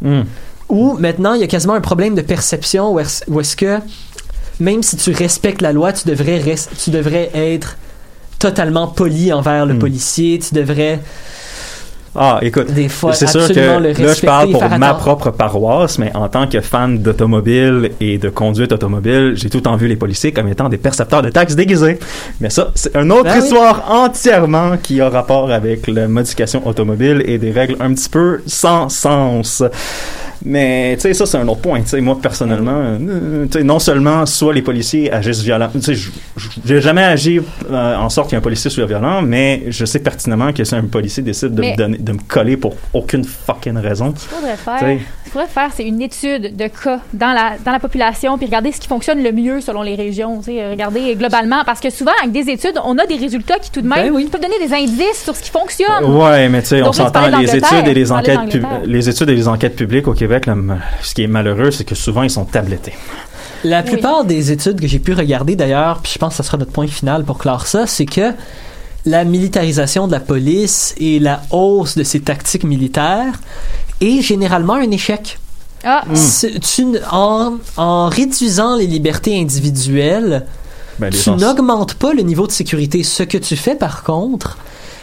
Hmm. 0.00 0.22
Ou 0.70 0.94
maintenant, 0.94 1.34
il 1.34 1.42
y 1.42 1.44
a 1.44 1.46
quasiment 1.46 1.74
un 1.74 1.82
problème 1.82 2.14
de 2.14 2.22
perception 2.22 2.94
où 2.94 3.00
est-ce, 3.00 3.54
que 3.54 3.80
même 4.60 4.82
si 4.82 4.96
tu 4.96 5.12
respectes 5.12 5.60
la 5.60 5.74
loi, 5.74 5.92
tu 5.92 6.08
devrais, 6.08 6.42
tu 6.82 6.88
devrais 6.88 7.30
être 7.34 7.76
totalement 8.42 8.88
poli 8.88 9.32
envers 9.32 9.64
le 9.66 9.74
Hmm. 9.74 9.78
policier, 9.78 10.38
tu 10.38 10.54
devrais... 10.54 10.98
Ah, 12.14 12.38
écoute, 12.42 12.70
Des 12.70 12.90
fois, 12.90 13.14
c'est 13.14 13.26
sûr 13.26 13.48
que 13.48 13.54
là, 13.58 14.12
je 14.14 14.26
parle 14.26 14.50
pour 14.50 14.68
ma 14.68 14.92
propre 14.92 15.30
paroisse, 15.30 15.98
mais 15.98 16.14
en 16.14 16.28
tant 16.28 16.46
que 16.46 16.60
fan 16.60 16.98
d'automobile 16.98 17.92
et 18.00 18.18
de 18.18 18.28
conduite 18.28 18.70
automobile, 18.72 19.32
j'ai 19.34 19.48
tout 19.48 19.62
temps 19.62 19.76
vu 19.76 19.88
les 19.88 19.96
policiers 19.96 20.30
comme 20.30 20.46
étant 20.48 20.68
des 20.68 20.76
percepteurs 20.76 21.22
de 21.22 21.30
taxes 21.30 21.54
déguisés. 21.56 21.98
Mais 22.40 22.50
ça, 22.50 22.70
c'est 22.74 22.94
une 22.96 23.10
autre 23.12 23.24
Ben 23.24 23.38
oui. 23.38 23.44
histoire 23.44 23.90
entièrement 23.90 24.76
qui 24.82 25.00
a 25.00 25.08
rapport 25.08 25.50
avec 25.50 25.86
la 25.86 26.06
modification 26.06 26.66
automobile 26.66 27.22
et 27.24 27.38
des 27.38 27.50
règles 27.50 27.76
un 27.80 27.94
petit 27.94 28.10
peu 28.10 28.42
sans 28.46 28.90
sens. 28.90 29.62
Mais, 30.44 30.94
tu 30.96 31.02
sais, 31.02 31.14
ça, 31.14 31.26
c'est 31.26 31.38
un 31.38 31.46
autre 31.48 31.60
point. 31.60 31.80
Tu 31.82 31.88
sais, 31.88 32.00
moi, 32.00 32.18
personnellement, 32.20 32.72
euh, 32.74 33.46
tu 33.46 33.58
sais, 33.58 33.64
non 33.64 33.78
seulement 33.78 34.26
soit 34.26 34.52
les 34.52 34.62
policiers 34.62 35.12
agissent 35.12 35.42
violemment, 35.42 35.72
tu 35.72 35.94
sais, 35.96 36.10
j'ai 36.64 36.80
jamais 36.80 37.04
agi 37.04 37.40
euh, 37.70 37.96
en 37.96 38.08
sorte 38.08 38.30
qu'un 38.30 38.40
policier 38.40 38.70
soit 38.70 38.86
violent, 38.86 39.22
mais 39.22 39.62
je 39.68 39.84
sais 39.84 40.00
pertinemment 40.00 40.52
que 40.52 40.64
si 40.64 40.74
un 40.74 40.82
policier 40.82 41.22
décide 41.22 41.54
de, 41.54 41.60
Mais- 41.60 41.72
me, 41.72 41.76
donner, 41.76 41.98
de 41.98 42.12
me 42.12 42.18
coller 42.26 42.56
pour 42.56 42.74
aucune 42.92 43.24
fucking 43.24 43.76
raison, 43.78 44.12
Ce 44.16 44.26
qu'il 44.28 44.36
faudrait 44.36 44.56
faire, 44.56 44.76
T'sais. 44.78 44.98
ce 45.18 45.22
qu'il 45.24 45.32
faudrait 45.32 45.48
faire, 45.48 45.70
c'est 45.74 45.84
une 45.86 46.02
étude 46.02 46.56
de 46.56 46.66
cas 46.66 47.00
dans 47.12 47.32
la, 47.32 47.52
dans 47.64 47.72
la 47.72 47.78
population, 47.78 48.36
puis 48.36 48.46
regarder 48.46 48.72
ce 48.72 48.80
qui 48.80 48.88
fonctionne 48.88 49.22
le 49.22 49.32
mieux 49.32 49.60
selon 49.60 49.82
les 49.82 49.94
régions. 49.94 50.40
euh, 50.48 50.70
Regarder 50.72 51.14
globalement, 51.14 51.62
parce 51.64 51.80
que 51.80 51.90
souvent, 51.90 52.12
avec 52.20 52.32
des 52.32 52.50
études, 52.50 52.78
on 52.84 52.98
a 52.98 53.06
des 53.06 53.16
résultats 53.16 53.58
qui, 53.60 53.70
tout 53.70 53.80
de 53.82 53.88
même, 53.88 54.06
Ben 54.08 54.12
oui. 54.12 54.28
peuvent 54.30 54.40
donner 54.40 54.58
des 54.66 54.74
indices 54.74 55.22
sur 55.22 55.36
ce 55.36 55.42
qui 55.42 55.50
fonctionne. 55.50 56.04
Ouais, 56.04 56.48
mais 56.48 56.62
tu 56.62 56.68
sais, 56.68 56.82
on 56.82 56.92
s'entend 56.92 57.28
les 57.38 57.56
études 57.56 57.86
et 57.86 57.94
les 57.94 58.10
enquêtes, 58.10 58.38
les 58.86 59.08
études 59.08 59.30
et 59.30 59.34
les 59.34 59.46
enquêtes 59.48 59.76
publiques 59.76 60.08
au 60.08 60.14
Québec, 60.14 60.31
là, 60.32 60.78
ce 61.02 61.14
qui 61.14 61.22
est 61.22 61.26
malheureux, 61.28 61.70
c'est 61.70 61.84
que 61.84 61.94
souvent 61.94 62.22
ils 62.22 62.30
sont 62.30 62.44
tablettés. 62.44 62.94
La 63.64 63.80
Oui. 63.82 63.90
plupart 63.92 64.24
des 64.24 64.50
études 64.50 64.80
que 64.80 64.86
j'ai 64.88 64.98
pu 64.98 65.12
regarder 65.14 65.54
d'ailleurs, 65.56 66.00
puis 66.02 66.12
je 66.14 66.18
pense 66.18 66.32
que 66.36 66.42
ce 66.42 66.42
sera 66.42 66.56
notre 66.58 66.72
point 66.72 66.86
final 66.88 67.24
pour 67.24 67.38
clore 67.38 67.66
ça, 67.66 67.86
c'est 67.86 68.06
que 68.06 68.32
la 69.04 69.24
militarisation 69.24 70.06
de 70.06 70.12
la 70.12 70.20
police 70.20 70.94
et 70.98 71.18
la 71.18 71.42
hausse 71.50 71.96
de 71.96 72.02
ses 72.04 72.20
tactiques 72.20 72.64
militaires 72.64 73.40
est 74.00 74.20
généralement 74.20 74.74
un 74.74 74.90
échec. 74.90 75.38
Ah, 75.84 76.04
tu 76.74 76.86
en, 77.10 77.54
en 77.76 78.08
réduisant 78.08 78.76
les 78.76 78.86
libertés 78.86 79.40
individuelles, 79.40 80.46
Ben, 81.00 81.10
tu 81.10 81.30
n'augmentes 81.30 81.94
pas 81.94 82.12
le 82.14 82.22
niveau 82.22 82.46
de 82.46 82.52
sécurité. 82.52 83.02
Ce 83.02 83.24
que 83.24 83.38
tu 83.38 83.56
fais 83.56 83.74
par 83.74 84.04
contre, 84.04 84.58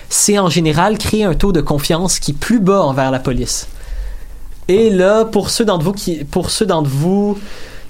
c'est 0.09 0.39
en 0.39 0.49
général 0.49 0.97
créer 0.97 1.25
un 1.25 1.33
taux 1.33 1.51
de 1.51 1.61
confiance 1.61 2.19
qui 2.19 2.31
est 2.31 2.37
plus 2.37 2.59
bas 2.59 2.81
envers 2.83 3.11
la 3.11 3.19
police. 3.19 3.67
Et 4.69 4.89
là, 4.89 5.25
pour 5.25 5.49
ceux 5.49 5.65
d'entre 5.65 5.83
vous 5.83 5.91
qui, 5.93 6.23
pour 6.23 6.49
ceux 6.49 6.65
d'entre 6.65 6.89
vous 6.89 7.37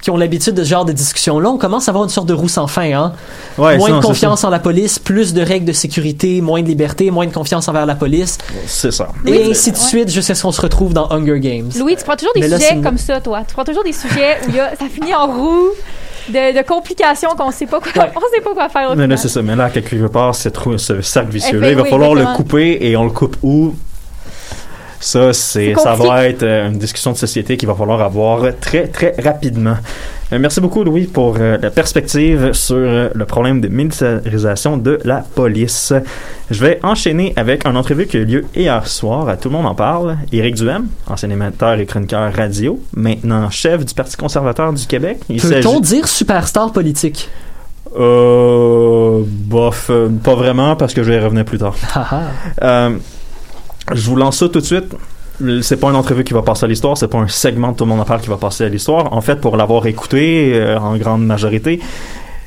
qui 0.02 0.08
ont 0.08 0.16
l'habitude 0.16 0.54
de 0.54 0.64
ce 0.64 0.68
genre 0.70 0.86
de 0.86 0.92
discussion-là, 0.92 1.50
on 1.50 1.58
commence 1.58 1.86
à 1.86 1.90
avoir 1.90 2.04
une 2.04 2.10
sorte 2.10 2.26
de 2.26 2.32
roue 2.32 2.48
sans 2.48 2.66
fin. 2.66 2.90
Hein? 2.90 3.12
Ouais, 3.58 3.76
moins 3.76 3.86
sinon, 3.88 3.98
de 3.98 4.02
c'est 4.02 4.08
confiance 4.08 4.44
en 4.44 4.48
la 4.48 4.58
police, 4.58 4.98
plus 4.98 5.34
de 5.34 5.42
règles 5.42 5.66
de 5.66 5.72
sécurité, 5.74 6.40
moins 6.40 6.62
de 6.62 6.68
liberté, 6.68 7.10
moins 7.10 7.26
de 7.26 7.32
confiance 7.34 7.68
envers 7.68 7.84
la 7.84 7.94
police, 7.96 8.38
C'est 8.66 8.92
ça. 8.92 9.08
et 9.26 9.50
ainsi 9.50 9.72
de 9.72 9.76
suite 9.76 10.08
jusqu'à 10.10 10.34
ce 10.34 10.42
qu'on 10.42 10.52
se 10.52 10.60
retrouve 10.62 10.94
dans 10.94 11.10
Hunger 11.12 11.38
Games. 11.38 11.68
Louis, 11.78 11.96
tu 11.96 12.04
prends 12.04 12.16
toujours 12.16 12.32
des 12.34 12.40
Mais 12.40 12.48
là, 12.48 12.58
c'est 12.58 12.68
sujets 12.70 12.80
comme 12.80 12.96
ça, 12.96 13.20
toi. 13.20 13.42
Tu 13.46 13.52
prends 13.52 13.64
toujours 13.64 13.84
des 13.84 13.92
sujets 13.92 14.38
où 14.46 14.48
il 14.48 14.54
y 14.54 14.60
a, 14.60 14.70
ça 14.70 14.86
finit 14.90 15.14
en 15.14 15.26
roue 15.26 15.68
de, 16.30 16.56
de 16.58 16.66
complications 16.66 17.30
qu'on 17.36 17.50
sait 17.50 17.66
pas 17.66 17.80
quoi, 17.80 18.04
Ouais. 18.04 18.10
on 18.16 18.20
sait 18.34 18.40
pas 18.42 18.54
quoi 18.54 18.68
faire. 18.70 18.92
au 18.92 18.94
Mais 18.96 19.06
là, 19.06 19.18
c'est 19.18 19.28
ça. 19.28 19.42
Mais 19.42 19.54
là, 19.54 19.68
quelque 19.68 20.06
part, 20.06 20.34
ce, 20.34 20.48
trou- 20.48 20.78
ce 20.78 21.02
cercle 21.02 21.28
Eh 21.32 21.34
vicieux-là, 21.34 21.66
ben 21.66 21.72
il 21.72 21.76
va 21.76 21.82
oui, 21.82 21.90
falloir 21.90 22.14
le 22.14 22.24
couper 22.36 22.78
et 22.80 22.96
on 22.96 23.04
le 23.04 23.10
coupe 23.10 23.36
où? 23.42 23.74
Ça, 25.02 25.32
c'est, 25.32 25.74
ça 25.76 25.94
va 25.94 26.26
être 26.26 26.42
euh, 26.42 26.68
une 26.68 26.76
discussion 26.76 27.12
de 27.12 27.16
société 27.16 27.56
qu'il 27.56 27.66
va 27.66 27.74
falloir 27.74 28.02
avoir 28.02 28.42
très, 28.60 28.86
très 28.86 29.14
rapidement. 29.18 29.76
Euh, 30.30 30.38
Merci 30.38 30.60
beaucoup, 30.60 30.84
Louis, 30.84 31.06
pour 31.06 31.38
euh, 31.40 31.56
la 31.56 31.70
perspective 31.70 32.52
sur 32.52 32.76
le 32.76 33.24
problème 33.24 33.62
de 33.62 33.68
militarisation 33.68 34.76
de 34.76 34.98
la 35.04 35.24
police. 35.34 35.94
Je 36.50 36.60
vais 36.62 36.80
enchaîner 36.82 37.32
avec 37.36 37.64
une 37.64 37.78
entrevue 37.78 38.06
qui 38.06 38.18
a 38.18 38.20
eu 38.20 38.24
lieu 38.26 38.44
hier 38.54 38.86
soir 38.86 39.26
à 39.30 39.38
Tout 39.38 39.48
le 39.48 39.56
monde 39.56 39.66
en 39.66 39.74
parle. 39.74 40.18
Éric 40.32 40.56
Duhem, 40.56 40.88
ancien 41.06 41.30
animateur 41.30 41.78
et 41.78 41.86
chroniqueur 41.86 42.30
radio, 42.34 42.78
maintenant 42.94 43.48
chef 43.48 43.86
du 43.86 43.94
Parti 43.94 44.18
conservateur 44.18 44.70
du 44.70 44.86
Québec. 44.86 45.20
Peut-on 45.28 45.80
dire 45.80 46.06
superstar 46.06 46.72
politique? 46.72 47.30
Euh, 47.98 49.22
bof, 49.26 49.90
pas 50.22 50.34
vraiment 50.34 50.76
parce 50.76 50.92
que 50.92 51.02
je 51.02 51.10
vais 51.10 51.16
y 51.16 51.20
revenir 51.20 51.46
plus 51.46 51.58
tard. 51.58 51.74
Haha. 51.94 52.22
Euh, 52.62 52.90
je 53.92 54.08
vous 54.08 54.16
lance 54.16 54.38
ça 54.38 54.48
tout 54.48 54.60
de 54.60 54.64
suite. 54.64 54.94
C'est 55.62 55.78
pas 55.78 55.88
une 55.88 55.96
entrevue 55.96 56.22
qui 56.22 56.34
va 56.34 56.42
passer 56.42 56.64
à 56.64 56.68
l'histoire, 56.68 56.98
c'est 56.98 57.08
pas 57.08 57.18
un 57.18 57.28
segment 57.28 57.72
de 57.72 57.76
tout 57.76 57.84
le 57.84 57.88
monde 57.90 58.00
en 58.00 58.04
parle 58.04 58.20
qui 58.20 58.28
va 58.28 58.36
passer 58.36 58.64
à 58.64 58.68
l'histoire. 58.68 59.12
En 59.12 59.22
fait, 59.22 59.36
pour 59.36 59.56
l'avoir 59.56 59.86
écouté 59.86 60.52
euh, 60.54 60.78
en 60.78 60.98
grande 60.98 61.24
majorité, 61.24 61.80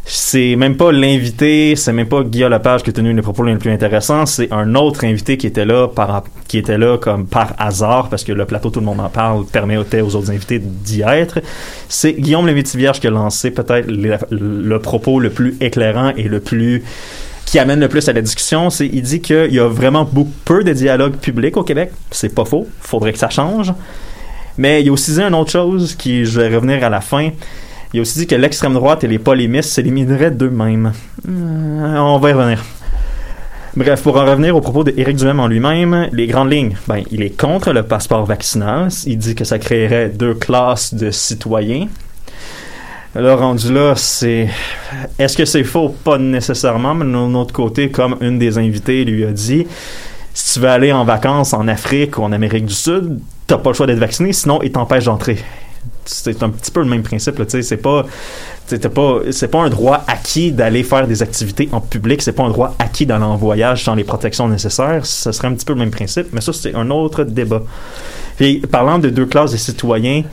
c'est 0.06 0.56
même 0.58 0.76
pas 0.76 0.91
l'invité, 0.91 1.76
c'est 1.76 1.94
même 1.94 2.08
pas 2.08 2.24
Guillaume 2.24 2.52
Lepage 2.52 2.84
qui 2.84 2.89
a 2.89 2.94
tenu 2.94 3.14
les 3.14 3.22
propos 3.22 3.44
les 3.44 3.56
plus 3.56 3.72
intéressants, 3.72 4.26
c'est 4.26 4.52
un 4.52 4.76
autre 4.76 5.06
invité 5.06 5.38
qui 5.38 5.48
était 5.48 5.66
là 5.66 5.88
par 5.88 6.24
qui 6.48 6.58
était 6.58 6.78
là 6.78 6.98
comme 6.98 7.26
par 7.26 7.54
hasard 7.58 8.10
parce 8.10 8.24
que 8.24 8.34
le 8.34 8.46
plateau 8.46 8.70
tout 8.70 8.82
le 8.82 8.86
monde 8.86 9.00
en 9.00 9.10
parle 9.10 9.46
permettait 9.46 10.02
aux 10.02 10.16
autres 10.16 10.30
invités 10.30 10.60
d'y 10.60 11.02
être. 11.02 11.39
C'est 11.88 12.14
Guillaume 12.14 12.46
Lévy-Vierge 12.48 13.00
qui 13.00 13.08
a 13.08 13.12
lancé 13.12 13.50
peut-être 13.52 13.88
le, 13.89 14.18
le 14.30 14.80
propos 14.80 15.20
le 15.20 15.30
plus 15.30 15.56
éclairant 15.62 16.12
et 16.18 16.24
le 16.24 16.41
plus 16.41 16.84
qui 17.54 17.60
amène 17.60 17.82
le 17.82 17.88
plus 17.88 18.10
à 18.10 18.14
la 18.14 18.22
discussion, 18.24 18.72
c'est 18.72 18.88
il 18.88 19.04
dit 19.04 19.22
qu'il 19.22 19.54
y 19.54 19.60
a 19.60 19.68
vraiment 19.68 20.06
beaucoup 20.12 20.32
peu 20.43 20.64
de 20.64 20.74
dialogue 20.74 21.18
public 21.18 21.56
au 21.56 21.62
Québec. 21.62 21.91
C'est 22.10 22.34
pas 22.34 22.45
faux. 22.45 22.68
Faudrait 22.80 23.14
que 23.14 23.20
ça 23.20 23.30
change. 23.30 23.72
Mais 24.58 24.82
il 24.82 24.89
a 24.89 24.91
aussi 24.91 25.14
dit 25.14 25.22
une 25.22 25.36
autre 25.36 25.51
chose 25.51 25.93
qui, 25.93 26.26
je 26.26 26.41
vais 26.41 26.56
revenir 26.56 26.84
à 26.84 26.89
la 26.89 26.99
fin. 26.99 27.30
Il 27.93 27.99
a 27.99 28.01
aussi 28.01 28.18
dit 28.18 28.26
que 28.26 28.34
l'extrême 28.34 28.74
droite 28.74 29.04
et 29.04 29.08
les 29.08 29.20
polémistes 29.20 29.70
s'élimineraient 29.70 30.32
d'eux-mêmes. 30.32 30.93
Euh, 31.30 31.97
on 31.99 32.18
va 32.18 32.32
y 32.32 32.34
revenir. 32.34 32.64
Bref, 33.76 34.01
pour 34.01 34.18
en 34.18 34.26
revenir 34.26 34.56
au 34.56 34.62
propos 34.62 34.84
d'Éric 34.84 35.18
Duhem 35.18 35.39
en 35.39 35.45
lui-même, 35.45 36.10
les 36.12 36.26
grandes 36.26 36.51
lignes, 36.51 36.76
ben, 36.88 37.04
il 37.12 37.22
est 37.22 37.39
contre 37.39 37.72
le 37.72 37.84
passeport 37.84 38.26
vaccinal. 38.26 38.89
Il 39.06 39.20
dit 39.20 39.36
que 39.36 39.43
ça 39.43 39.60
créerait 39.60 40.10
deux 40.10 40.34
classes 40.34 40.95
de 40.95 41.12
citoyens. 41.12 41.88
Là, 43.16 43.36
rendu 43.36 43.72
là, 43.72 43.93
c'est. 43.95 44.49
Est-ce 45.20 45.38
que 45.38 45.45
c'est 45.45 45.64
faux? 45.64 45.89
Pas 45.89 46.18
nécessairement, 46.18 46.95
mais 46.95 47.05
d'un 47.05 47.36
autre 47.36 47.53
côté, 47.53 47.89
comme 47.91 48.18
une 48.22 48.39
des 48.39 48.57
invitées 48.57 49.05
lui 49.05 49.24
a 49.24 49.32
dit, 49.32 49.68
si 50.34 50.53
tu 50.53 50.59
veux 50.59 50.70
aller 50.70 50.91
en 50.91 51.05
vacances 51.05 51.53
en 51.53 51.68
Afrique 51.68 52.18
ou 52.18 52.24
en 52.24 52.32
Amérique 52.32 52.66
du 52.66 52.74
Sud, 52.74 53.20
t'as 53.45 53.57
pas 53.57 53.70
le 53.70 53.76
choix 53.76 53.86
d'être 53.86 53.99
vacciné, 53.99 54.34
sinon 54.34 54.61
ils 54.64 54.72
t'empêchent 54.72 55.05
d'entrer. 55.05 55.38
C'est 56.05 56.41
un 56.41 56.49
petit 56.49 56.72
peu 56.72 56.82
le 56.82 56.88
même 56.88 57.03
principe, 57.03 57.36
tu 57.36 57.43
sais, 57.47 57.61
c'est 57.61 57.78
pas. 57.78 58.03
pas 58.95 59.20
c'est 59.30 59.47
pas 59.47 59.61
un 59.61 59.70
droit 59.70 60.03
acquis 60.07 60.51
d'aller 60.51 60.82
faire 60.82 61.07
des 61.07 61.22
activités 61.22 61.70
en 61.72 61.82
public, 61.82 62.20
c'est 62.24 62.34
pas 62.34 62.43
un 62.43 62.49
droit 62.49 62.74
acquis 62.80 63.05
d'aller 63.05 63.26
en 63.26 63.36
voyage 63.36 63.84
sans 63.84 63.93
les 63.93 64.03
protections 64.03 64.47
nécessaires. 64.47 65.05
Ce 65.05 65.32
serait 65.32 65.49
un 65.49 65.53
petit 65.53 65.66
peu 65.66 65.74
le 65.74 65.80
même 65.80 65.91
principe, 65.91 66.30
mais 66.34 66.41
ça, 66.41 66.51
c'est 66.51 66.74
un 66.74 66.89
autre 66.89 67.26
débat. 67.26 67.61
Puis, 68.38 68.61
parlant 68.61 68.97
de 68.97 69.09
deux 69.09 69.28
classes 69.28 69.51
de 69.51 69.57
citoyens, 69.57 70.24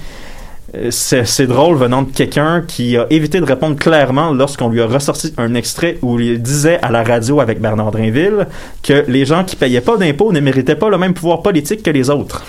c'est 0.90 1.24
c'est 1.24 1.46
drôle 1.46 1.76
venant 1.76 2.02
de 2.02 2.10
quelqu'un 2.10 2.62
qui 2.66 2.96
a 2.96 3.06
évité 3.10 3.40
de 3.40 3.44
répondre 3.44 3.76
clairement 3.76 4.32
lorsqu'on 4.32 4.68
lui 4.68 4.80
a 4.80 4.86
ressorti 4.86 5.34
un 5.36 5.54
extrait 5.54 5.98
où 6.02 6.20
il 6.20 6.40
disait 6.40 6.78
à 6.82 6.90
la 6.90 7.02
radio 7.02 7.40
avec 7.40 7.60
Bernard 7.60 7.90
Drinville 7.90 8.46
que 8.82 9.04
les 9.08 9.24
gens 9.24 9.44
qui 9.44 9.56
payaient 9.56 9.80
pas 9.80 9.96
d'impôts 9.96 10.32
ne 10.32 10.40
méritaient 10.40 10.76
pas 10.76 10.88
le 10.88 10.98
même 10.98 11.14
pouvoir 11.14 11.42
politique 11.42 11.82
que 11.82 11.90
les 11.90 12.08
autres. 12.10 12.44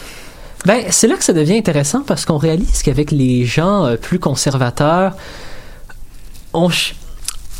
Ben, 0.65 0.83
c'est 0.89 1.07
là 1.07 1.15
que 1.15 1.23
ça 1.23 1.33
devient 1.33 1.57
intéressant 1.57 2.03
parce 2.05 2.25
qu'on 2.25 2.37
réalise 2.37 2.83
qu'avec 2.83 3.09
les 3.09 3.45
gens 3.45 3.85
euh, 3.85 3.95
plus 3.95 4.19
conservateurs, 4.19 5.15
on 6.53 6.69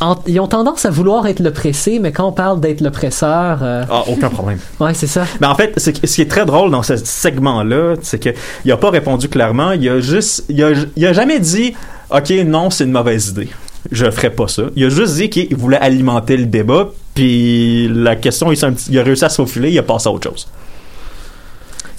en- 0.02 0.18
ils 0.26 0.38
ont 0.40 0.46
tendance 0.48 0.84
à 0.84 0.90
vouloir 0.90 1.26
être 1.26 1.40
l'oppressé, 1.40 1.98
mais 1.98 2.12
quand 2.12 2.26
on 2.28 2.32
parle 2.32 2.60
d'être 2.60 2.80
l'oppresseur, 2.80 3.60
euh, 3.62 3.84
Ah, 3.90 4.02
aucun 4.08 4.28
problème. 4.28 4.58
ouais, 4.80 4.92
c'est 4.94 5.06
ça. 5.06 5.24
Mais 5.40 5.46
en 5.46 5.54
fait, 5.54 5.72
ce 5.78 5.90
qui 5.90 6.20
est 6.20 6.30
très 6.30 6.44
drôle 6.44 6.70
dans 6.70 6.82
ce 6.82 6.96
segment-là, 6.96 7.94
c'est 8.02 8.18
que 8.22 8.30
il 8.64 8.72
a 8.72 8.76
pas 8.76 8.90
répondu 8.90 9.28
clairement. 9.28 9.72
Il 9.72 9.88
a 9.88 10.00
juste, 10.00 10.44
il 10.48 10.62
a, 10.62 10.70
il 10.96 11.06
a 11.06 11.12
jamais 11.12 11.38
dit, 11.40 11.74
ok, 12.10 12.30
non, 12.44 12.70
c'est 12.70 12.84
une 12.84 12.92
mauvaise 12.92 13.28
idée. 13.28 13.48
Je 13.90 14.10
ferai 14.10 14.30
pas 14.30 14.46
ça. 14.48 14.62
Il 14.76 14.84
a 14.84 14.88
juste 14.90 15.14
dit 15.16 15.28
qu'il 15.30 15.56
voulait 15.56 15.78
alimenter 15.78 16.36
le 16.36 16.46
débat. 16.46 16.90
Puis 17.14 17.88
la 17.88 18.16
question, 18.16 18.52
il 18.52 18.98
a 18.98 19.02
réussi 19.02 19.24
à 19.24 19.28
se 19.28 19.36
faufiler. 19.36 19.70
Il 19.70 19.78
a 19.78 19.82
passé 19.82 20.08
à 20.08 20.12
autre 20.12 20.30
chose. 20.30 20.46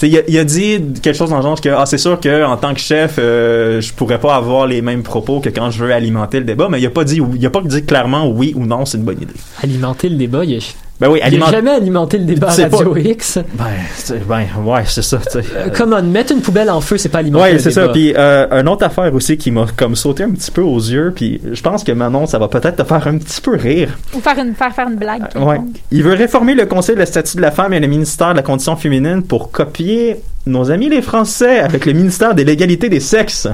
Il 0.07 0.37
a 0.37 0.43
dit 0.43 0.81
quelque 1.01 1.15
chose 1.15 1.29
dans 1.29 1.37
le 1.37 1.43
genre 1.43 1.59
que 1.59 1.69
ah, 1.69 1.85
c'est 1.85 1.97
sûr 1.97 2.19
que 2.19 2.43
en 2.43 2.57
tant 2.57 2.73
que 2.73 2.79
chef, 2.79 3.15
euh, 3.19 3.79
je 3.81 3.93
pourrais 3.93 4.19
pas 4.19 4.35
avoir 4.35 4.67
les 4.67 4.81
mêmes 4.81 5.03
propos 5.03 5.39
que 5.39 5.49
quand 5.49 5.71
je 5.71 5.83
veux 5.83 5.93
alimenter 5.93 6.39
le 6.39 6.45
débat, 6.45 6.67
mais 6.69 6.81
il 6.81 6.85
a 6.85 6.89
pas 6.89 7.03
dit, 7.03 7.21
il 7.35 7.45
a 7.45 7.49
pas 7.49 7.61
dit 7.61 7.83
clairement 7.83 8.27
oui 8.27 8.53
ou 8.55 8.65
non, 8.65 8.85
c'est 8.85 8.97
une 8.97 9.03
bonne 9.03 9.21
idée. 9.21 9.33
Alimenter 9.61 10.09
le 10.09 10.15
débat, 10.17 10.43
il 10.45 10.57
a, 10.57 10.59
Ben 10.99 11.09
oui, 11.09 11.19
jamais 11.51 11.71
alimenté 11.71 12.17
le 12.17 12.23
débat 12.23 12.47
à 12.47 12.51
C'est 12.51 12.69
pas- 12.69 12.77
Radio 12.77 12.95
X. 12.95 13.39
Ben, 13.55 13.65
c'est- 13.95 14.25
ben, 14.25 14.45
ouais, 14.63 14.83
c'est 14.85 15.01
ça. 15.01 15.19
Euh, 15.35 15.69
Come 15.75 15.93
on, 15.93 16.03
mettre 16.03 16.31
une 16.33 16.41
poubelle 16.41 16.69
en 16.69 16.79
feu, 16.81 16.97
c'est 16.97 17.09
pas 17.09 17.17
alimenter 17.17 17.43
Ouais, 17.43 17.53
le 17.53 17.59
c'est 17.59 17.69
débat. 17.69 17.87
ça. 17.87 17.91
Puis 17.91 18.13
euh, 18.15 18.47
une 18.61 18.69
autre 18.69 18.85
affaire 18.85 19.13
aussi 19.13 19.35
qui 19.37 19.51
m'a 19.51 19.65
comme 19.75 19.95
sauté 19.95 20.23
un 20.23 20.29
petit 20.31 20.51
peu 20.51 20.61
aux 20.61 20.77
yeux, 20.79 21.11
puis 21.13 21.41
je 21.51 21.61
pense 21.61 21.83
que 21.83 21.91
Manon, 21.91 22.25
ça 22.27 22.37
va 22.39 22.47
peut-être 22.47 22.77
te 22.77 22.83
faire 22.83 23.05
un 23.07 23.17
petit 23.17 23.41
peu 23.41 23.55
rire. 23.57 23.97
Ou 24.13 24.19
faire 24.21 24.37
une, 24.37 24.53
faire, 24.55 24.73
faire 24.73 24.87
une 24.87 24.95
blague. 24.95 25.23
Ouais. 25.35 25.59
Il 25.91 26.03
veut 26.03 26.13
réformer 26.13 26.53
le 26.53 26.67
Conseil 26.67 26.95
de 26.95 26.99
la 26.99 27.05
statut 27.07 27.37
de 27.37 27.41
la 27.41 27.51
femme 27.51 27.73
et 27.73 27.79
le 27.79 27.87
ministère 27.87 28.31
de 28.31 28.37
la 28.37 28.43
condition 28.43 28.75
féminine 28.75 29.23
pour 29.23 29.51
copier 29.51 30.17
nos 30.45 30.69
amis 30.71 30.89
les 30.89 31.01
Français 31.01 31.59
avec 31.59 31.85
le 31.85 31.93
ministère 31.93 32.35
de 32.35 32.43
l'égalité 32.43 32.87
des 32.87 32.99
sexes. 32.99 33.47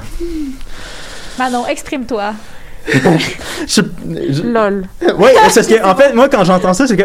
Manon, 1.40 1.66
exprime-toi. 1.68 2.34
Je- 3.68 3.82
je- 4.32 4.42
Lol. 4.44 4.86
oui, 5.18 5.30
c'est 5.50 5.64
ce 5.64 5.70
que, 5.70 5.84
en 5.86 5.96
fait, 5.96 6.14
moi, 6.14 6.28
quand 6.30 6.44
j'entends 6.44 6.74
ça, 6.74 6.88
c'est 6.88 6.98
que, 6.98 7.04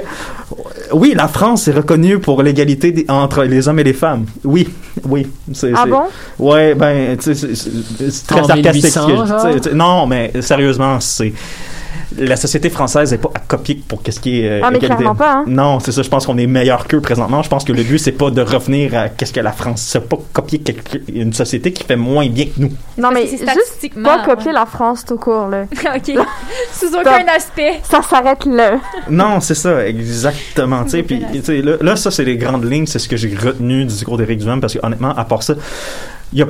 oui, 0.93 1.15
la 1.17 1.29
France 1.29 1.69
est 1.69 1.73
reconnue 1.73 2.19
pour 2.19 2.43
l'égalité 2.43 2.93
des- 2.93 3.07
entre 3.09 3.45
les 3.45 3.69
hommes 3.69 3.79
et 3.81 3.85
les 3.85 3.93
femmes. 3.93 4.27
Oui, 4.45 4.69
oui. 5.09 5.27
c'est- 5.53 5.73
Ah 5.77 5.85
bon? 5.87 6.03
Ouais, 6.39 6.75
ben, 6.75 7.17
tu 7.17 7.35
sais, 7.35 7.55
c'est- 7.55 8.27
très 8.27 8.41
En 8.41 8.45
sarcastique. 8.47 8.85
1800, 8.85 9.09
ce 9.63 9.69
que 9.69 9.75
non, 9.75 10.07
mais 10.07 10.33
sérieusement, 10.41 11.01
c'est. 11.01 11.33
La 12.19 12.37
société 12.37 12.71
française 12.71 13.11
n'est 13.13 13.19
pas 13.19 13.31
à 13.35 13.41
copier 13.41 13.83
pour 13.89 14.03
qu'est-ce 14.03 14.21
qui 14.21 14.41
est. 14.41 14.49
euh, 14.49 14.61
Ah, 14.63 14.71
mais 14.71 14.77
égalité. 14.79 14.97
clairement 14.97 15.15
pas, 15.15 15.33
hein. 15.39 15.45
Non, 15.47 15.81
c'est 15.81 15.93
ça. 15.93 16.03
Je 16.03 16.09
pense 16.09 16.27
qu'on 16.27 16.39
est 16.39 16.47
meilleur 16.47 16.87
qu'eux 16.87 17.01
présentement. 17.01 17.43
Je 17.43 17.49
pense 17.49 17.65
que 17.65 17.73
le 17.73 17.83
but, 17.83 17.99
c'est 17.99 18.13
pas 18.13 18.31
de 18.31 18.41
revenir 18.41 18.95
à 18.97 19.09
qu'est-ce 19.09 19.33
que 19.33 19.41
la 19.41 19.53
France. 19.53 19.83
C'est 19.91 20.09
pas 20.09 20.19
copier 20.33 20.59
quelque- 20.61 21.01
une 21.13 21.33
société 21.33 21.73
qui 21.73 21.83
fait 21.85 21.97
moins 21.97 22.29
bien 22.29 22.47
que 22.47 22.59
nous. 22.61 22.71
Non, 22.99 23.11
mais 23.13 23.27
c'est 23.27 23.39
juste 23.39 24.03
pas 24.03 24.25
copier 24.25 24.49
ouais. 24.49 24.53
la 24.53 24.67
France 24.67 25.05
tout 25.05 25.17
court, 25.17 25.49
là. 25.49 25.63
OK. 25.97 26.13
Sous 26.73 26.95
aucun 26.95 27.25
aspect. 27.35 27.81
Ça 27.83 28.03
s'arrête 28.03 28.45
là. 28.47 28.79
Non, 29.11 29.41
c'est 29.41 29.55
ça, 29.55 29.87
exactement. 29.87 30.85
Tu 30.85 30.91
sais, 30.91 31.03
puis 31.03 31.23
tu 31.33 31.43
sais, 31.43 31.63
là, 31.63 31.77
là, 31.81 31.97
ça, 31.97 32.11
c'est 32.11 32.25
les 32.25 32.37
grandes 32.37 32.71
lignes, 32.71 32.87
c'est 32.87 32.99
ce 32.99 33.09
que 33.09 33.17
j'ai 33.17 33.35
retenu 33.35 33.81
du 33.81 33.87
discours 33.87 34.17
d'Éric 34.19 34.39
Duhem, 34.41 34.61
parce 34.61 34.75
que 34.75 34.79
honnêtement, 34.85 35.15
à 35.17 35.25
part 35.25 35.43
ça, 35.43 35.55
il 36.33 36.43
a 36.43 36.47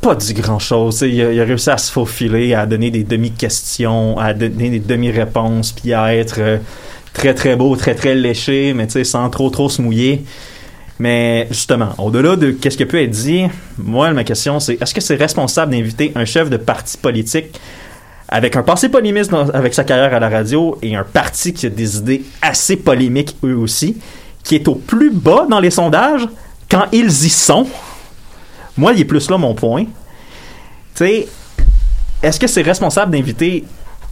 pas 0.00 0.14
dit 0.14 0.34
grand-chose. 0.34 1.02
Il 1.02 1.40
a, 1.40 1.44
réussi 1.44 1.70
à 1.70 1.78
se 1.78 1.92
faufiler, 1.92 2.54
à 2.54 2.66
donner 2.66 2.90
des 2.90 3.04
demi-questions, 3.04 4.18
à 4.18 4.32
donner 4.32 4.70
des 4.70 4.78
demi-réponses, 4.80 5.72
puis 5.72 5.92
à 5.92 6.14
être 6.14 6.36
euh, 6.38 6.58
très, 7.12 7.34
très 7.34 7.56
beau, 7.56 7.76
très, 7.76 7.94
très 7.94 8.14
léché, 8.14 8.72
mais 8.74 8.86
tu 8.86 8.94
sais, 8.94 9.04
sans 9.04 9.28
trop, 9.30 9.50
trop 9.50 9.68
se 9.68 9.82
mouiller. 9.82 10.24
Mais 10.98 11.46
justement, 11.50 11.90
au-delà 11.98 12.36
de 12.36 12.50
qu'est-ce 12.50 12.76
qui 12.76 12.84
peut 12.84 13.02
être 13.02 13.10
dit, 13.10 13.44
moi, 13.78 14.10
ma 14.12 14.24
question, 14.24 14.60
c'est 14.60 14.80
est-ce 14.80 14.94
que 14.94 15.00
c'est 15.00 15.16
responsable 15.16 15.72
d'inviter 15.72 16.12
un 16.14 16.24
chef 16.24 16.50
de 16.50 16.56
parti 16.58 16.98
politique 16.98 17.58
avec 18.28 18.54
un 18.54 18.62
passé 18.62 18.88
polémiste 18.88 19.32
avec 19.54 19.74
sa 19.74 19.82
carrière 19.82 20.14
à 20.14 20.20
la 20.20 20.28
radio 20.28 20.78
et 20.82 20.94
un 20.94 21.04
parti 21.04 21.52
qui 21.52 21.66
a 21.66 21.70
des 21.70 21.96
idées 21.96 22.22
assez 22.42 22.76
polémiques 22.76 23.36
eux 23.44 23.56
aussi, 23.56 23.96
qui 24.44 24.54
est 24.54 24.68
au 24.68 24.74
plus 24.74 25.10
bas 25.10 25.46
dans 25.50 25.58
les 25.58 25.70
sondages 25.70 26.28
quand 26.70 26.84
ils 26.92 27.08
y 27.08 27.30
sont? 27.30 27.66
Moi, 28.76 28.92
il 28.92 29.00
est 29.00 29.04
plus 29.04 29.30
là 29.30 29.38
mon 29.38 29.54
point. 29.54 29.84
Tu 29.84 29.90
sais, 30.94 31.28
est-ce 32.22 32.38
que 32.38 32.46
c'est 32.46 32.62
responsable 32.62 33.12
d'inviter 33.12 33.64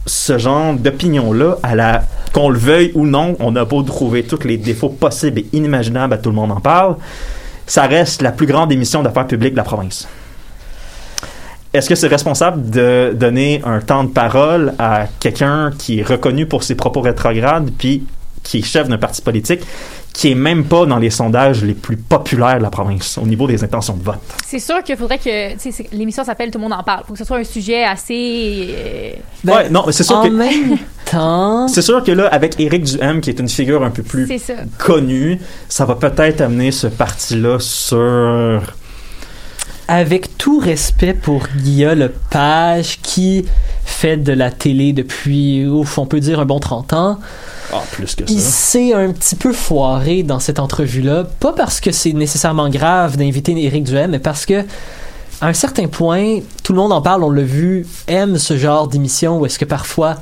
ce 0.05 0.37
genre 0.37 0.73
d'opinion-là 0.73 1.57
à 1.61 1.75
la 1.75 2.03
qu'on 2.33 2.49
le 2.49 2.57
veuille 2.57 2.91
ou 2.95 3.05
non, 3.05 3.35
on 3.39 3.55
a 3.55 3.65
beau 3.65 3.81
trouver 3.83 4.23
tous 4.23 4.43
les 4.43 4.57
défauts 4.57 4.89
possibles 4.89 5.39
et 5.39 5.47
inimaginables, 5.53 6.13
à 6.13 6.17
tout 6.17 6.29
le 6.29 6.35
monde 6.35 6.51
en 6.51 6.59
parle, 6.59 6.95
ça 7.65 7.83
reste 7.83 8.21
la 8.21 8.31
plus 8.31 8.45
grande 8.45 8.71
émission 8.71 9.03
d'affaires 9.03 9.27
publiques 9.27 9.53
de 9.53 9.57
la 9.57 9.63
province. 9.63 10.07
Est-ce 11.73 11.87
que 11.87 11.95
c'est 11.95 12.07
responsable 12.07 12.69
de 12.69 13.13
donner 13.15 13.61
un 13.63 13.79
temps 13.79 14.03
de 14.03 14.09
parole 14.09 14.73
à 14.79 15.05
quelqu'un 15.19 15.71
qui 15.77 15.99
est 15.99 16.03
reconnu 16.03 16.47
pour 16.47 16.63
ses 16.63 16.73
propos 16.75 17.01
rétrogrades, 17.01 17.69
puis 17.77 18.05
qui 18.49 18.59
est 18.59 18.61
chef 18.63 18.87
d'un 18.87 18.97
parti 18.97 19.21
politique, 19.21 19.61
qui 20.13 20.31
est 20.31 20.35
même 20.35 20.63
pas 20.65 20.85
dans 20.85 20.97
les 20.97 21.11
sondages 21.11 21.63
les 21.63 21.75
plus 21.75 21.95
populaires 21.95 22.57
de 22.57 22.63
la 22.63 22.69
province 22.71 23.17
au 23.21 23.25
niveau 23.27 23.47
des 23.47 23.63
intentions 23.63 23.95
de 23.95 24.03
vote? 24.03 24.17
C'est 24.45 24.59
sûr 24.59 24.83
qu'il 24.83 24.97
faudrait 24.97 25.19
que 25.19 25.95
l'émission 25.95 26.23
s'appelle 26.23 26.49
Tout 26.51 26.57
le 26.57 26.63
monde 26.63 26.73
en 26.73 26.83
parle. 26.83 27.01
Il 27.03 27.07
faut 27.07 27.13
que 27.13 27.19
ce 27.19 27.25
soit 27.25 27.37
un 27.37 27.43
sujet 27.43 27.83
assez. 27.83 28.69
euh, 28.71 29.11
Ben, 29.43 29.53
ouais, 29.55 29.69
non, 29.69 29.83
mais 29.85 29.91
c'est 29.91 30.03
sûr 30.03 30.17
en 30.17 30.23
que 30.23 30.29
même 30.29 30.77
temps, 31.05 31.67
c'est 31.73 31.83
sûr 31.83 32.03
que 32.03 32.11
là, 32.11 32.27
avec 32.27 32.59
Éric 32.59 32.83
Duhem, 32.83 33.21
qui 33.21 33.29
est 33.29 33.39
une 33.39 33.49
figure 33.49 33.83
un 33.83 33.91
peu 33.91 34.01
plus 34.03 34.25
c'est 34.27 34.39
ça. 34.39 34.53
connu, 34.79 35.39
ça 35.69 35.85
va 35.85 35.95
peut-être 35.95 36.41
amener 36.41 36.71
ce 36.71 36.87
parti-là 36.87 37.59
sur. 37.59 38.61
Avec 39.89 40.37
tout 40.37 40.59
respect 40.59 41.13
pour 41.15 41.47
Guillaume 41.57 41.97
Lepage, 41.99 42.99
qui 43.01 43.45
fait 43.83 44.17
de 44.17 44.31
la 44.33 44.51
télé 44.51 44.93
depuis, 44.93 45.65
ouf, 45.65 45.97
on 45.97 46.05
peut 46.05 46.19
dire 46.19 46.39
un 46.39 46.45
bon 46.45 46.59
30 46.59 46.93
ans, 46.93 47.19
Ah, 47.73 47.81
plus 47.91 48.13
que 48.15 48.23
il 48.27 48.39
ça. 48.39 48.49
s'est 48.51 48.93
un 48.93 49.11
petit 49.11 49.35
peu 49.35 49.51
foiré 49.51 50.21
dans 50.21 50.39
cette 50.39 50.59
entrevue-là. 50.59 51.23
Pas 51.39 51.53
parce 51.53 51.79
que 51.81 51.91
c'est 51.91 52.13
nécessairement 52.13 52.69
grave 52.69 53.17
d'inviter 53.17 53.51
Éric 53.51 53.83
Duhem, 53.85 54.11
mais 54.11 54.19
parce 54.19 54.45
que 54.45 54.61
à 55.41 55.47
un 55.47 55.53
certain 55.53 55.87
point, 55.87 56.39
tout 56.63 56.73
le 56.73 56.79
monde 56.79 56.91
en 56.93 57.01
parle, 57.01 57.23
on 57.23 57.31
l'a 57.31 57.41
vu, 57.41 57.87
aime 58.07 58.37
ce 58.37 58.57
genre 58.57 58.87
d'émission 58.87 59.39
où 59.39 59.45
est-ce 59.47 59.57
que 59.57 59.65
parfois 59.65 60.17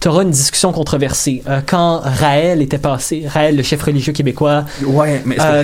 tu 0.00 0.06
auras 0.08 0.22
une 0.22 0.30
discussion 0.30 0.72
controversée. 0.72 1.42
Euh, 1.48 1.60
quand 1.66 2.00
Raël 2.04 2.62
était 2.62 2.78
passé, 2.78 3.24
Raël, 3.28 3.56
le 3.56 3.62
chef 3.62 3.82
religieux 3.82 4.12
québécois, 4.12 4.64
Ouais, 4.86 5.20
mais. 5.26 5.36
euh, 5.40 5.62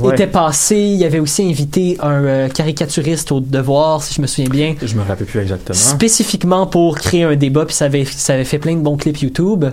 ouais. 0.00 0.12
était 0.12 0.26
passé, 0.26 0.76
il 0.76 1.04
avait 1.04 1.18
aussi 1.18 1.48
invité 1.48 1.96
un 2.00 2.24
euh, 2.24 2.48
caricaturiste 2.48 3.32
au 3.32 3.40
devoir, 3.40 4.02
si 4.02 4.14
je 4.14 4.20
me 4.22 4.26
souviens 4.26 4.50
bien, 4.50 4.74
Je 4.82 4.94
me 4.94 5.02
rappelle 5.02 5.26
plus 5.26 5.40
exactement. 5.40 5.74
spécifiquement 5.74 6.66
pour 6.66 6.98
créer 6.98 7.24
un 7.24 7.36
débat, 7.36 7.64
puis 7.64 7.74
ça 7.74 7.86
avait, 7.86 8.04
ça 8.04 8.34
avait 8.34 8.44
fait 8.44 8.58
plein 8.58 8.74
de 8.74 8.80
bons 8.80 8.96
clips 8.96 9.18
YouTube. 9.20 9.64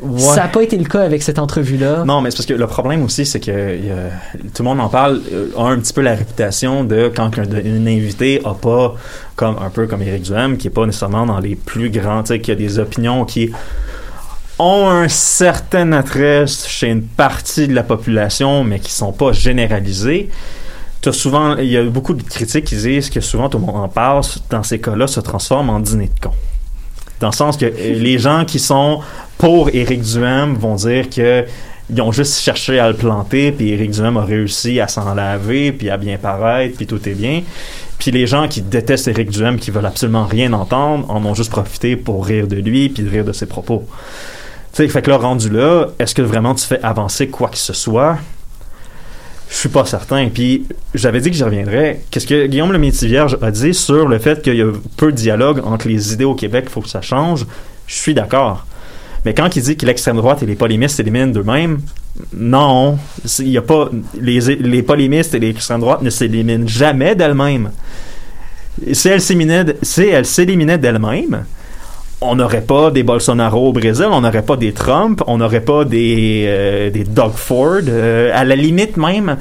Ouais. 0.00 0.20
Ça 0.20 0.36
n'a 0.36 0.48
pas 0.48 0.62
été 0.62 0.76
le 0.76 0.84
cas 0.84 1.02
avec 1.02 1.22
cette 1.22 1.38
entrevue-là. 1.38 2.04
Non, 2.04 2.20
mais 2.20 2.30
c'est 2.30 2.38
parce 2.38 2.46
que 2.46 2.54
le 2.54 2.66
problème 2.66 3.04
aussi, 3.04 3.24
c'est 3.26 3.40
que 3.40 3.78
tout 4.54 4.62
le 4.62 4.64
monde 4.64 4.80
en 4.80 4.88
parle, 4.88 5.20
euh, 5.32 5.48
a 5.56 5.64
un 5.64 5.78
petit 5.78 5.92
peu 5.92 6.00
la 6.00 6.14
réputation 6.14 6.84
de 6.84 7.10
quand 7.14 7.38
un, 7.38 7.42
un 7.42 7.86
invité 7.86 8.40
a 8.44 8.54
pas, 8.54 8.94
comme 9.36 9.56
un 9.58 9.70
peu 9.70 9.86
comme 9.86 10.02
Éric 10.02 10.22
Duhem, 10.22 10.56
qui 10.56 10.68
est 10.68 10.70
pas 10.70 10.86
nécessairement 10.86 11.26
dans 11.26 11.40
les 11.40 11.56
plus 11.56 11.90
grands, 11.90 12.22
tu 12.22 12.28
sais, 12.28 12.40
qui 12.40 12.50
a 12.50 12.54
des 12.54 12.78
opinions 12.78 13.24
qui 13.24 13.50
ont 14.62 14.88
un 14.88 15.08
certain 15.08 15.92
attrait 15.92 16.46
chez 16.46 16.88
une 16.88 17.02
partie 17.02 17.68
de 17.68 17.74
la 17.74 17.82
population, 17.82 18.64
mais 18.64 18.78
qui 18.78 18.92
sont 18.92 19.12
pas 19.12 19.32
généralisées. 19.32 20.30
T'as 21.00 21.12
souvent, 21.12 21.56
il 21.56 21.66
y 21.66 21.76
a 21.76 21.82
beaucoup 21.82 22.14
de 22.14 22.22
critiques 22.22 22.66
qui 22.66 22.76
disent 22.76 23.10
que 23.10 23.20
souvent 23.20 23.48
tout 23.48 23.58
le 23.58 23.66
monde 23.66 23.76
en 23.76 23.88
parle, 23.88 24.22
dans 24.50 24.62
ces 24.62 24.80
cas-là, 24.80 25.08
se 25.08 25.20
transforme 25.20 25.68
en 25.68 25.80
dîner 25.80 26.06
de 26.14 26.28
con. 26.28 26.34
Dans 27.18 27.28
le 27.28 27.34
sens 27.34 27.56
que 27.56 27.66
euh, 27.66 27.94
les 27.94 28.18
gens 28.18 28.44
qui 28.44 28.58
sont 28.58 29.00
pour 29.38 29.68
Éric 29.70 30.02
Duhem 30.02 30.54
vont 30.54 30.76
dire 30.76 31.10
que 31.10 31.44
ils 31.90 32.00
ont 32.00 32.12
juste 32.12 32.40
cherché 32.40 32.78
à 32.78 32.88
le 32.88 32.94
planter, 32.94 33.52
puis 33.52 33.70
Éric 33.70 33.90
Duhem 33.90 34.16
a 34.16 34.24
réussi 34.24 34.80
à 34.80 34.88
s'en 34.88 35.12
laver, 35.14 35.72
puis 35.72 35.90
à 35.90 35.96
bien 35.96 36.16
paraître, 36.16 36.76
puis 36.76 36.86
tout 36.86 37.06
est 37.08 37.14
bien. 37.14 37.42
Puis 37.98 38.12
les 38.12 38.26
gens 38.26 38.48
qui 38.48 38.62
détestent 38.62 39.08
Éric 39.08 39.30
Duhem, 39.30 39.58
qui 39.58 39.70
veulent 39.70 39.86
absolument 39.86 40.24
rien 40.24 40.52
entendre, 40.52 41.10
en 41.10 41.24
ont 41.24 41.34
juste 41.34 41.50
profité 41.50 41.96
pour 41.96 42.24
rire 42.24 42.46
de 42.46 42.56
lui, 42.56 42.88
puis 42.88 43.02
de 43.02 43.10
rire 43.10 43.24
de 43.24 43.32
ses 43.32 43.46
propos. 43.46 43.84
Sais, 44.72 44.88
fait 44.88 45.02
que 45.02 45.10
là, 45.10 45.18
rendu 45.18 45.50
là, 45.50 45.88
est-ce 45.98 46.14
que 46.14 46.22
vraiment 46.22 46.54
tu 46.54 46.66
fais 46.66 46.80
avancer 46.82 47.28
quoi 47.28 47.48
que 47.48 47.58
ce 47.58 47.74
soit? 47.74 48.16
Je 49.50 49.56
suis 49.56 49.68
pas 49.68 49.84
certain. 49.84 50.30
Puis 50.32 50.66
j'avais 50.94 51.20
dit 51.20 51.30
que 51.30 51.36
j'y 51.36 51.44
reviendrais. 51.44 52.00
Qu'est-ce 52.10 52.26
que 52.26 52.46
Guillaume 52.46 52.72
le 52.72 52.78
Métis-Vierge 52.78 53.36
a 53.42 53.50
dit 53.50 53.74
sur 53.74 54.08
le 54.08 54.18
fait 54.18 54.40
qu'il 54.40 54.56
y 54.56 54.62
a 54.62 54.72
peu 54.96 55.12
de 55.12 55.16
dialogue 55.16 55.60
entre 55.64 55.88
les 55.88 56.14
idées 56.14 56.24
au 56.24 56.34
Québec, 56.34 56.64
il 56.68 56.70
faut 56.70 56.80
que 56.80 56.88
ça 56.88 57.02
change? 57.02 57.46
Je 57.86 57.94
suis 57.94 58.14
d'accord. 58.14 58.66
Mais 59.26 59.34
quand 59.34 59.54
il 59.54 59.62
dit 59.62 59.76
que 59.76 59.84
l'extrême 59.84 60.16
droite 60.16 60.42
et 60.42 60.46
les 60.46 60.56
polémistes 60.56 60.96
s'éliminent 60.96 61.32
d'eux-mêmes, 61.32 61.80
non. 62.34 62.98
Il 63.38 63.48
y 63.48 63.58
a 63.58 63.62
pas, 63.62 63.90
les, 64.18 64.40
les 64.40 64.82
polémistes 64.82 65.34
et 65.34 65.38
l'extrême 65.38 65.80
droite 65.80 66.02
ne 66.02 66.10
s'éliminent 66.10 66.66
jamais 66.66 67.14
d'elles-mêmes. 67.14 67.70
Si 68.92 69.08
elles 69.08 69.20
s'éliminaient, 69.20 69.76
si 69.82 70.04
elles 70.04 70.26
s'éliminaient 70.26 70.78
d'elles-mêmes, 70.78 71.44
on 72.22 72.34
n'aurait 72.36 72.62
pas 72.62 72.90
des 72.90 73.02
Bolsonaro 73.02 73.68
au 73.68 73.72
Brésil, 73.72 74.06
on 74.10 74.20
n'aurait 74.20 74.42
pas 74.42 74.56
des 74.56 74.72
Trump, 74.72 75.22
on 75.26 75.38
n'aurait 75.38 75.60
pas 75.60 75.84
des, 75.84 76.44
euh, 76.46 76.90
des 76.90 77.04
Doug 77.04 77.32
Ford. 77.34 77.80
Euh, 77.86 78.30
à 78.34 78.44
la 78.44 78.56
limite 78.56 78.96
même, 78.96 79.36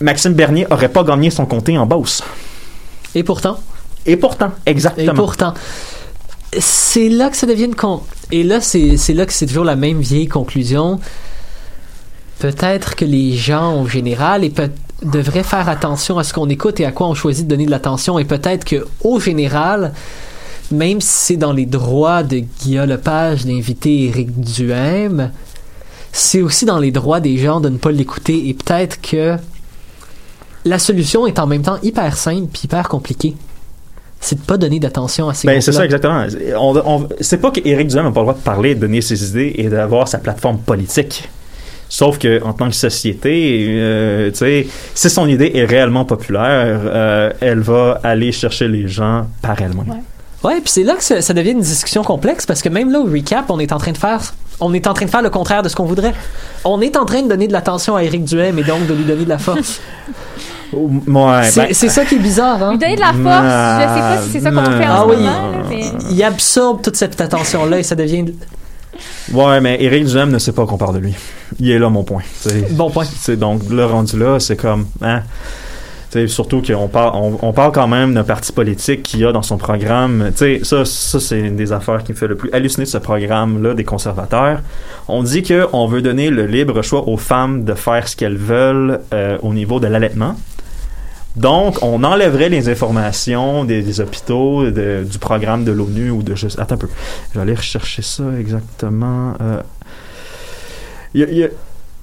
Maxime 0.00 0.32
Bernier 0.32 0.66
aurait 0.70 0.88
pas 0.88 1.04
gagné 1.04 1.30
son 1.30 1.46
comté 1.46 1.76
en 1.78 1.86
Beauce. 1.86 2.22
Et 3.14 3.22
pourtant, 3.22 3.58
Et 4.06 4.16
pourtant, 4.16 4.52
et 4.66 4.70
exactement. 4.70 5.14
pourtant, 5.14 5.54
c'est 6.58 7.08
là 7.08 7.30
que 7.30 7.36
ça 7.36 7.46
devient 7.46 7.70
con. 7.70 8.02
Et 8.30 8.42
là, 8.42 8.60
c'est 8.60 8.96
là 9.14 9.26
que 9.26 9.32
c'est 9.32 9.46
toujours 9.46 9.64
la 9.64 9.76
même 9.76 10.00
vieille 10.00 10.28
conclusion. 10.28 11.00
Peut-être 12.38 12.94
que 12.94 13.04
les 13.04 13.32
gens 13.32 13.72
en 13.72 13.86
général 13.86 14.44
et 14.44 14.52
devraient 15.02 15.42
faire 15.42 15.68
attention 15.68 16.18
à 16.18 16.24
ce 16.24 16.32
qu'on 16.32 16.48
écoute 16.48 16.80
et 16.80 16.84
à 16.84 16.92
quoi 16.92 17.08
on 17.08 17.14
choisit 17.14 17.46
de 17.46 17.50
donner 17.50 17.66
de 17.66 17.70
l'attention. 17.70 18.18
Et 18.18 18.24
peut-être 18.24 18.64
que 18.64 18.86
au 19.02 19.18
général, 19.18 19.92
même 20.70 21.00
si 21.00 21.08
c'est 21.08 21.36
dans 21.36 21.52
les 21.52 21.66
droits 21.66 22.22
de 22.22 22.38
Guillaume 22.62 22.88
Lepage 22.88 23.44
d'inviter 23.46 24.04
Éric 24.04 24.38
Duhem, 24.40 25.30
c'est 26.12 26.42
aussi 26.42 26.64
dans 26.64 26.78
les 26.78 26.90
droits 26.90 27.20
des 27.20 27.38
gens 27.38 27.60
de 27.60 27.68
ne 27.68 27.78
pas 27.78 27.90
l'écouter. 27.90 28.48
Et 28.48 28.54
peut-être 28.54 29.00
que 29.00 29.36
la 30.64 30.78
solution 30.78 31.26
est 31.26 31.38
en 31.38 31.46
même 31.46 31.62
temps 31.62 31.78
hyper 31.82 32.16
simple 32.16 32.48
puis 32.52 32.62
hyper 32.64 32.88
compliquée. 32.88 33.34
C'est 34.20 34.34
de 34.40 34.44
pas 34.44 34.56
donner 34.56 34.80
d'attention 34.80 35.28
à 35.28 35.34
ces 35.34 35.46
Ben, 35.46 35.60
c'est 35.60 35.70
ça, 35.72 35.84
exactement. 35.84 36.26
On, 36.58 36.76
on- 36.84 37.08
c'est 37.20 37.38
pas 37.38 37.52
qu'Éric 37.52 37.88
Duhem 37.88 38.04
n'a 38.06 38.10
pas 38.10 38.20
le 38.20 38.24
droit 38.24 38.34
de 38.34 38.40
parler, 38.40 38.74
de 38.74 38.80
donner 38.80 39.00
ses 39.00 39.30
idées 39.30 39.52
et 39.56 39.68
d'avoir 39.68 40.08
sa 40.08 40.18
plateforme 40.18 40.58
politique. 40.58 41.28
Sauf 41.88 42.18
que 42.18 42.42
en 42.42 42.52
tant 42.52 42.68
que 42.68 42.74
société, 42.74 43.66
euh, 43.70 44.30
tu 44.30 44.38
sais, 44.38 44.66
si 44.94 45.08
son 45.08 45.26
idée 45.28 45.52
est 45.54 45.64
réellement 45.64 46.04
populaire, 46.04 46.80
euh, 46.84 47.30
elle 47.40 47.60
va 47.60 48.00
aller 48.02 48.32
chercher 48.32 48.68
les 48.68 48.88
gens 48.88 49.26
par 49.40 49.62
elle-même. 49.62 49.88
Ouais. 49.88 50.02
Ouais, 50.44 50.60
puis 50.60 50.70
c'est 50.70 50.84
là 50.84 50.94
que 50.94 51.02
ça, 51.02 51.20
ça 51.20 51.34
devient 51.34 51.50
une 51.50 51.60
discussion 51.60 52.02
complexe 52.04 52.46
parce 52.46 52.62
que 52.62 52.68
même 52.68 52.90
là 52.92 53.00
au 53.00 53.04
recap, 53.04 53.46
on 53.50 53.58
est 53.58 53.72
en 53.72 53.78
train 53.78 53.92
de 53.92 53.98
faire 53.98 54.34
on 54.60 54.74
est 54.74 54.88
en 54.88 54.92
train 54.94 55.04
de 55.06 55.10
faire 55.10 55.22
le 55.22 55.30
contraire 55.30 55.62
de 55.62 55.68
ce 55.68 55.76
qu'on 55.76 55.84
voudrait. 55.84 56.14
On 56.64 56.80
est 56.80 56.96
en 56.96 57.04
train 57.04 57.22
de 57.22 57.28
donner 57.28 57.46
de 57.46 57.52
l'attention 57.52 57.94
à 57.94 58.02
Éric 58.02 58.24
Duhem 58.24 58.58
et 58.58 58.64
donc 58.64 58.86
de 58.88 58.94
lui 58.94 59.04
donner 59.04 59.24
de 59.24 59.28
la 59.28 59.38
force. 59.38 59.80
Ouais, 60.70 61.44
C'est 61.50 61.60
ben, 61.62 61.68
c'est 61.72 61.88
ça 61.88 62.04
qui 62.04 62.16
est 62.16 62.18
bizarre, 62.18 62.62
hein? 62.62 62.72
Lui 62.72 62.78
donner 62.78 62.96
de 62.96 63.00
la 63.00 63.06
force, 63.14 63.16
je 63.16 63.94
sais 63.94 64.00
pas 64.00 64.22
si 64.22 64.30
c'est 64.32 64.40
ça 64.40 64.50
qu'on 64.50 64.64
fait 64.64 64.86
en 64.86 64.92
Ah 64.92 65.04
ce 65.04 65.08
oui. 65.10 65.16
moment. 65.16 65.50
mais... 65.70 65.84
Il 66.10 66.22
absorbe 66.22 66.82
toute 66.82 66.96
cette 66.96 67.18
attention-là 67.18 67.78
et 67.78 67.82
ça 67.82 67.94
devient... 67.94 68.26
ouais, 69.32 69.60
mais 69.62 69.82
Éric 69.82 70.04
Duhem 70.04 70.30
ne 70.30 70.38
sait 70.38 70.52
pas 70.52 70.66
qu'on 70.66 70.76
parle 70.76 70.96
de 70.96 70.98
lui. 71.00 71.14
Il 71.58 71.70
est 71.70 71.78
là 71.78 71.88
mon 71.88 72.04
point. 72.04 72.20
C'est- 72.38 72.70
Bon 72.74 72.90
point. 72.90 73.06
C'est 73.18 73.38
donc 73.38 73.62
le 73.70 73.86
rendu 73.86 74.18
là, 74.18 74.38
c'est 74.40 74.56
comme 74.56 74.86
hein. 75.00 75.22
Surtout 76.26 76.62
qu'on 76.62 76.88
parle, 76.88 77.36
on, 77.42 77.52
parle 77.52 77.72
quand 77.72 77.86
même 77.86 78.14
d'un 78.14 78.24
parti 78.24 78.50
politique 78.50 79.02
qui 79.02 79.26
a 79.26 79.32
dans 79.32 79.42
son 79.42 79.58
programme, 79.58 80.30
tu 80.30 80.38
sais, 80.38 80.60
ça, 80.62 80.86
ça 80.86 81.20
c'est 81.20 81.38
une 81.38 81.56
des 81.56 81.70
affaires 81.70 82.02
qui 82.02 82.12
me 82.12 82.16
fait 82.16 82.26
le 82.26 82.34
plus 82.34 82.50
halluciner 82.52 82.84
de 82.84 82.90
ce 82.90 82.96
programme-là 82.96 83.74
des 83.74 83.84
conservateurs. 83.84 84.62
On 85.06 85.22
dit 85.22 85.42
que 85.42 85.66
on 85.74 85.86
veut 85.86 86.00
donner 86.00 86.30
le 86.30 86.46
libre 86.46 86.80
choix 86.80 87.06
aux 87.06 87.18
femmes 87.18 87.64
de 87.64 87.74
faire 87.74 88.08
ce 88.08 88.16
qu'elles 88.16 88.38
veulent 88.38 89.00
euh, 89.12 89.36
au 89.42 89.52
niveau 89.52 89.80
de 89.80 89.86
l'allaitement. 89.86 90.34
Donc, 91.36 91.78
on 91.82 92.02
enlèverait 92.02 92.48
les 92.48 92.68
informations 92.68 93.64
des, 93.64 94.00
hôpitaux, 94.00 94.70
du 94.70 95.18
programme 95.18 95.64
de 95.64 95.72
l'ONU 95.72 96.10
ou 96.10 96.22
de. 96.22 96.34
Attends 96.58 96.74
un 96.74 96.78
peu. 96.78 96.88
Aller 97.38 97.54
rechercher 97.54 98.02
ça 98.02 98.24
exactement. 98.40 99.34
Euh, 99.40 99.62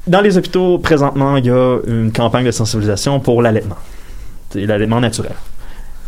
dans 0.07 0.21
les 0.21 0.37
hôpitaux, 0.37 0.77
présentement, 0.77 1.37
il 1.37 1.47
y 1.47 1.49
a 1.49 1.79
une 1.87 2.11
campagne 2.11 2.45
de 2.45 2.51
sensibilisation 2.51 3.19
pour 3.19 3.41
l'allaitement. 3.41 3.77
C'est 4.55 4.65
l'allaitement 4.65 5.01
naturel. 5.01 5.33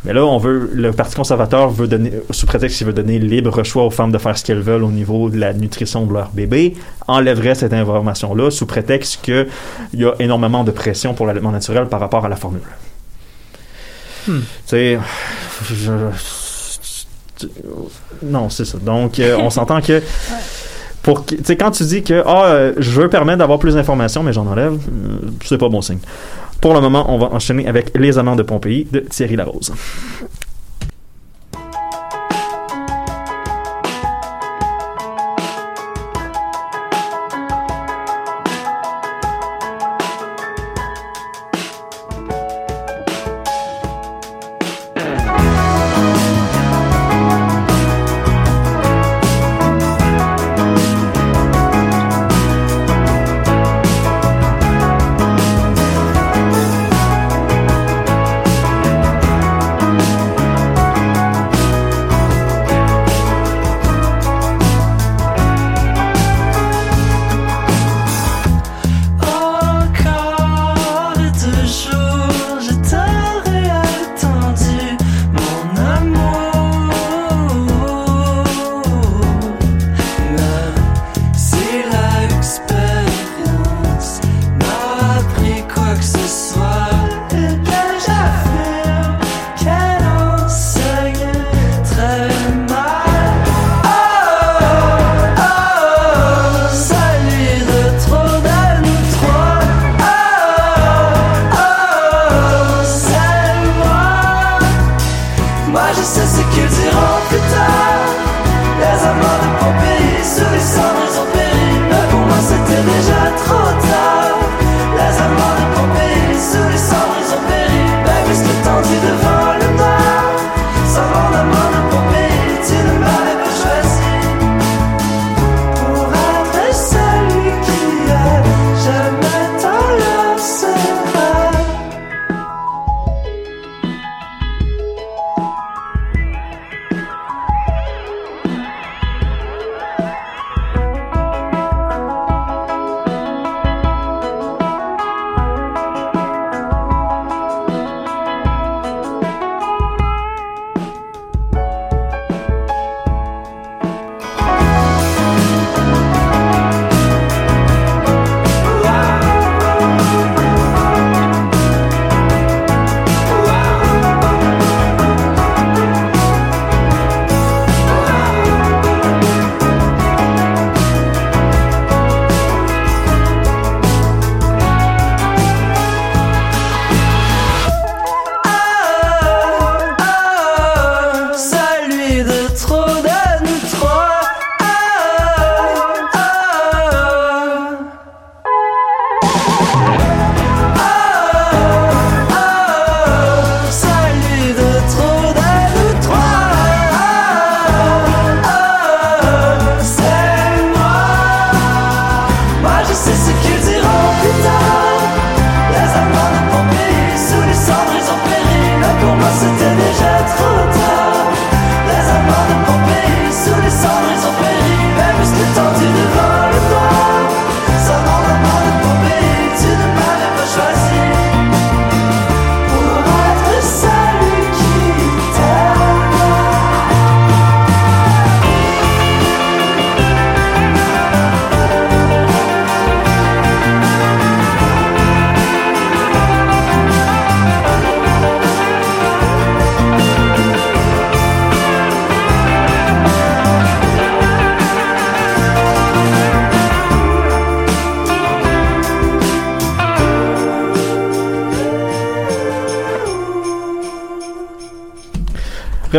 Mais 0.05 0.13
là, 0.13 0.25
on 0.25 0.37
veut, 0.37 0.69
le 0.73 0.93
Parti 0.93 1.15
conservateur 1.15 1.69
veut 1.69 1.87
donner, 1.87 2.13
sous 2.29 2.45
prétexte 2.45 2.77
qu'il 2.77 2.87
veut 2.87 2.93
donner 2.93 3.19
libre 3.19 3.63
choix 3.63 3.83
aux 3.83 3.89
femmes 3.89 4.11
de 4.11 4.17
faire 4.17 4.37
ce 4.37 4.43
qu'elles 4.45 4.61
veulent 4.61 4.83
au 4.83 4.91
niveau 4.91 5.29
de 5.29 5.37
la 5.37 5.51
nutrition 5.53 6.05
de 6.05 6.13
leur 6.13 6.29
bébé, 6.29 6.77
enlèverait 7.07 7.55
cette 7.55 7.73
information-là 7.73 8.49
sous 8.49 8.65
prétexte 8.65 9.19
qu'il 9.21 9.47
y 9.95 10.05
a 10.05 10.13
énormément 10.19 10.63
de 10.63 10.71
pression 10.71 11.13
pour 11.13 11.25
l'allaitement 11.25 11.51
naturel 11.51 11.87
par 11.87 11.99
rapport 11.99 12.23
à 12.25 12.29
la 12.29 12.37
formule. 12.37 12.61
Hmm. 14.27 14.39
Tu 14.39 14.45
sais, 14.65 14.99
non, 18.23 18.49
c'est 18.49 18.65
ça. 18.65 18.77
Donc, 18.77 19.19
euh, 19.19 19.35
on 19.39 19.49
s'entend 19.49 19.81
que 19.81 20.01
tu 21.14 21.38
sais 21.43 21.55
quand 21.55 21.72
tu 21.72 21.84
dis 21.84 22.03
que 22.03 22.24
ah 22.26 22.45
euh, 22.45 22.74
je 22.78 23.01
veux 23.01 23.10
permettre 23.10 23.39
d'avoir 23.39 23.60
plus 23.60 23.76
d'informations 23.76 24.24
mais 24.24 24.34
j'en 24.34 24.47
enlève 24.47 24.74
euh, 24.74 25.30
c'est 25.43 25.58
pas 25.58 25.70
bon 25.70 25.82
signe. 25.82 25.99
Pour 26.62 26.74
le 26.74 26.82
moment 26.82 27.05
on 27.14 27.18
va 27.18 27.28
enchaîner 27.28 27.68
avec 27.68 27.97
les 27.97 28.18
amants 28.18 28.36
de 28.36 28.43
Pompéi 28.43 28.88
de 28.91 28.99
Thierry 28.99 29.36
Larose 29.36 29.74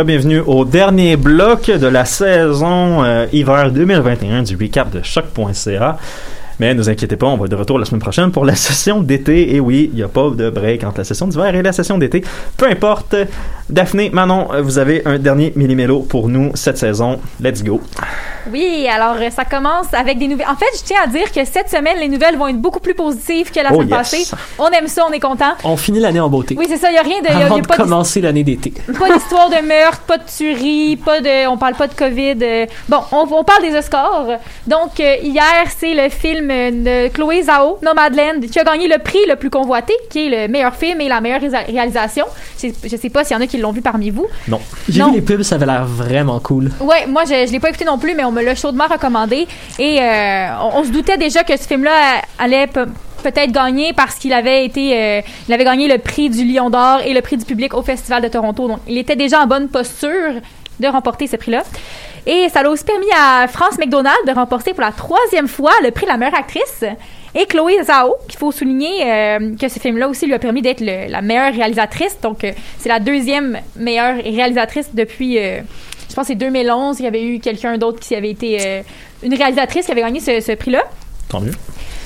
Bienvenue 0.05 0.39
au 0.39 0.63
dernier 0.63 1.17
bloc 1.17 1.69
de 1.69 1.87
la 1.87 2.05
saison 2.05 3.03
euh, 3.03 3.25
hiver 3.33 3.69
2021 3.69 4.43
du 4.43 4.55
recap 4.55 4.89
de 4.91 5.01
choc.ca. 5.03 5.97
Mais 6.59 6.73
ne 6.73 6.79
vous 6.79 6.89
inquiétez 6.89 7.17
pas, 7.17 7.27
on 7.27 7.35
va 7.35 7.45
être 7.45 7.51
de 7.51 7.55
retour 7.57 7.77
la 7.77 7.83
semaine 7.83 7.99
prochaine 7.99 8.31
pour 8.31 8.45
la 8.45 8.55
session 8.55 9.01
d'été. 9.01 9.53
Et 9.55 9.59
oui, 9.59 9.89
il 9.91 9.97
n'y 9.97 10.03
a 10.03 10.07
pas 10.07 10.29
de 10.29 10.49
break 10.49 10.85
entre 10.85 10.99
la 10.99 11.03
session 11.03 11.27
d'hiver 11.27 11.53
et 11.53 11.61
la 11.61 11.73
session 11.73 11.97
d'été. 11.97 12.23
Peu 12.55 12.67
importe. 12.67 13.15
Daphné, 13.69 14.09
Manon, 14.09 14.47
vous 14.61 14.77
avez 14.77 15.01
un 15.05 15.19
dernier 15.19 15.51
millimélo 15.57 15.99
pour 15.99 16.29
nous 16.29 16.51
cette 16.53 16.77
saison. 16.77 17.19
Let's 17.41 17.61
go. 17.61 17.81
Oui, 18.51 18.87
alors 18.87 19.15
euh, 19.19 19.29
ça 19.29 19.45
commence 19.45 19.93
avec 19.93 20.17
des 20.17 20.27
nouvelles. 20.27 20.47
En 20.47 20.55
fait, 20.55 20.65
je 20.77 20.83
tiens 20.83 20.97
à 21.03 21.07
dire 21.07 21.31
que 21.31 21.43
cette 21.45 21.69
semaine, 21.69 21.97
les 21.99 22.07
nouvelles 22.07 22.37
vont 22.37 22.47
être 22.47 22.57
beaucoup 22.59 22.79
plus 22.79 22.93
positives 22.95 23.51
que 23.51 23.59
la 23.59 23.69
Oh, 23.71 23.75
semaine 23.81 23.89
yes. 23.89 23.97
passée. 23.97 24.27
On 24.57 24.67
aime 24.69 24.87
ça, 24.87 25.05
on 25.09 25.11
est 25.11 25.19
content. 25.19 25.53
On 25.63 25.77
finit 25.77 25.99
l'année 25.99 26.19
en 26.19 26.29
beauté. 26.29 26.55
Oui, 26.57 26.65
c'est 26.69 26.77
ça, 26.77 26.89
il 26.89 26.93
n'y 26.93 26.97
a 26.99 27.01
rien 27.03 27.21
de. 27.21 27.27
y 27.27 27.29
a- 27.29 27.39
y 27.39 27.43
a 27.43 27.45
Avant 27.45 27.59
de 27.59 27.67
pas 27.67 27.75
commencer 27.77 28.21
l'année 28.21 28.43
d'été. 28.43 28.71
pas 28.97 29.09
d'histoire 29.13 29.49
de 29.49 29.65
meurtre, 29.65 29.99
pas 30.01 30.17
de 30.17 30.23
tuerie, 30.25 30.97
pas 30.97 31.21
de, 31.21 31.47
on 31.47 31.57
parle 31.57 31.75
pas 31.75 31.87
de 31.87 31.93
Covid. 31.93 32.37
euh, 32.41 32.65
bon, 32.87 32.97
on, 33.11 33.27
on 33.31 33.43
parle 33.43 33.61
des 33.63 33.75
Oscars. 33.77 34.25
Donc 34.67 34.99
euh, 34.99 35.15
hier, 35.21 35.43
c'est 35.77 35.93
le 35.93 36.09
film 36.09 36.47
de 36.47 37.07
Chloé 37.09 37.43
Zhao, 37.43 37.77
Nomadland, 37.81 38.41
qui 38.51 38.59
a 38.59 38.63
gagné 38.63 38.87
le 38.87 38.97
prix 38.99 39.19
le 39.27 39.35
plus 39.35 39.49
convoité, 39.49 39.93
qui 40.09 40.27
est 40.27 40.47
le 40.47 40.51
meilleur 40.51 40.75
film 40.75 41.01
et 41.01 41.07
la 41.07 41.21
meilleure 41.21 41.41
réalisation. 41.67 42.25
Je, 42.61 42.67
je 42.83 42.95
sais 42.97 43.09
pas 43.09 43.23
s'il 43.23 43.35
y 43.35 43.39
en 43.39 43.43
a 43.43 43.47
qui 43.47 43.57
l'ont 43.57 43.71
vu 43.71 43.81
parmi 43.81 44.09
vous. 44.09 44.27
Non. 44.47 44.59
J'ai 44.87 45.03
vu 45.03 45.11
les 45.13 45.21
pubs, 45.21 45.43
ça 45.43 45.55
avait 45.55 45.65
l'air 45.65 45.85
vraiment 45.85 46.39
cool. 46.39 46.71
Ouais, 46.81 47.05
moi 47.07 47.23
je, 47.25 47.45
je 47.47 47.51
l'ai 47.51 47.59
pas 47.59 47.69
écouté 47.69 47.85
non 47.85 47.97
plus, 47.97 48.13
mais 48.15 48.23
on 48.23 48.31
me 48.31 48.38
l'a 48.41 48.55
chaudement 48.55 48.87
recommandé 48.87 49.47
et 49.77 49.99
euh, 50.01 50.47
on, 50.73 50.83
se 50.83 50.89
doutait 50.89 51.17
déjà 51.17 51.43
que 51.43 51.55
ce 51.57 51.67
film-là 51.67 51.91
euh, 51.91 52.43
allait 52.43 52.67
pe- 52.67 52.87
peut-être 53.23 53.51
gagner 53.51 53.93
parce 53.93 54.15
qu'il 54.15 54.33
avait 54.33 54.65
été, 54.65 54.97
euh, 54.97 55.21
il 55.47 55.53
avait 55.53 55.63
gagné 55.63 55.87
le 55.87 55.97
prix 55.97 56.29
du 56.29 56.45
Lion 56.45 56.69
d'Or 56.69 57.01
et 57.05 57.13
le 57.13 57.21
prix 57.21 57.37
du 57.37 57.45
public 57.45 57.73
au 57.73 57.81
Festival 57.81 58.21
de 58.21 58.27
Toronto. 58.27 58.67
Donc 58.67 58.79
il 58.87 58.97
était 58.97 59.15
déjà 59.15 59.41
en 59.41 59.47
bonne 59.47 59.69
posture 59.69 60.41
de 60.79 60.87
remporter 60.87 61.27
ce 61.27 61.35
prix-là. 61.35 61.63
Et 62.25 62.47
ça 62.49 62.63
l'a 62.63 62.69
aussi 62.69 62.83
permis 62.83 63.07
à 63.17 63.47
France 63.47 63.77
McDonald 63.77 64.17
de 64.27 64.31
remporter 64.31 64.73
pour 64.73 64.81
la 64.81 64.91
troisième 64.91 65.47
fois 65.47 65.71
le 65.83 65.91
prix 65.91 66.05
de 66.05 66.11
la 66.11 66.17
meilleure 66.17 66.37
actrice. 66.37 66.83
Et 67.35 67.45
Chloé 67.45 67.83
Zhao, 67.83 68.15
qu'il 68.27 68.39
faut 68.39 68.51
souligner 68.51 69.37
que 69.59 69.67
ce 69.67 69.79
film-là 69.79 70.07
aussi 70.07 70.25
lui 70.25 70.33
a 70.33 70.39
permis 70.39 70.61
d'être 70.61 70.81
la 70.81 71.21
meilleure 71.21 71.53
réalisatrice. 71.53 72.19
Donc, 72.21 72.39
c'est 72.77 72.89
la 72.89 72.99
deuxième 72.99 73.59
meilleure 73.75 74.15
réalisatrice 74.15 74.89
depuis, 74.93 75.37
je 76.09 76.15
pense, 76.15 76.23
que 76.23 76.33
c'est 76.33 76.35
2011. 76.35 76.99
Il 76.99 77.03
y 77.03 77.07
avait 77.07 77.23
eu 77.23 77.39
quelqu'un 77.39 77.77
d'autre 77.77 77.99
qui 77.99 78.15
avait 78.15 78.31
été 78.31 78.57
euh, 78.59 78.81
une 79.23 79.33
réalisatrice 79.33 79.85
qui 79.85 79.91
avait 79.91 80.01
gagné 80.01 80.19
ce, 80.19 80.39
ce 80.39 80.51
prix-là. 80.53 80.83
Tant 81.29 81.41
mieux. 81.41 81.53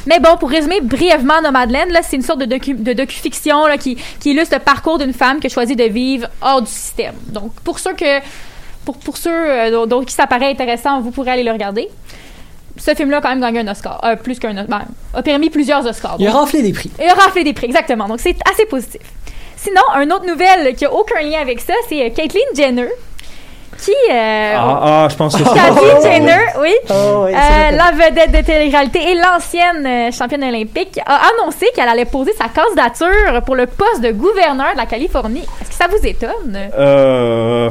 Mais 0.06 0.20
bon, 0.20 0.36
pour 0.38 0.50
résumer 0.50 0.82
brièvement 0.82 1.42
Nomadland, 1.42 1.90
là, 1.92 2.02
c'est 2.04 2.18
une 2.18 2.22
sorte 2.24 2.40
de, 2.40 2.46
docu, 2.46 2.74
de 2.74 2.92
docu-fiction 2.94 3.68
là, 3.68 3.78
qui, 3.78 3.96
qui 4.20 4.32
illustre 4.32 4.56
le 4.56 4.60
parcours 4.62 4.98
d'une 4.98 5.14
femme 5.14 5.40
qui 5.40 5.48
a 5.48 5.50
choisi 5.50 5.76
de 5.78 5.86
vivre 5.86 6.28
hors 6.42 6.62
du 6.62 6.70
système. 6.70 7.16
Donc, 7.28 7.54
pour 7.64 7.80
ceux 7.80 7.94
que 7.94 8.20
pour, 8.84 8.98
pour 8.98 9.16
ceux 9.16 9.32
euh, 9.32 10.04
qui 10.06 10.14
ça 10.14 10.28
paraît 10.28 10.52
intéressant, 10.52 11.00
vous 11.00 11.12
pourrez 11.12 11.32
aller 11.32 11.44
le 11.44 11.52
regarder. 11.52 11.88
Ce 12.76 12.94
film-là 12.96 13.18
a 13.18 13.22
quand 13.22 13.30
même 13.30 13.40
gagné 13.40 13.60
un 13.60 13.68
Oscar. 13.72 14.02
Euh, 14.04 14.16
plus 14.18 14.40
qu'un 14.40 14.58
Oscar. 14.58 14.68
Ben, 14.68 14.86
a 15.14 15.22
permis 15.22 15.50
plusieurs 15.50 15.86
Oscars. 15.86 16.18
Il 16.20 16.28
a 16.28 16.32
Donc, 16.32 16.42
raflé 16.42 16.62
des 16.62 16.74
prix. 16.74 16.92
il 17.00 17.08
a 17.08 17.14
raflé 17.14 17.44
des 17.46 17.54
prix, 17.54 17.68
exactement. 17.68 18.08
Donc, 18.10 18.20
c'est 18.20 18.36
assez 18.52 18.66
positif. 18.66 19.02
Sinon, 19.56 19.82
une 20.02 20.12
autre 20.12 20.26
nouvelle 20.26 20.76
qui 20.76 20.84
a 20.84 20.92
aucun 20.94 21.22
lien 21.22 21.40
avec 21.40 21.62
ça, 21.62 21.74
c'est 21.88 22.06
euh, 22.06 22.10
Caitlyn 22.10 22.42
Jenner, 22.56 22.90
qui... 23.84 23.92
euh, 24.12 24.54
Ah, 24.58 24.80
ah, 24.84 25.08
je 25.10 25.16
pense 25.16 25.36
que 25.36 25.44
c'est 25.44 26.12
Jenner, 26.14 26.38
oui. 26.62 26.72
Oh, 26.90 27.26
oui, 27.26 27.34
Euh, 27.34 27.72
la 27.72 27.92
vedette 27.92 28.32
de 28.32 28.46
télé-réalité 28.46 29.00
et 29.12 29.16
l'ancienne 29.16 29.86
euh, 29.86 30.12
championne 30.12 30.44
olympique 30.44 31.00
a 31.06 31.20
annoncé 31.34 31.66
qu'elle 31.76 31.88
allait 31.90 32.06
poser 32.06 32.32
sa 32.34 32.46
candidature 32.50 33.42
pour 33.46 33.56
le 33.56 33.66
poste 33.68 34.02
de 34.02 34.12
gouverneur 34.12 34.74
de 34.74 34.78
la 34.78 34.86
Californie. 34.86 35.44
Est-ce 35.62 35.70
que 35.70 35.76
ça 35.76 35.88
vous 35.90 36.06
étonne? 36.06 36.58
Euh, 36.78 37.70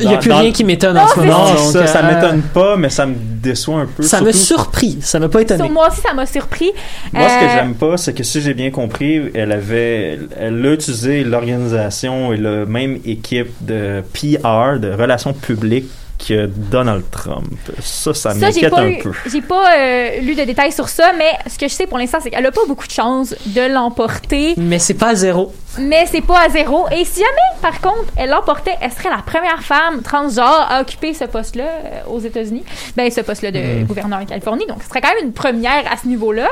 Il 0.00 0.06
n'y 0.08 0.14
a 0.14 0.18
plus 0.18 0.28
dans- 0.30 0.38
rien 0.38 0.52
qui 0.52 0.64
m'étonne 0.64 0.96
en 0.98 1.02
Non, 1.02 1.08
ce 1.08 1.20
moment. 1.20 1.38
Non, 1.50 1.56
ça, 1.56 1.86
ça 1.86 2.02
m'étonne 2.02 2.42
pas, 2.42 2.76
mais 2.76 2.88
ça 2.90 3.06
me 3.06 3.14
déçoit 3.16 3.80
un 3.80 3.86
peu. 3.86 4.02
Ça 4.02 4.20
me 4.20 4.32
surtout- 4.32 4.56
surpris. 4.64 4.98
Ça 5.02 5.18
m'a 5.18 5.28
pas 5.28 5.42
étonné. 5.42 5.62
Sur 5.62 5.70
moi 5.72 5.88
aussi, 5.88 6.00
ça 6.00 6.12
m'a 6.14 6.26
surpris. 6.26 6.72
Moi, 7.12 7.28
ce 7.28 7.34
que 7.44 7.50
j'aime 7.50 7.74
pas, 7.74 7.96
c'est 7.96 8.14
que 8.14 8.22
si 8.22 8.40
j'ai 8.40 8.54
bien 8.54 8.70
compris, 8.70 9.30
elle 9.34 9.52
avait, 9.52 10.18
elle 10.40 10.64
a 10.66 10.72
utilisé 10.72 11.24
l'organisation 11.24 12.32
et 12.32 12.36
la 12.36 12.64
même 12.66 12.98
équipe 13.04 13.50
de 13.60 14.02
PR, 14.12 14.78
de 14.78 14.92
relations 14.92 15.32
publiques 15.40 15.88
que 16.26 16.46
Donald 16.46 17.04
Trump. 17.10 17.46
Ça, 17.82 18.14
ça, 18.14 18.30
Ça, 18.32 18.34
m'inquiète 18.34 18.72
un 18.72 18.86
eu- 18.88 18.98
peu. 19.02 19.12
j'ai 19.30 19.42
pas 19.42 19.76
euh, 19.76 20.20
lu 20.22 20.34
de 20.34 20.44
détails 20.44 20.72
sur 20.72 20.88
ça, 20.88 21.12
mais 21.18 21.30
ce 21.46 21.58
que 21.58 21.68
je 21.68 21.74
sais 21.74 21.86
pour 21.86 21.98
l'instant, 21.98 22.16
c'est 22.22 22.30
qu'elle 22.30 22.46
a 22.46 22.50
pas 22.50 22.62
beaucoup 22.66 22.86
de 22.86 22.90
chances 22.92 23.34
de 23.44 23.70
l'emporter. 23.72 24.54
Mais 24.56 24.78
c'est 24.78 24.94
pas 24.94 25.14
zéro. 25.14 25.52
mais 25.78 26.06
c'est 26.10 26.22
pas 26.22 26.46
à 26.46 26.48
zéro. 26.48 26.86
Et 26.90 27.04
si 27.04 27.20
jamais, 27.20 27.60
par 27.60 27.82
contre, 27.82 28.10
elle 28.16 28.30
l'emportait, 28.30 28.76
elle 28.80 28.92
serait 28.92 29.10
la 29.10 29.22
première 29.26 29.60
femme 29.62 30.00
transgenre 30.02 30.66
à 30.70 30.80
occuper 30.80 31.12
ce 31.12 31.24
poste-là 31.24 31.64
euh, 31.64 32.00
aux 32.10 32.20
États-Unis. 32.20 32.64
Ben, 32.96 33.10
ce 33.10 33.20
poste-là 33.20 33.50
de 33.50 33.58
Hmm. 33.82 33.84
gouverneur 33.84 34.20
de 34.20 34.24
Californie. 34.24 34.64
Donc, 34.66 34.78
ce 34.82 34.88
serait 34.88 35.02
quand 35.02 35.12
même 35.14 35.26
une 35.26 35.34
première 35.34 35.84
à 35.92 35.98
ce 36.02 36.08
niveau-là. 36.08 36.48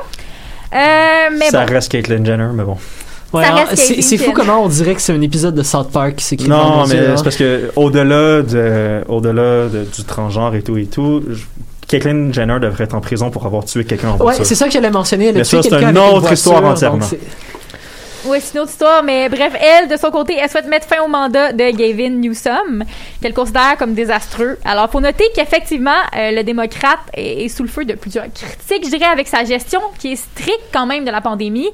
Euh, 0.74 0.76
mais 1.38 1.50
ça 1.50 1.64
bon. 1.64 1.72
reste 1.72 1.90
Caitlyn 1.90 2.24
Jenner, 2.24 2.48
mais 2.52 2.64
bon. 2.64 2.76
Ouais, 3.34 3.44
c'est 3.74 4.00
c'est 4.02 4.18
fou 4.18 4.32
comment 4.32 4.64
on 4.64 4.68
dirait 4.68 4.94
que 4.94 5.00
c'est 5.00 5.12
un 5.12 5.20
épisode 5.20 5.54
de 5.54 5.62
South 5.62 5.90
Park 5.90 6.16
qui 6.16 6.24
s'écrit 6.24 6.48
Non, 6.48 6.86
mais 6.86 6.94
yeux, 6.94 7.08
hein. 7.10 7.14
c'est 7.16 7.24
parce 7.24 7.36
que 7.36 7.70
au-delà 7.76 8.42
de, 8.42 9.00
au-delà 9.08 9.68
de- 9.68 9.84
du 9.94 10.04
transgenre 10.04 10.54
et 10.54 10.62
tout 10.62 10.76
et 10.76 10.86
tout, 10.86 11.22
je- 11.30 11.42
Caitlyn 11.86 12.32
Jenner 12.32 12.58
devrait 12.60 12.84
être 12.84 12.94
en 12.94 13.00
prison 13.00 13.30
pour 13.30 13.44
avoir 13.44 13.64
tué 13.66 13.84
quelqu'un 13.84 14.08
en 14.08 14.12
Ouais, 14.12 14.18
voiture. 14.18 14.46
c'est 14.46 14.54
ça 14.54 14.66
que 14.66 14.72
j'allais 14.72 14.90
mentionner. 14.90 15.26
Elle 15.26 15.36
a 15.36 15.38
Mais 15.40 15.44
tué 15.44 15.56
ça, 15.58 15.62
c'est 15.64 15.68
quelqu'un 15.68 15.90
une 15.90 15.96
avec 15.98 16.08
autre 16.08 16.20
voiture, 16.20 16.32
histoire 16.34 16.64
entièrement. 16.64 17.06
Oui, 18.26 18.38
c'est 18.40 18.54
une 18.54 18.60
autre 18.60 18.70
histoire, 18.70 19.02
mais 19.02 19.28
bref, 19.28 19.52
elle, 19.60 19.88
de 19.88 19.96
son 19.96 20.10
côté, 20.10 20.36
elle 20.40 20.48
souhaite 20.48 20.66
mettre 20.66 20.86
fin 20.86 21.02
au 21.02 21.08
mandat 21.08 21.52
de 21.52 21.70
Gavin 21.76 22.10
Newsom, 22.10 22.84
qu'elle 23.20 23.34
considère 23.34 23.76
comme 23.78 23.92
désastreux. 23.92 24.58
Alors, 24.64 24.90
faut 24.90 25.00
noter 25.00 25.24
qu'effectivement, 25.34 25.90
euh, 26.16 26.30
le 26.30 26.42
démocrate 26.42 27.00
est, 27.12 27.44
est 27.44 27.48
sous 27.48 27.62
le 27.62 27.68
feu 27.68 27.84
de 27.84 27.92
plusieurs 27.94 28.24
critiques, 28.32 28.86
je 28.86 28.90
dirais, 28.96 29.10
avec 29.10 29.28
sa 29.28 29.44
gestion, 29.44 29.80
qui 29.98 30.12
est 30.12 30.16
stricte 30.16 30.64
quand 30.72 30.86
même 30.86 31.04
de 31.04 31.10
la 31.10 31.20
pandémie. 31.20 31.68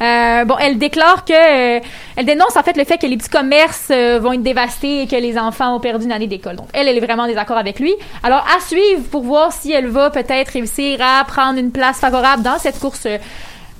Euh, 0.00 0.44
bon, 0.46 0.56
elle 0.58 0.78
déclare 0.78 1.24
que, 1.26 1.32
euh, 1.34 1.80
elle 2.16 2.24
dénonce 2.24 2.56
en 2.56 2.62
fait 2.62 2.76
le 2.76 2.84
fait 2.84 2.96
que 2.96 3.06
les 3.06 3.18
petits 3.18 3.28
commerces 3.28 3.88
euh, 3.90 4.18
vont 4.18 4.32
être 4.32 4.42
dévastés 4.42 5.02
et 5.02 5.06
que 5.06 5.16
les 5.16 5.36
enfants 5.36 5.76
ont 5.76 5.80
perdu 5.80 6.06
une 6.06 6.12
année 6.12 6.26
d'école. 6.26 6.56
Donc, 6.56 6.68
elle, 6.72 6.88
elle 6.88 6.96
est 6.96 7.04
vraiment 7.04 7.24
en 7.24 7.26
désaccord 7.26 7.58
avec 7.58 7.78
lui. 7.80 7.94
Alors, 8.22 8.46
à 8.56 8.60
suivre 8.60 9.02
pour 9.10 9.22
voir 9.22 9.52
si 9.52 9.72
elle 9.72 9.88
va 9.88 10.08
peut-être 10.08 10.52
réussir 10.52 10.98
à 11.02 11.22
prendre 11.24 11.58
une 11.58 11.70
place 11.70 11.98
favorable 11.98 12.42
dans 12.42 12.58
cette 12.58 12.78
course, 12.78 13.04
euh, 13.04 13.18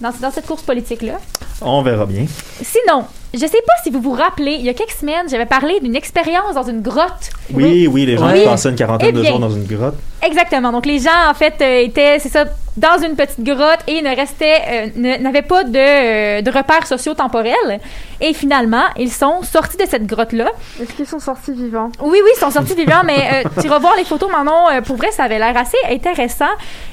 dans, 0.01 0.12
dans 0.20 0.30
cette 0.30 0.46
course 0.46 0.62
politique-là. 0.62 1.18
On 1.62 1.82
verra 1.82 2.07
bien. 2.07 2.26
Sinon, 2.62 3.05
je 3.35 3.39
sais 3.41 3.49
pas 3.66 3.72
si 3.83 3.91
vous 3.91 4.01
vous 4.01 4.12
rappelez, 4.12 4.53
il 4.59 4.64
y 4.64 4.68
a 4.68 4.74
quelques 4.74 4.91
semaines, 4.93 5.28
j'avais 5.31 5.47
parlé 5.47 5.78
d'une 5.81 5.97
expérience 5.97 6.55
dans 6.55 6.62
une 6.64 6.83
grotte. 6.83 7.31
Oui, 7.53 7.87
oui, 7.87 8.07
les 8.07 8.16
gens 8.16 8.31
Oui. 8.31 8.41
qui 8.41 8.45
passaient 8.45 8.70
une 8.70 8.76
quarantaine 8.76 9.11
Eh 9.11 9.18
de 9.18 9.22
jours 9.24 9.39
dans 9.39 9.51
une 9.51 9.64
grotte. 9.66 9.97
Exactement. 10.22 10.70
Donc, 10.72 10.85
les 10.87 10.99
gens, 10.99 11.11
en 11.31 11.35
fait, 11.35 11.55
euh, 11.62 11.81
étaient, 11.83 12.18
c'est 12.18 12.28
ça, 12.28 12.45
dans 12.76 12.99
une 13.03 13.16
petite 13.16 13.43
grotte 13.43 13.81
et 13.89 14.03
ne 14.03 14.14
restaient, 14.14 14.91
euh, 14.97 15.18
n'avaient 15.18 15.41
pas 15.43 15.64
de, 15.64 15.78
euh, 15.78 16.43
de 16.43 16.51
repères 16.51 16.87
sociaux 16.87 17.14
temporels. 17.14 17.81
Et 18.20 18.35
finalement, 18.35 18.85
ils 18.99 19.11
sont 19.11 19.43
sortis 19.43 19.78
de 19.78 19.87
cette 19.89 20.07
grotte-là. 20.07 20.51
Est-ce 20.81 20.93
qu'ils 20.93 21.07
sont 21.07 21.18
sortis 21.20 21.53
vivants? 21.53 21.91
Oui, 22.03 22.18
oui, 22.22 22.31
ils 22.37 22.39
sont 22.39 22.51
sortis 22.51 22.74
vivants, 22.74 23.03
mais 23.05 23.16
euh, 23.47 23.49
tu 23.62 23.68
vas 23.68 23.78
voir 23.78 23.97
les 23.97 24.05
photos, 24.05 24.31
Manon, 24.31 24.68
euh, 24.70 24.83
pour 24.83 24.97
vrai, 24.97 25.11
ça 25.11 25.24
avait 25.24 25.39
l'air 25.39 25.57
assez 25.57 25.78
intéressant. 25.91 26.45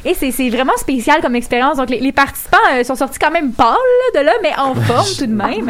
Et 0.05 0.13
c'est, 0.13 0.31
c'est 0.31 0.49
vraiment 0.49 0.77
spécial 0.77 1.21
comme 1.21 1.35
expérience. 1.35 1.77
Donc, 1.77 1.89
les, 1.89 1.99
les 1.99 2.13
participants 2.13 2.57
euh, 2.73 2.83
sont 2.85 2.95
sortis 2.95 3.19
quand 3.19 3.31
même 3.31 3.51
pâles 3.51 3.75
là, 4.13 4.21
de 4.21 4.25
là, 4.25 4.31
mais 4.41 4.53
en 4.57 4.73
forme 4.73 5.05
tout 5.19 5.25
de 5.27 5.33
même. 5.33 5.69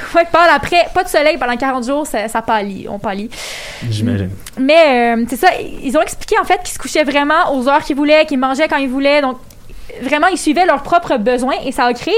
Ouais, 0.14 0.24
pâle 0.30 0.50
après, 0.54 0.86
pas 0.94 1.04
de 1.04 1.08
soleil 1.08 1.36
pendant 1.38 1.56
40 1.56 1.84
jours, 1.84 2.06
ça, 2.06 2.28
ça 2.28 2.42
pâlit, 2.42 2.86
on 2.88 2.98
pâlit. 2.98 3.30
J'imagine. 3.88 4.30
Mais 4.58 5.16
euh, 5.16 5.24
c'est 5.28 5.36
ça, 5.36 5.48
ils 5.82 5.96
ont 5.96 6.02
expliqué 6.02 6.36
en 6.40 6.44
fait 6.44 6.58
qu'ils 6.62 6.74
se 6.74 6.78
couchaient 6.78 7.04
vraiment 7.04 7.54
aux 7.54 7.68
heures 7.68 7.84
qu'ils 7.84 7.96
voulaient, 7.96 8.26
qu'ils 8.26 8.38
mangeaient 8.38 8.68
quand 8.68 8.76
ils 8.76 8.88
voulaient. 8.88 9.20
Donc, 9.20 9.38
vraiment, 10.02 10.26
ils 10.28 10.38
suivaient 10.38 10.66
leurs 10.66 10.82
propres 10.82 11.16
besoins 11.16 11.56
et 11.64 11.72
ça 11.72 11.84
a 11.84 11.92
créé 11.92 12.14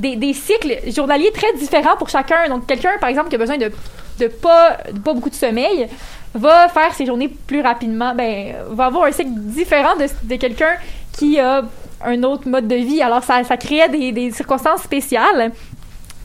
des, 0.00 0.16
des 0.16 0.32
cycles 0.32 0.78
journaliers 0.94 1.32
très 1.32 1.52
différents 1.58 1.96
pour 1.96 2.08
chacun. 2.08 2.48
Donc, 2.48 2.66
quelqu'un, 2.66 2.92
par 3.00 3.08
exemple, 3.08 3.28
qui 3.28 3.36
a 3.36 3.38
besoin 3.38 3.58
de, 3.58 3.70
de, 4.18 4.26
pas, 4.26 4.78
de 4.92 4.98
pas 4.98 5.14
beaucoup 5.14 5.30
de 5.30 5.34
sommeil, 5.34 5.88
va 6.34 6.68
faire 6.68 6.92
ses 6.94 7.06
journées 7.06 7.28
plus 7.28 7.60
rapidement, 7.60 8.14
ben, 8.14 8.54
va 8.70 8.86
avoir 8.86 9.04
un 9.04 9.12
cycle 9.12 9.30
différent 9.34 9.96
de, 9.96 10.06
de 10.24 10.36
quelqu'un 10.36 10.74
qui 11.12 11.38
a 11.38 11.62
un 12.04 12.22
autre 12.22 12.48
mode 12.48 12.68
de 12.68 12.76
vie. 12.76 13.00
Alors, 13.02 13.22
ça, 13.22 13.44
ça 13.44 13.56
créait 13.56 13.88
des, 13.88 14.12
des 14.12 14.30
circonstances 14.30 14.82
spéciales. 14.82 15.52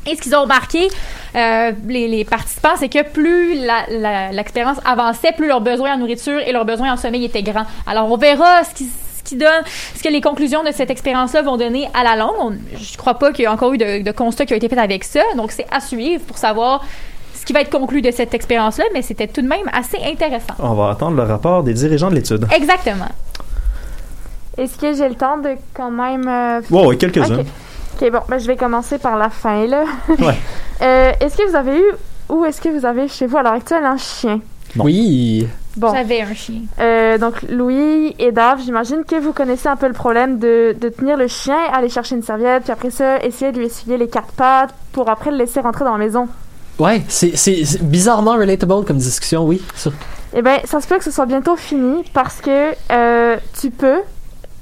Et 0.07 0.15
ce 0.15 0.21
qu'ils 0.21 0.35
ont 0.35 0.41
remarqué, 0.41 0.87
euh, 1.35 1.71
les, 1.87 2.07
les 2.07 2.23
participants, 2.25 2.75
c'est 2.77 2.89
que 2.89 3.03
plus 3.03 3.55
la- 3.65 3.85
la- 3.89 4.31
l'expérience 4.31 4.77
avançait, 4.85 5.33
plus 5.33 5.47
leurs 5.47 5.61
besoins 5.61 5.93
en 5.93 5.97
nourriture 5.97 6.39
et 6.39 6.51
leurs 6.51 6.65
besoins 6.65 6.93
en 6.93 6.97
sommeil 6.97 7.25
étaient 7.25 7.43
grands. 7.43 7.65
Alors, 7.85 8.09
on 8.11 8.17
verra 8.17 8.63
ce 8.63 8.73
qui, 8.73 8.85
ce 8.85 9.23
qui 9.23 9.35
donne, 9.35 9.61
ce 9.95 10.01
que 10.01 10.09
les 10.09 10.21
conclusions 10.21 10.63
de 10.63 10.71
cette 10.71 10.89
expérience-là 10.89 11.41
vont 11.41 11.57
donner 11.57 11.89
à 11.93 12.03
la 12.03 12.15
longue. 12.15 12.35
On- 12.39 12.53
je 12.77 12.97
crois 12.97 13.15
pas 13.19 13.31
qu'il 13.31 13.41
y 13.41 13.45
ait 13.45 13.49
encore 13.49 13.73
eu 13.73 13.77
de, 13.77 14.01
de 14.01 14.11
constats 14.11 14.45
qui 14.45 14.53
ont 14.53 14.57
été 14.57 14.69
faits 14.69 14.79
avec 14.79 15.03
ça. 15.03 15.21
Donc, 15.35 15.51
c'est 15.51 15.67
à 15.69 15.79
suivre 15.81 16.23
pour 16.23 16.37
savoir 16.37 16.83
ce 17.35 17.45
qui 17.45 17.53
va 17.53 17.61
être 17.61 17.69
conclu 17.69 18.01
de 18.01 18.09
cette 18.11 18.33
expérience-là, 18.33 18.85
mais 18.93 19.01
c'était 19.01 19.27
tout 19.27 19.41
de 19.41 19.47
même 19.47 19.69
assez 19.73 19.97
intéressant. 20.03 20.53
On 20.59 20.73
va 20.73 20.91
attendre 20.91 21.17
le 21.17 21.23
rapport 21.23 21.61
des 21.63 21.73
dirigeants 21.73 22.09
de 22.09 22.15
l'étude. 22.15 22.47
Exactement. 22.55 23.09
Est-ce 24.57 24.77
que 24.77 24.93
j'ai 24.93 25.07
le 25.07 25.15
temps 25.15 25.37
de 25.37 25.51
quand 25.73 25.91
même... 25.91 26.27
euh, 26.27 26.61
Wow, 26.71 26.89
oui, 26.89 26.97
quelques-uns. 26.97 27.43
Ok, 28.01 28.11
bon, 28.11 28.19
ben, 28.29 28.37
je 28.39 28.47
vais 28.47 28.55
commencer 28.55 28.97
par 28.97 29.17
la 29.17 29.29
fin, 29.29 29.65
là. 29.65 29.83
Ouais. 30.19 30.35
Euh, 30.81 31.11
est-ce 31.19 31.35
que 31.35 31.45
vous 31.49 31.57
avez 31.57 31.77
eu 31.77 31.83
ou 32.29 32.45
est-ce 32.45 32.61
que 32.61 32.69
vous 32.69 32.85
avez 32.85 33.09
chez 33.09 33.25
vous 33.27 33.35
à 33.35 33.43
l'heure 33.43 33.51
actuelle 33.51 33.83
un 33.83 33.97
chien? 33.97 34.39
Non. 34.77 34.85
Oui. 34.85 35.45
Bon. 35.75 35.93
J'avais 35.93 36.21
un 36.21 36.33
chien. 36.33 36.61
Euh, 36.79 37.17
donc, 37.17 37.41
Louis 37.49 38.15
et 38.17 38.31
Dave, 38.31 38.61
j'imagine 38.63 39.03
que 39.03 39.17
vous 39.19 39.33
connaissez 39.33 39.67
un 39.67 39.75
peu 39.75 39.87
le 39.87 39.93
problème 39.93 40.39
de, 40.39 40.73
de 40.79 40.87
tenir 40.87 41.17
le 41.17 41.27
chien, 41.27 41.57
aller 41.73 41.89
chercher 41.89 42.15
une 42.15 42.23
serviette, 42.23 42.63
puis 42.63 42.71
après 42.71 42.91
ça, 42.91 43.21
essayer 43.25 43.51
de 43.51 43.57
lui 43.59 43.65
essuyer 43.65 43.97
les 43.97 44.07
quatre 44.07 44.31
pattes 44.31 44.73
pour 44.93 45.09
après 45.09 45.31
le 45.31 45.37
laisser 45.37 45.59
rentrer 45.59 45.83
dans 45.83 45.91
la 45.91 45.97
maison. 45.97 46.29
Ouais, 46.79 47.01
c'est 47.09 47.35
c'est- 47.35 47.65
c'est 47.65 47.83
bizarrement 47.83 48.37
relatable 48.37 48.85
comme 48.85 48.95
discussion, 48.99 49.43
oui. 49.45 49.61
Ça. 49.75 49.89
Eh 50.33 50.41
bien, 50.41 50.59
ça 50.63 50.79
se 50.79 50.87
peut 50.87 50.97
que 50.97 51.03
ce 51.03 51.11
soit 51.11 51.25
bientôt 51.25 51.57
fini 51.57 52.05
parce 52.13 52.39
que 52.39 52.71
euh, 52.93 53.35
tu 53.59 53.69
peux 53.69 53.99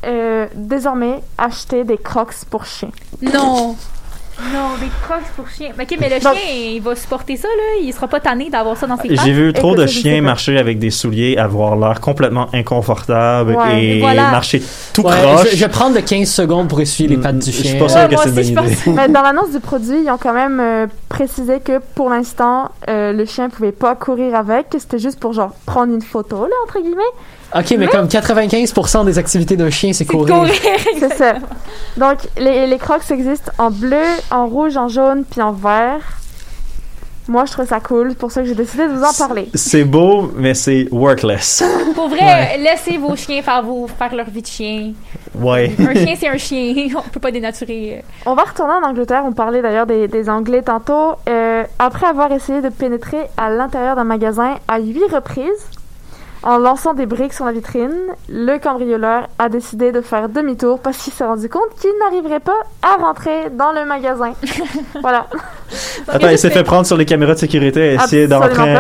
euh, 0.06 0.48
désormais 0.56 1.22
acheter 1.38 1.84
des 1.84 1.98
crocs 1.98 2.34
pour 2.50 2.66
chien. 2.66 2.90
Non. 3.22 3.76
Non, 4.54 4.76
des 4.80 4.86
crocs 5.02 5.26
pour 5.36 5.50
chien. 5.50 5.70
Ok, 5.82 5.98
mais 6.00 6.10
le 6.10 6.20
chien, 6.20 6.32
il 6.54 6.80
va 6.80 6.96
supporter 6.96 7.38
ça, 7.38 7.48
là. 7.48 7.82
Il 7.82 7.92
sera 7.92 8.08
pas 8.08 8.20
tanné 8.20 8.52
d'avoir 8.52 8.78
ça 8.78 8.86
dans 8.86 8.96
ses 8.96 9.08
pattes. 9.08 9.26
J'ai 9.26 9.32
vu 9.32 9.52
trop 9.52 9.76
de 9.76 9.88
chiens 9.88 10.22
marcher 10.22 10.60
avec 10.60 10.78
des 10.78 10.92
souliers, 10.92 11.38
avoir 11.38 11.76
l'air 11.76 12.00
complètement 12.00 12.48
inconfortable 12.54 13.56
Ouais. 13.56 13.84
et 13.84 14.00
Voilà. 14.00 14.30
marcher 14.30 14.62
tout 14.94 15.02
Ouais, 15.02 15.14
croche. 15.24 15.48
je, 15.50 15.56
je 15.58 15.66
vais 15.66 15.72
prendre 15.72 15.96
le 15.96 16.02
15 16.02 16.30
secondes 16.30 16.68
pour 16.70 16.80
essuyer 16.80 17.10
les 17.10 17.18
pattes 17.18 17.40
du 17.40 17.48
Je 17.52 17.52
suis 17.58 17.68
chien. 17.70 17.80
pas 17.80 17.90
sûr 17.90 17.98
Ouais, 18.02 18.08
que 18.10 18.14
moi 18.14 18.24
c'est 18.26 18.30
une 18.30 18.40
aussi, 18.40 18.52
bonne 18.54 18.68
je 18.68 18.74
idée. 18.84 18.92
Mais 18.92 19.10
dans 19.10 19.22
l'annonce 19.24 19.50
du 19.50 19.60
produit, 19.60 20.04
ils 20.04 20.10
ont 20.12 20.20
quand 20.20 20.34
même 20.34 20.60
euh, 20.60 20.86
précisé 21.10 21.60
que 21.60 21.80
pour 21.96 22.12
l'instant, 22.12 22.70
euh, 22.90 23.14
le 23.14 23.26
chien 23.26 23.50
pouvait 23.50 23.72
pas 23.72 23.96
courir 23.96 24.36
avec, 24.36 24.70
que 24.70 24.78
c'était 24.78 25.00
juste 25.00 25.20
pour 25.20 25.34
genre 25.34 25.54
prendre 25.66 25.92
une 25.92 26.04
photo, 26.04 26.42
là, 26.44 26.54
entre 26.68 26.80
guillemets. 26.80 27.02
Ok, 27.56 27.76
mais 27.78 27.88
comme 27.88 28.08
95% 28.08 29.06
des 29.06 29.18
activités 29.18 29.56
d'un 29.56 29.70
chien, 29.70 29.94
c'est 29.94 30.06
courir. 30.06 30.36
courir. 30.36 30.54
C'est 31.00 31.14
ça. 31.14 31.36
Donc, 31.96 32.18
les, 32.38 32.68
les 32.68 32.78
crocs 32.78 33.10
existent 33.10 33.52
en 33.58 33.72
bleu, 33.72 34.04
en 34.32 34.48
rouge, 34.48 34.76
en 34.78 34.88
jaune, 34.90 35.24
puis 35.30 35.42
en 35.42 35.54
vert. 35.54 36.02
Moi, 37.30 37.44
je 37.46 37.52
trouve 37.52 37.68
ça 37.68 37.80
cool. 37.82 38.10
C'est 38.12 38.18
pour 38.18 38.32
ça 38.32 38.42
que 38.42 38.48
j'ai 38.48 38.56
décidé 38.56 38.88
de 38.88 38.94
vous 38.94 39.04
en 39.04 39.12
parler. 39.14 39.50
C'est 39.54 39.84
beau, 39.84 40.32
mais 40.38 40.54
c'est 40.54 40.88
workless. 40.92 41.62
Pour 41.94 42.08
vrai, 42.08 42.58
laissez 42.58 42.98
vos 42.98 43.16
chiens 43.18 43.42
faire, 43.42 44.16
leur 44.16 44.30
vie 44.30 44.42
de 44.42 44.48
chien. 44.48 44.94
Ouais. 45.36 45.74
Un 45.78 45.94
chien, 45.94 46.16
c'est 46.18 46.30
un 46.30 46.38
chien. 46.38 46.88
On 46.96 47.02
peut 47.10 47.20
pas 47.20 47.32
dénaturer. 47.32 47.98
euh. 47.98 48.02
On 48.32 48.34
va 48.34 48.44
retourner 48.44 48.74
en 48.82 48.88
Angleterre. 48.88 49.24
On 49.26 49.34
parlait 49.34 49.62
d'ailleurs 49.62 49.86
des, 49.86 50.08
des 50.08 50.30
Anglais 50.30 50.62
tantôt. 50.62 51.16
Euh, 51.28 51.64
après 51.80 52.08
avoir 52.08 52.32
essayé 52.32 52.62
de 52.62 52.70
pénétrer 52.70 53.20
à 53.36 53.50
l'intérieur 53.50 53.98
d'un 53.98 54.06
magasin 54.06 54.56
à 54.70 54.80
huit 54.80 55.04
reprises, 55.14 55.68
en 56.48 56.60
lançant 56.60 56.94
des 56.94 57.06
briques 57.06 57.34
sur 57.34 57.44
la 57.44 57.52
vitrine, 57.52 57.92
le 58.30 58.58
cambrioleur 58.58 59.28
a 59.38 59.50
décidé 59.50 59.92
de 59.92 60.00
faire 60.00 60.30
demi-tour 60.30 60.80
parce 60.80 60.98
qu'il 60.98 61.12
s'est 61.12 61.26
rendu 61.26 61.50
compte 61.50 61.76
qu'il 61.78 61.92
n'arriverait 62.00 62.40
pas 62.40 62.56
à 62.82 62.96
rentrer 63.04 63.50
dans 63.52 63.74
le 63.74 63.84
magasin. 63.84 64.32
voilà. 65.02 65.28
Attends, 66.08 66.30
il 66.30 66.38
s'est 66.38 66.50
fait 66.50 66.64
prendre 66.64 66.86
sur 66.86 66.96
les 66.96 67.06
caméras 67.06 67.34
de 67.34 67.40
sécurité 67.40 67.92
et 67.92 67.94
essayer 67.96 68.28
d'entrer. 68.28 68.76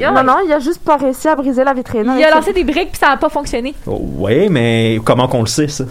Non, 0.00 0.24
non, 0.24 0.36
il 0.46 0.50
a 0.50 0.60
juste 0.60 0.82
pas 0.82 0.96
réussi 0.96 1.28
à 1.28 1.36
briser 1.36 1.62
la 1.62 1.74
vitrine. 1.74 2.10
Il 2.16 2.24
a 2.24 2.34
lancé 2.34 2.54
des 2.54 2.64
briques 2.64 2.92
puis 2.92 2.98
ça 2.98 3.10
a 3.10 3.16
pas 3.18 3.28
fonctionné. 3.28 3.74
Oh, 3.86 4.00
ouais, 4.16 4.48
mais 4.48 4.98
comment 5.04 5.28
qu'on 5.28 5.40
le 5.40 5.46
sait, 5.46 5.68
ça? 5.68 5.84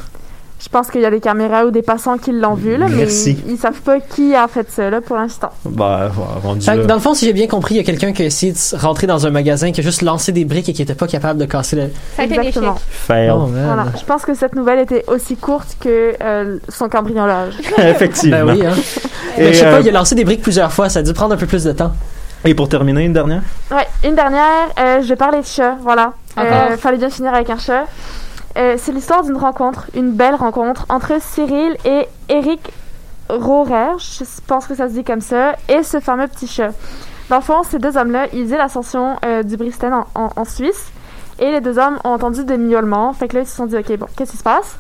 Je 0.60 0.68
pense 0.68 0.91
qu'il 0.91 0.99
y 0.99 1.05
a 1.05 1.10
des 1.10 1.22
caméras 1.22 1.66
ou 1.66 1.72
des 1.72 1.82
passants 1.82 2.18
qui 2.18 2.34
l'ont 2.34 2.53
vu, 2.53 2.76
là, 2.76 2.88
mais 2.89 2.97
Merci. 2.97 3.38
ils, 3.45 3.53
ils 3.53 3.57
savent 3.57 3.80
pas 3.82 3.99
qui 4.01 4.36
a 4.36 4.47
fait 4.49 4.70
ça 4.70 4.89
là, 4.89 4.99
pour 4.99 5.16
l'instant. 5.16 5.51
Bah, 5.64 6.12
rendu 6.43 6.66
là. 6.66 6.78
dans 6.78 6.95
le 6.95 6.99
fond, 6.99 7.14
si 7.14 7.26
j'ai 7.26 7.34
bien 7.34 7.47
compris, 7.47 7.76
il 7.76 7.78
y 7.78 7.80
a 7.80 7.84
quelqu'un 7.84 8.12
qui 8.12 8.24
a 8.24 8.26
essayé 8.26 8.51
de 8.51 8.78
rentrer 8.78 9.07
dans 9.07 9.26
un 9.26 9.30
magasin, 9.32 9.72
qui 9.72 9.80
a 9.80 9.84
juste 9.84 10.01
lancé 10.01 10.34
des 10.34 10.43
briques 10.43 10.68
et 10.68 10.74
qui 10.74 10.82
était 10.82 10.95
pas 10.95 11.07
capable 11.07 11.39
de 11.39 11.45
casser 11.45 11.78
le. 11.78 11.89
Exactement. 12.22 12.76
Fail. 12.89 13.32
Oh. 13.32 13.45
Voilà. 13.45 13.86
Je 13.97 14.03
pense 14.03 14.26
que 14.26 14.34
cette 14.34 14.53
nouvelle 14.53 14.80
était 14.80 15.05
aussi 15.07 15.38
courte 15.38 15.78
que 15.80 16.16
euh, 16.22 16.57
son 16.68 16.89
cambriolage. 16.89 17.53
Effectivement. 17.78 18.45
Ben 18.45 18.55
oui, 18.55 18.66
hein. 18.66 18.74
Et, 19.38 19.43
Mais 19.43 19.53
je 19.53 19.60
sais 19.60 19.66
euh, 19.66 19.72
pas, 19.72 19.80
il 19.80 19.88
a 19.88 19.91
lancé 19.91 20.16
des 20.16 20.26
briques 20.26 20.41
plusieurs 20.41 20.74
fois, 20.74 20.89
ça 20.89 20.99
a 20.99 21.03
dû 21.03 21.14
prendre 21.14 21.34
un 21.34 21.38
peu 21.38 21.45
plus 21.45 21.64
de 21.64 21.72
temps. 21.72 21.93
et 22.43 22.53
pour 22.53 22.68
terminer, 22.68 23.05
une 23.05 23.14
dernière? 23.14 23.43
Ouais, 23.72 23.88
une 24.03 24.16
dernière, 24.16 24.68
euh, 24.78 25.01
je 25.01 25.07
vais 25.07 25.16
parler 25.16 25.39
de 25.39 25.45
chat, 25.45 25.78
voilà. 25.82 26.14
Euh, 26.38 26.78
fallait 26.78 26.97
bien 26.97 27.10
finir 27.10 27.34
avec 27.34 27.49
un 27.49 27.57
chat. 27.57 27.86
Euh, 28.60 28.76
c'est 28.78 28.91
l'histoire 28.91 29.24
d'une 29.24 29.38
rencontre, 29.38 29.88
une 29.93 30.12
belle 30.12 30.36
rencontre 30.36 30.86
entre 30.89 31.14
Cyril 31.22 31.78
et 31.86 32.07
Eric 32.28 32.74
Rohrer, 33.30 33.97
je 33.99 34.26
pense 34.47 34.68
que 34.68 34.76
ça 34.76 34.89
se 34.89 34.93
dit 34.93 35.05
comme 35.05 35.22
ça, 35.22 35.55
et 35.70 35.82
ce 35.82 36.01
fameux 36.01 36.28
petit 36.28 36.47
chat. 36.47 36.72
Dans 37.30 37.38
le 37.38 37.41
fond, 37.41 37.64
ces 37.64 37.80
deux 37.80 37.95
hommes-là, 37.95 38.28
ils 38.34 38.43
faisaient 38.43 38.57
l'ascension 38.57 39.16
euh, 39.24 39.43
du 39.43 39.55
Bristen 39.55 39.93
en, 40.14 40.45
Suisse, 40.45 40.91
et 41.39 41.51
les 41.51 41.62
deux 41.62 41.80
hommes 41.80 41.99
ont 42.03 42.10
entendu 42.10 42.43
des 42.43 42.57
miaulements, 42.57 43.14
fait 43.14 43.30
que 43.30 43.36
là, 43.36 43.41
ils 43.43 43.47
se 43.47 43.55
sont 43.55 43.66
dit, 43.66 43.78
ok, 43.78 43.97
bon, 43.97 44.07
qu'est-ce 44.18 44.32
qui 44.32 44.38
se 44.38 44.43
passe? 44.43 44.78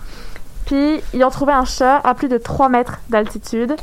Puis, 0.65 0.99
ils 1.13 1.23
ont 1.23 1.29
trouvé 1.29 1.53
un 1.53 1.63
chat 1.63 2.01
à 2.03 2.13
plus 2.15 2.27
de 2.27 2.37
3 2.37 2.67
mètres 2.67 2.99
d'altitude. 3.09 3.75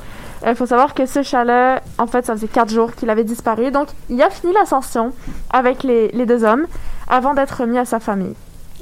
Il 0.47 0.55
faut 0.55 0.67
savoir 0.67 0.93
que 0.93 1.07
ce 1.07 1.23
chat-là, 1.23 1.81
en 1.99 2.07
fait, 2.07 2.27
ça 2.27 2.35
faisait 2.35 2.49
4 2.49 2.71
jours 2.71 2.95
qu'il 2.95 3.09
avait 3.09 3.25
disparu. 3.25 3.71
Donc, 3.71 3.89
il 4.11 4.23
a 4.23 4.29
fini 4.29 4.53
l'ascension 4.53 5.13
avec 5.51 5.83
les, 5.85 6.09
les 6.09 6.27
deux 6.27 6.45
hommes 6.45 6.67
avant 7.09 7.35
d'être 7.35 7.63
remis 7.63 7.79
à 7.79 7.87
sa 7.87 7.99
famille. 7.99 8.35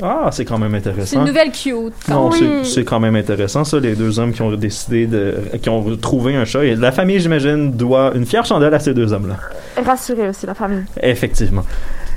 Ah, 0.02 0.28
c'est 0.32 0.44
quand 0.44 0.58
même 0.58 0.72
C'est 0.72 0.88
intéressant. 0.88 1.20
une 1.20 1.26
nouvelle 1.28 1.52
cute. 1.52 1.92
Non, 2.08 2.28
Oui. 2.30 2.38
c'est- 2.38 2.64
c'est 2.74 2.84
quand 2.84 2.98
même 3.00 3.14
intéressant, 3.16 3.62
ça, 3.64 3.78
les 3.78 3.94
deux 3.94 4.18
hommes 4.18 4.32
qui 4.32 4.42
ont 4.42 4.50
décidé 4.56 5.06
de. 5.06 5.34
qui 5.62 5.68
ont 5.68 5.96
trouvé 5.96 6.34
un 6.34 6.44
chat. 6.44 6.64
Et 6.64 6.74
la 6.74 6.90
famille, 6.92 7.20
j'imagine, 7.20 7.70
doit 7.70 8.12
une 8.14 8.26
fière 8.26 8.44
chandelle 8.44 8.74
à 8.74 8.80
ces 8.80 8.92
deux 8.92 9.12
hommes-là. 9.12 9.36
Rassurer 9.84 10.28
aussi 10.28 10.46
la 10.46 10.54
famille. 10.54 10.82
Effectivement. 11.00 11.62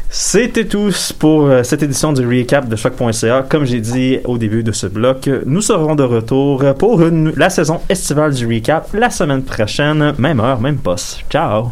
C'était 0.10 0.66
tout 0.66 0.90
pour 1.20 1.48
euh, 1.48 1.64
cette 1.64 1.84
édition 1.84 2.14
du 2.14 2.26
recap 2.26 2.68
de 2.70 2.76
choc.ca. 2.78 3.46
Comme 3.48 3.66
j'ai 3.66 3.82
dit 3.82 4.20
au 4.24 4.38
début 4.38 4.64
de 4.64 4.72
ce 4.72 4.88
bloc, 4.88 5.30
nous 5.46 5.62
serons 5.62 5.96
de 5.96 6.04
retour 6.04 6.64
pour 6.80 7.02
une- 7.06 7.34
la 7.36 7.50
saison 7.50 7.82
estivale 7.90 8.34
du 8.34 8.48
recap 8.48 8.88
la 8.94 9.10
semaine 9.10 9.44
prochaine, 9.44 10.14
même 10.18 10.40
heure, 10.40 10.62
même 10.62 10.78
poste. 10.78 11.20
Ciao! 11.30 11.72